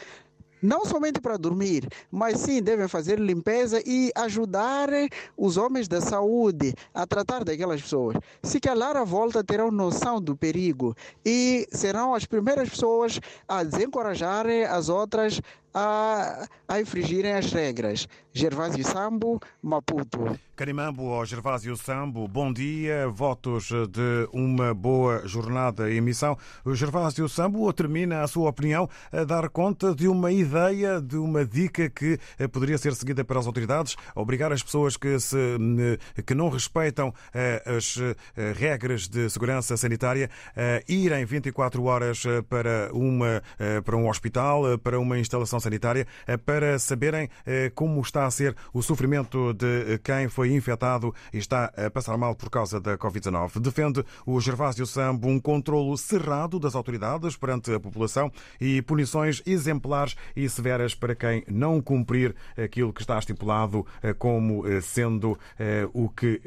não 0.62 0.84
somente 0.84 1.20
para 1.20 1.36
dormir, 1.36 1.86
mas 2.10 2.40
sim 2.40 2.62
devem 2.62 2.88
fazer 2.88 3.18
limpeza 3.18 3.82
e 3.86 4.10
ajudar 4.14 4.88
os 5.36 5.56
homens 5.56 5.88
da 5.88 6.00
saúde 6.00 6.74
a 6.94 7.06
tratar 7.06 7.44
daquelas 7.44 7.82
pessoas. 7.82 8.16
Se 8.42 8.60
calar 8.60 8.96
a 8.96 9.04
volta, 9.04 9.44
terão 9.44 9.70
noção 9.70 10.20
do 10.20 10.36
perigo 10.36 10.94
e 11.24 11.66
serão 11.70 12.14
as 12.14 12.24
primeiras 12.24 12.68
pessoas 12.68 13.20
a 13.48 13.62
desencorajar 13.62 14.46
as 14.70 14.88
outras 14.88 15.40
a, 15.76 16.48
a 16.66 16.80
infringirem 16.80 17.34
as 17.34 17.52
regras. 17.52 18.08
Gervásio 18.32 18.82
Sambo, 18.82 19.38
Maputo. 19.62 20.38
Carimambo 20.56 21.12
ao 21.12 21.24
Gervásio 21.26 21.76
Sambo, 21.76 22.26
bom 22.26 22.50
dia, 22.50 23.08
votos 23.08 23.68
de 23.90 24.28
uma 24.32 24.72
boa 24.72 25.26
jornada 25.26 25.90
em 25.92 26.00
missão. 26.00 26.36
O 26.64 26.74
Gervásio 26.74 27.28
Sambo 27.28 27.70
termina 27.74 28.22
a 28.22 28.26
sua 28.26 28.48
opinião 28.48 28.88
a 29.12 29.24
dar 29.24 29.50
conta 29.50 29.94
de 29.94 30.08
uma 30.08 30.32
ideia, 30.32 31.00
de 31.00 31.16
uma 31.16 31.44
dica 31.44 31.90
que 31.90 32.18
eh, 32.38 32.48
poderia 32.48 32.78
ser 32.78 32.94
seguida 32.94 33.22
pelas 33.22 33.46
autoridades, 33.46 33.96
obrigar 34.14 34.50
as 34.50 34.62
pessoas 34.62 34.96
que, 34.96 35.18
se, 35.18 35.36
eh, 36.16 36.22
que 36.22 36.34
não 36.34 36.48
respeitam 36.48 37.12
eh, 37.34 37.62
as 37.66 37.98
regras 38.58 39.08
de 39.08 39.28
segurança 39.28 39.76
sanitária 39.76 40.30
a 40.56 40.82
irem 40.90 41.24
24 41.24 41.84
horas 41.84 42.22
para, 42.48 42.90
uma, 42.92 43.42
para 43.84 43.96
um 43.96 44.08
hospital, 44.08 44.78
para 44.78 44.98
uma 44.98 45.18
instalação 45.18 45.58
sanitária, 45.66 46.06
para 46.44 46.78
saberem 46.78 47.28
como 47.74 48.00
está 48.00 48.26
a 48.26 48.30
ser 48.30 48.54
o 48.72 48.82
sofrimento 48.82 49.52
de 49.52 49.98
quem 50.02 50.28
foi 50.28 50.52
infectado 50.52 51.14
e 51.32 51.38
está 51.38 51.72
a 51.76 51.90
passar 51.90 52.16
mal 52.16 52.34
por 52.34 52.50
causa 52.50 52.80
da 52.80 52.96
Covid-19. 52.96 53.60
Defende 53.60 54.04
o 54.24 54.40
Gervásio 54.40 54.86
Sambo 54.86 55.28
um 55.28 55.40
controlo 55.40 55.96
cerrado 55.96 56.58
das 56.58 56.74
autoridades 56.74 57.36
perante 57.36 57.72
a 57.72 57.80
população 57.80 58.30
e 58.60 58.80
punições 58.82 59.42
exemplares 59.46 60.16
e 60.34 60.48
severas 60.48 60.94
para 60.94 61.14
quem 61.14 61.44
não 61.48 61.80
cumprir 61.80 62.34
aquilo 62.56 62.92
que 62.92 63.00
está 63.00 63.18
estipulado 63.18 63.86
eh, 64.02 64.12
como 64.12 64.66
eh, 64.66 64.80
sendo 64.80 65.38
eh, 65.58 65.88
o 65.92 66.08
que 66.08 66.40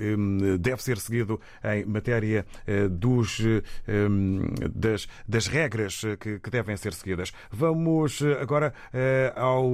deve 0.60 0.82
ser 0.82 0.98
seguido 0.98 1.40
em 1.64 1.86
matéria 1.86 2.46
dos, 2.92 3.42
das, 4.74 5.08
das 5.28 5.48
regras 5.48 6.02
que, 6.20 6.40
devem 6.50 6.76
ser 6.78 6.94
seguidas. 6.94 7.32
Vamos 7.52 8.22
agora 8.42 8.74
ao, 9.36 9.66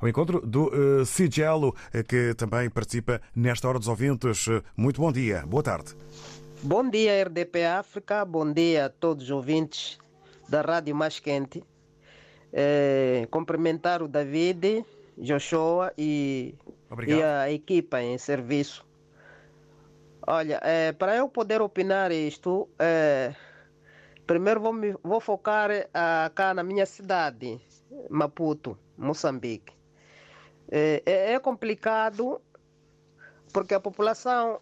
ao 0.00 0.08
encontro 0.08 0.40
do 0.40 0.70
Sigelo, 1.04 1.74
que 2.08 2.34
também 2.34 2.68
participa 2.70 3.20
nesta 3.34 3.68
hora 3.68 3.78
dos 3.78 3.88
ouvintes. 3.88 4.48
Muito 4.76 5.00
bom 5.00 5.12
dia, 5.12 5.44
boa 5.46 5.62
tarde. 5.62 5.94
Bom 6.64 6.88
dia, 6.88 7.24
RDP 7.24 7.64
África, 7.64 8.24
bom 8.24 8.52
dia 8.52 8.86
a 8.86 8.88
todos 8.88 9.24
os 9.24 9.30
ouvintes 9.32 9.98
da 10.48 10.60
Rádio 10.60 10.94
Mais 10.94 11.18
Quente. 11.18 11.64
É, 12.52 13.26
cumprimentar 13.32 14.00
o 14.00 14.06
David, 14.06 14.84
Joshua 15.18 15.92
e, 15.98 16.54
e, 17.04 17.20
a 17.20 17.50
equipa 17.50 18.00
em 18.00 18.16
serviço. 18.16 18.86
Olha, 20.24 20.60
é, 20.62 20.92
para 20.92 21.16
eu 21.16 21.28
poder 21.28 21.60
opinar 21.60 22.12
isto, 22.12 22.68
é, 22.78 23.34
primeiro 24.24 24.60
vou, 24.60 24.72
me, 24.72 24.94
vou 25.02 25.20
focar 25.20 25.70
cá 26.32 26.54
na 26.54 26.62
minha 26.62 26.86
cidade, 26.86 27.60
Maputo, 28.08 28.78
Moçambique. 28.96 29.74
É, 30.70 31.02
é, 31.04 31.32
é 31.32 31.38
complicado 31.38 32.40
porque 33.52 33.74
a 33.74 33.80
população 33.80 34.60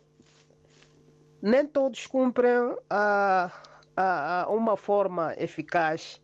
nem 1.41 1.67
todos 1.67 2.07
cumprem 2.07 2.77
a, 2.89 3.51
a, 3.97 4.43
a 4.43 4.49
uma 4.49 4.77
forma 4.77 5.35
eficaz. 5.39 6.21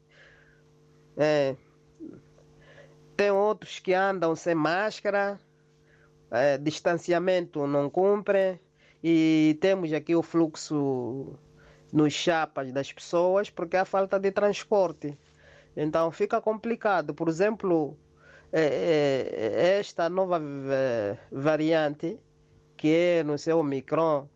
É, 1.17 1.57
tem 3.17 3.31
outros 3.31 3.79
que 3.79 3.95
andam 3.95 4.37
sem 4.37 4.55
máscara, 4.55 5.41
é, 6.31 6.59
distanciamento 6.59 7.67
não 7.67 7.89
cumpre 7.89 8.61
e 9.03 9.57
temos 9.61 9.93
aqui 9.93 10.15
o 10.15 10.23
fluxo 10.23 11.39
nos 11.93 12.13
chapas 12.13 12.73
das 12.73 12.93
pessoas 12.93 13.49
porque 13.49 13.77
há 13.77 13.85
falta 13.85 14.19
de 14.19 14.31
transporte. 14.33 15.17
Então 15.77 16.11
fica 16.11 16.41
complicado. 16.41 17.15
Por 17.15 17.29
exemplo, 17.29 17.97
é, 18.53 18.63
é, 18.63 19.75
é, 19.75 19.79
esta 19.79 20.09
nova 20.09 20.41
variante, 21.31 22.19
que 22.77 22.89
é 22.95 23.23
no 23.23 23.37
seu 23.37 23.59
Omicron, 23.59 24.29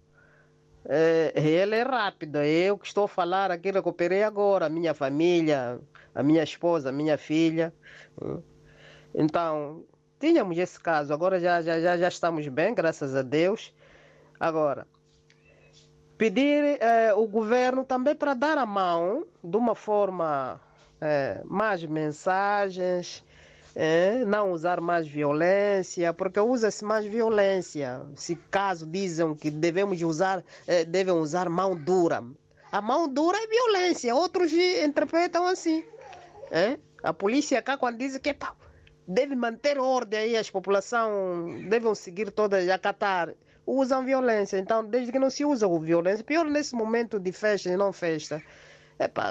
é, 0.84 1.32
ele 1.34 1.76
é 1.76 1.82
rápido. 1.82 2.36
Eu 2.36 2.76
que 2.76 2.86
estou 2.86 3.04
a 3.04 3.08
falar 3.08 3.50
aqui, 3.50 3.70
recuperei 3.70 4.22
agora 4.22 4.66
a 4.66 4.68
minha 4.68 4.92
família, 4.92 5.80
a 6.14 6.22
minha 6.22 6.42
esposa, 6.42 6.90
a 6.90 6.92
minha 6.92 7.16
filha. 7.16 7.72
Então, 9.14 9.84
tínhamos 10.18 10.56
esse 10.58 10.78
caso, 10.78 11.12
agora 11.12 11.40
já, 11.40 11.62
já, 11.62 11.80
já, 11.80 11.96
já 11.96 12.08
estamos 12.08 12.46
bem, 12.48 12.74
graças 12.74 13.14
a 13.16 13.22
Deus. 13.22 13.74
Agora, 14.38 14.86
pedir 16.16 16.78
eh, 16.80 17.12
o 17.14 17.26
governo 17.26 17.84
também 17.84 18.14
para 18.14 18.34
dar 18.34 18.58
a 18.58 18.66
mão 18.66 19.26
de 19.42 19.56
uma 19.56 19.74
forma 19.74 20.60
eh, 21.00 21.40
mais 21.44 21.84
mensagens, 21.84 23.24
é, 23.74 24.24
não 24.24 24.52
usar 24.52 24.80
mais 24.80 25.06
violência, 25.06 26.12
porque 26.12 26.40
usa-se 26.40 26.84
mais 26.84 27.04
violência. 27.06 28.02
Se 28.16 28.36
caso 28.50 28.86
dizem 28.86 29.34
que 29.34 29.50
devemos 29.50 30.00
usar, 30.02 30.44
é, 30.66 30.84
devem 30.84 31.14
usar 31.14 31.48
mão 31.48 31.74
dura. 31.74 32.22
A 32.72 32.80
mão 32.80 33.08
dura 33.08 33.36
é 33.38 33.46
violência, 33.46 34.14
outros 34.14 34.52
interpretam 34.52 35.46
assim. 35.46 35.84
É? 36.50 36.78
A 37.02 37.12
polícia 37.12 37.62
cá 37.62 37.76
quando 37.76 37.98
diz 37.98 38.16
que 38.18 38.34
pá, 38.34 38.54
deve 39.06 39.34
manter 39.34 39.78
ordem 39.78 40.20
aí, 40.20 40.36
as 40.36 40.50
população 40.50 41.60
devem 41.68 41.94
seguir 41.94 42.30
todas, 42.30 42.68
acatar, 42.68 43.32
usam 43.66 44.04
violência. 44.04 44.58
Então, 44.58 44.84
desde 44.84 45.12
que 45.12 45.18
não 45.18 45.30
se 45.30 45.44
usa 45.44 45.66
violência, 45.80 46.24
pior 46.24 46.44
nesse 46.44 46.74
momento 46.74 47.18
de 47.18 47.32
festa 47.32 47.70
e 47.70 47.76
não 47.76 47.92
festa, 47.92 48.42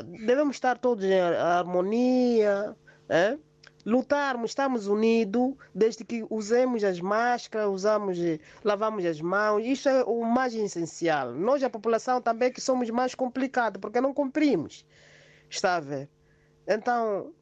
devemos 0.05 0.55
estar 0.55 0.77
todos 0.77 1.05
em 1.05 1.19
harmonia, 1.19 2.75
é? 3.07 3.37
lutarmos, 3.85 4.51
estamos 4.51 4.87
unidos, 4.87 5.53
desde 5.73 6.03
que 6.03 6.25
usemos 6.29 6.83
as 6.83 6.99
máscaras, 6.99 7.69
usamos, 7.69 8.17
lavamos 8.63 9.05
as 9.05 9.21
mãos, 9.21 9.65
isso 9.65 9.89
é 9.89 10.03
o 10.03 10.23
mais 10.23 10.53
essencial. 10.53 11.33
Nós, 11.33 11.63
a 11.63 11.69
população, 11.69 12.21
também 12.21 12.51
que 12.51 12.61
somos 12.61 12.89
mais 12.89 13.15
complicados, 13.15 13.79
porque 13.79 14.01
não 14.01 14.13
cumprimos. 14.13 14.85
Está 15.49 15.77
a 15.77 15.79
ver? 15.79 16.09
Então, 16.67 17.33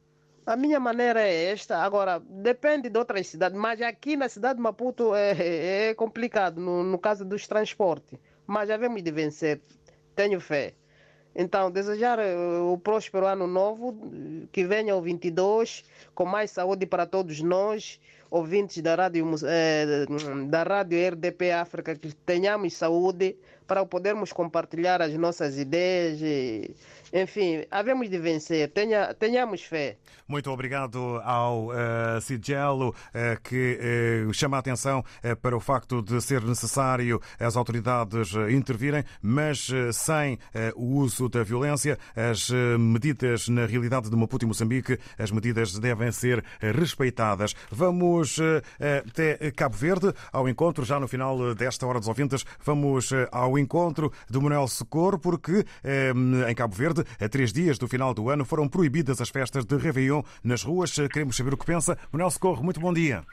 a 0.45 0.55
minha 0.55 0.79
maneira 0.79 1.21
é 1.21 1.51
esta. 1.51 1.79
Agora, 1.79 2.19
depende 2.19 2.89
de 2.89 2.97
outras 2.97 3.27
cidades, 3.27 3.57
mas 3.57 3.81
aqui 3.81 4.15
na 4.15 4.29
cidade 4.29 4.57
de 4.57 4.63
Maputo 4.63 5.13
é, 5.13 5.89
é 5.89 5.93
complicado, 5.93 6.61
no, 6.61 6.83
no 6.83 6.97
caso 6.97 7.25
dos 7.25 7.47
transportes. 7.47 8.17
Mas 8.45 8.69
já 8.69 8.77
vemos 8.77 9.03
de 9.03 9.11
vencer, 9.11 9.61
tenho 10.15 10.39
fé. 10.39 10.73
Então, 11.35 11.69
desejar 11.69 12.17
eh, 12.19 12.35
o 12.35 12.77
próspero 12.77 13.27
ano 13.27 13.45
novo, 13.45 13.95
que 14.51 14.65
venha 14.65 14.95
o 14.95 15.01
22, 15.01 15.83
com 16.15 16.25
mais 16.25 16.51
saúde 16.51 16.85
para 16.85 17.05
todos 17.05 17.41
nós, 17.41 17.99
ouvintes 18.29 18.81
da 18.81 18.95
rádio, 18.95 19.25
eh, 19.45 20.05
da 20.47 20.63
rádio 20.63 20.97
RDP 21.07 21.51
África, 21.51 21.95
que 21.95 22.13
tenhamos 22.13 22.73
saúde 22.73 23.35
para 23.67 23.85
podermos 23.85 24.31
compartilhar 24.31 25.01
as 25.01 25.13
nossas 25.13 25.57
ideias. 25.57 26.21
E, 26.21 26.73
enfim, 27.13 27.65
havemos 27.69 28.09
de 28.09 28.17
vencer, 28.17 28.69
Tenha, 28.71 29.13
tenhamos 29.13 29.61
fé. 29.63 29.97
Muito 30.27 30.51
obrigado 30.51 31.21
ao 31.23 31.67
uh, 31.67 32.19
Sigelo, 32.21 32.89
uh, 32.89 33.41
que 33.41 33.79
uh, 34.27 34.33
chama 34.33 34.57
a 34.57 34.59
atenção 34.59 34.99
uh, 34.99 35.35
para 35.37 35.55
o 35.55 35.59
facto 35.59 36.01
de 36.01 36.19
ser 36.21 36.41
necessário 36.41 37.21
as 37.39 37.55
autoridades 37.55 38.33
intervirem, 38.49 39.03
mas 39.21 39.69
sem 39.93 40.37
o 40.75 40.97
uso 40.97 41.29
da 41.29 41.43
violência. 41.43 41.97
As 42.15 42.49
medidas, 42.79 43.47
na 43.47 43.65
realidade 43.65 44.09
de 44.09 44.15
Maputo 44.15 44.45
e 44.45 44.47
Moçambique, 44.47 44.99
as 45.17 45.31
medidas 45.31 45.77
devem 45.79 46.11
ser 46.11 46.43
respeitadas. 46.59 47.55
Vamos 47.71 48.16
até 49.09 49.51
Cabo 49.51 49.75
Verde, 49.75 50.13
ao 50.31 50.47
encontro, 50.47 50.85
já 50.85 50.99
no 50.99 51.07
final 51.07 51.55
desta 51.55 51.85
Hora 51.85 51.99
dos 51.99 52.07
Ouvintes, 52.07 52.45
vamos 52.63 53.11
ao 53.31 53.47
ao 53.47 53.57
encontro 53.57 54.11
de 54.29 54.37
Manuel 54.39 54.67
Socorro, 54.67 55.19
porque 55.19 55.63
eh, 55.83 56.11
em 56.49 56.55
Cabo 56.55 56.75
Verde, 56.75 57.03
a 57.19 57.29
três 57.29 57.53
dias 57.53 57.79
do 57.79 57.87
final 57.87 58.13
do 58.13 58.29
ano, 58.29 58.43
foram 58.43 58.67
proibidas 58.67 59.21
as 59.21 59.29
festas 59.29 59.65
de 59.65 59.77
Réveillon 59.77 60.21
nas 60.43 60.63
ruas. 60.63 60.93
Queremos 61.11 61.37
saber 61.37 61.53
o 61.53 61.57
que 61.57 61.65
pensa. 61.65 61.97
Manuel 62.11 62.29
Socorro, 62.29 62.63
muito 62.63 62.79
bom 62.79 62.93
dia. 62.93 63.23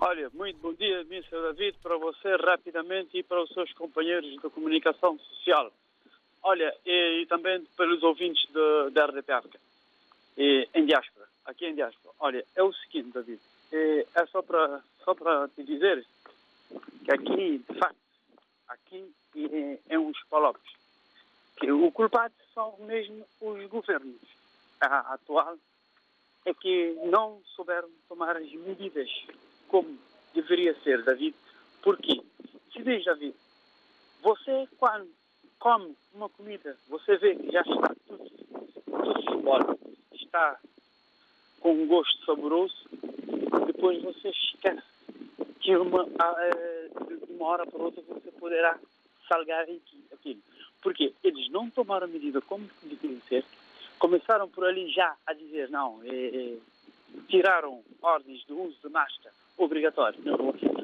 Olha, 0.00 0.30
muito 0.32 0.58
bom 0.60 0.72
dia, 0.72 1.00
Mr. 1.00 1.42
David, 1.42 1.76
para 1.82 1.98
você 1.98 2.36
rapidamente 2.36 3.18
e 3.18 3.22
para 3.24 3.42
os 3.42 3.50
seus 3.52 3.72
companheiros 3.72 4.30
de 4.30 4.50
comunicação 4.50 5.18
social. 5.18 5.72
Olha, 6.44 6.72
e, 6.86 7.22
e 7.22 7.26
também 7.26 7.66
pelos 7.76 8.00
ouvintes 8.04 8.48
da 8.92 9.06
RDP 9.06 9.32
África, 9.32 9.58
e, 10.36 10.68
em 10.72 10.86
diáspora, 10.86 11.26
aqui 11.44 11.66
em 11.66 11.74
diáspora. 11.74 12.14
Olha, 12.20 12.44
é 12.54 12.62
o 12.62 12.72
seguinte, 12.72 13.10
David, 13.12 13.40
é, 13.72 14.06
é 14.14 14.26
só 14.26 14.42
para 14.42 14.82
só 15.04 15.14
para 15.14 15.48
te 15.48 15.62
dizer 15.64 16.04
que 17.04 17.12
aqui, 17.12 17.58
de 17.58 17.78
facto, 17.78 17.96
aqui 18.68 19.14
é, 19.36 19.78
é 19.88 19.98
uns 19.98 20.22
palopes, 20.28 20.72
que 21.56 21.70
o 21.72 21.90
culpado 21.92 22.34
são 22.54 22.76
mesmo 22.80 23.24
os 23.40 23.66
governos. 23.68 24.20
A 24.80 25.14
atual 25.14 25.56
é 26.44 26.54
que 26.54 26.96
não 27.10 27.40
souberam 27.56 27.88
tomar 28.08 28.36
as 28.36 28.52
medidas 28.52 29.10
como 29.68 29.98
deveria 30.34 30.74
ser, 30.82 31.02
David. 31.04 31.34
Porque, 31.82 32.22
se 32.72 32.82
diz, 32.82 33.04
David, 33.04 33.34
você 34.22 34.68
quando 34.78 35.08
come 35.58 35.96
uma 36.14 36.28
comida, 36.28 36.76
você 36.88 37.16
vê 37.16 37.34
que 37.34 37.50
já 37.50 37.62
está 37.62 37.94
tudo, 38.06 38.30
tudo 38.84 39.22
simbólico, 39.22 39.78
está 40.12 40.58
com 41.60 41.72
um 41.72 41.86
gosto 41.86 42.24
saboroso, 42.24 42.88
depois 43.66 44.02
você 44.02 44.28
esquece 44.28 44.82
que 45.60 45.76
uma, 45.76 46.04
de 46.04 47.32
uma 47.32 47.46
hora 47.46 47.66
para 47.66 47.82
outra 47.82 48.02
você 48.08 48.30
poderá 48.32 48.78
salgar 49.28 49.66
aquilo. 50.12 50.40
Porque 50.82 51.12
eles 51.22 51.50
não 51.50 51.68
tomaram 51.70 52.08
medida 52.08 52.40
como 52.40 52.68
deveria 52.82 53.20
ser, 53.28 53.44
começaram 53.98 54.48
por 54.48 54.64
ali 54.64 54.88
já 54.90 55.14
a 55.26 55.32
dizer 55.32 55.68
não, 55.70 56.00
é, 56.04 56.08
é, 56.08 56.56
tiraram 57.28 57.82
ordens 58.00 58.44
de 58.46 58.52
uso 58.52 58.76
de 58.82 58.88
máscara 58.88 59.34
obrigatório. 59.56 60.18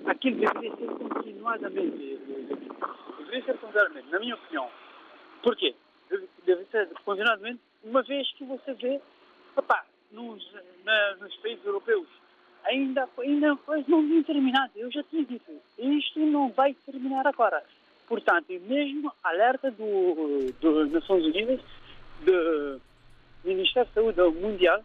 Aquilo 0.07 0.41
deveria 0.41 0.77
ser 0.77 0.87
continuadamente, 0.87 2.19
deveria 3.19 3.45
ser 3.45 3.59
continuadamente, 3.59 4.11
na 4.11 4.19
minha 4.19 4.35
opinião. 4.35 4.69
Porquê? 5.43 5.75
Deve 6.45 6.65
ser 6.67 6.89
continuadamente, 7.05 7.61
uma 7.83 8.03
vez 8.03 8.31
que 8.33 8.45
você 8.45 8.75
vê, 8.75 9.01
papá, 9.55 9.87
nos, 10.11 10.47
na, 10.85 11.15
nos 11.17 11.35
países 11.37 11.65
europeus, 11.65 12.09
ainda, 12.65 13.09
ainda 13.19 13.59
não 13.89 14.07
tinha 14.07 14.25
terminado. 14.25 14.73
Eu 14.77 14.91
já 14.91 15.03
tinha 15.05 15.25
dito, 15.25 15.51
isto 15.79 16.21
não 16.21 16.51
vai 16.51 16.75
terminar 16.87 17.27
agora. 17.27 17.63
Portanto, 18.07 18.47
mesmo 18.67 19.13
alerta 19.23 19.71
do, 19.71 20.53
do 20.61 20.87
Nações 20.89 21.25
Unidas, 21.25 21.61
do 22.25 22.81
Ministério 23.45 23.89
da 23.89 23.95
Saúde 23.95 24.39
Mundial, 24.41 24.83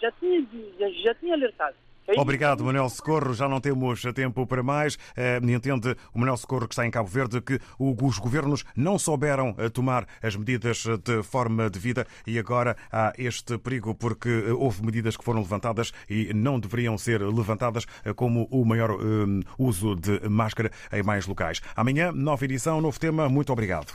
já 0.00 0.12
tinha, 0.12 0.44
já, 0.78 0.88
já 0.90 1.14
tinha 1.14 1.34
alertado. 1.34 1.76
Obrigado, 2.16 2.64
Manuel 2.64 2.88
Socorro. 2.88 3.34
Já 3.34 3.48
não 3.48 3.60
temos 3.60 4.02
tempo 4.14 4.46
para 4.46 4.62
mais. 4.62 4.98
Eh, 5.16 5.38
entende 5.42 5.94
o 6.14 6.18
Manuel 6.18 6.36
Socorro, 6.36 6.66
que 6.66 6.74
está 6.74 6.86
em 6.86 6.90
Cabo 6.90 7.08
Verde, 7.08 7.40
que 7.40 7.60
os 7.78 8.18
governos 8.18 8.64
não 8.74 8.98
souberam 8.98 9.54
eh, 9.58 9.68
tomar 9.68 10.06
as 10.22 10.34
medidas 10.34 10.84
de 11.04 11.22
forma 11.22 11.68
devida 11.68 12.06
e 12.26 12.38
agora 12.38 12.76
há 12.90 13.12
este 13.18 13.58
perigo 13.58 13.94
porque 13.94 14.28
eh, 14.28 14.52
houve 14.52 14.84
medidas 14.84 15.16
que 15.16 15.24
foram 15.24 15.40
levantadas 15.40 15.92
e 16.08 16.32
não 16.32 16.58
deveriam 16.58 16.96
ser 16.96 17.20
levantadas, 17.20 17.86
como 18.16 18.48
o 18.50 18.64
maior 18.64 18.90
uso 19.58 19.94
de 19.94 20.28
máscara 20.28 20.70
em 20.92 21.02
mais 21.02 21.26
locais. 21.26 21.60
Amanhã, 21.76 22.12
nova 22.12 22.44
edição, 22.44 22.80
novo 22.80 22.98
tema. 22.98 23.28
Muito 23.28 23.52
obrigado. 23.52 23.94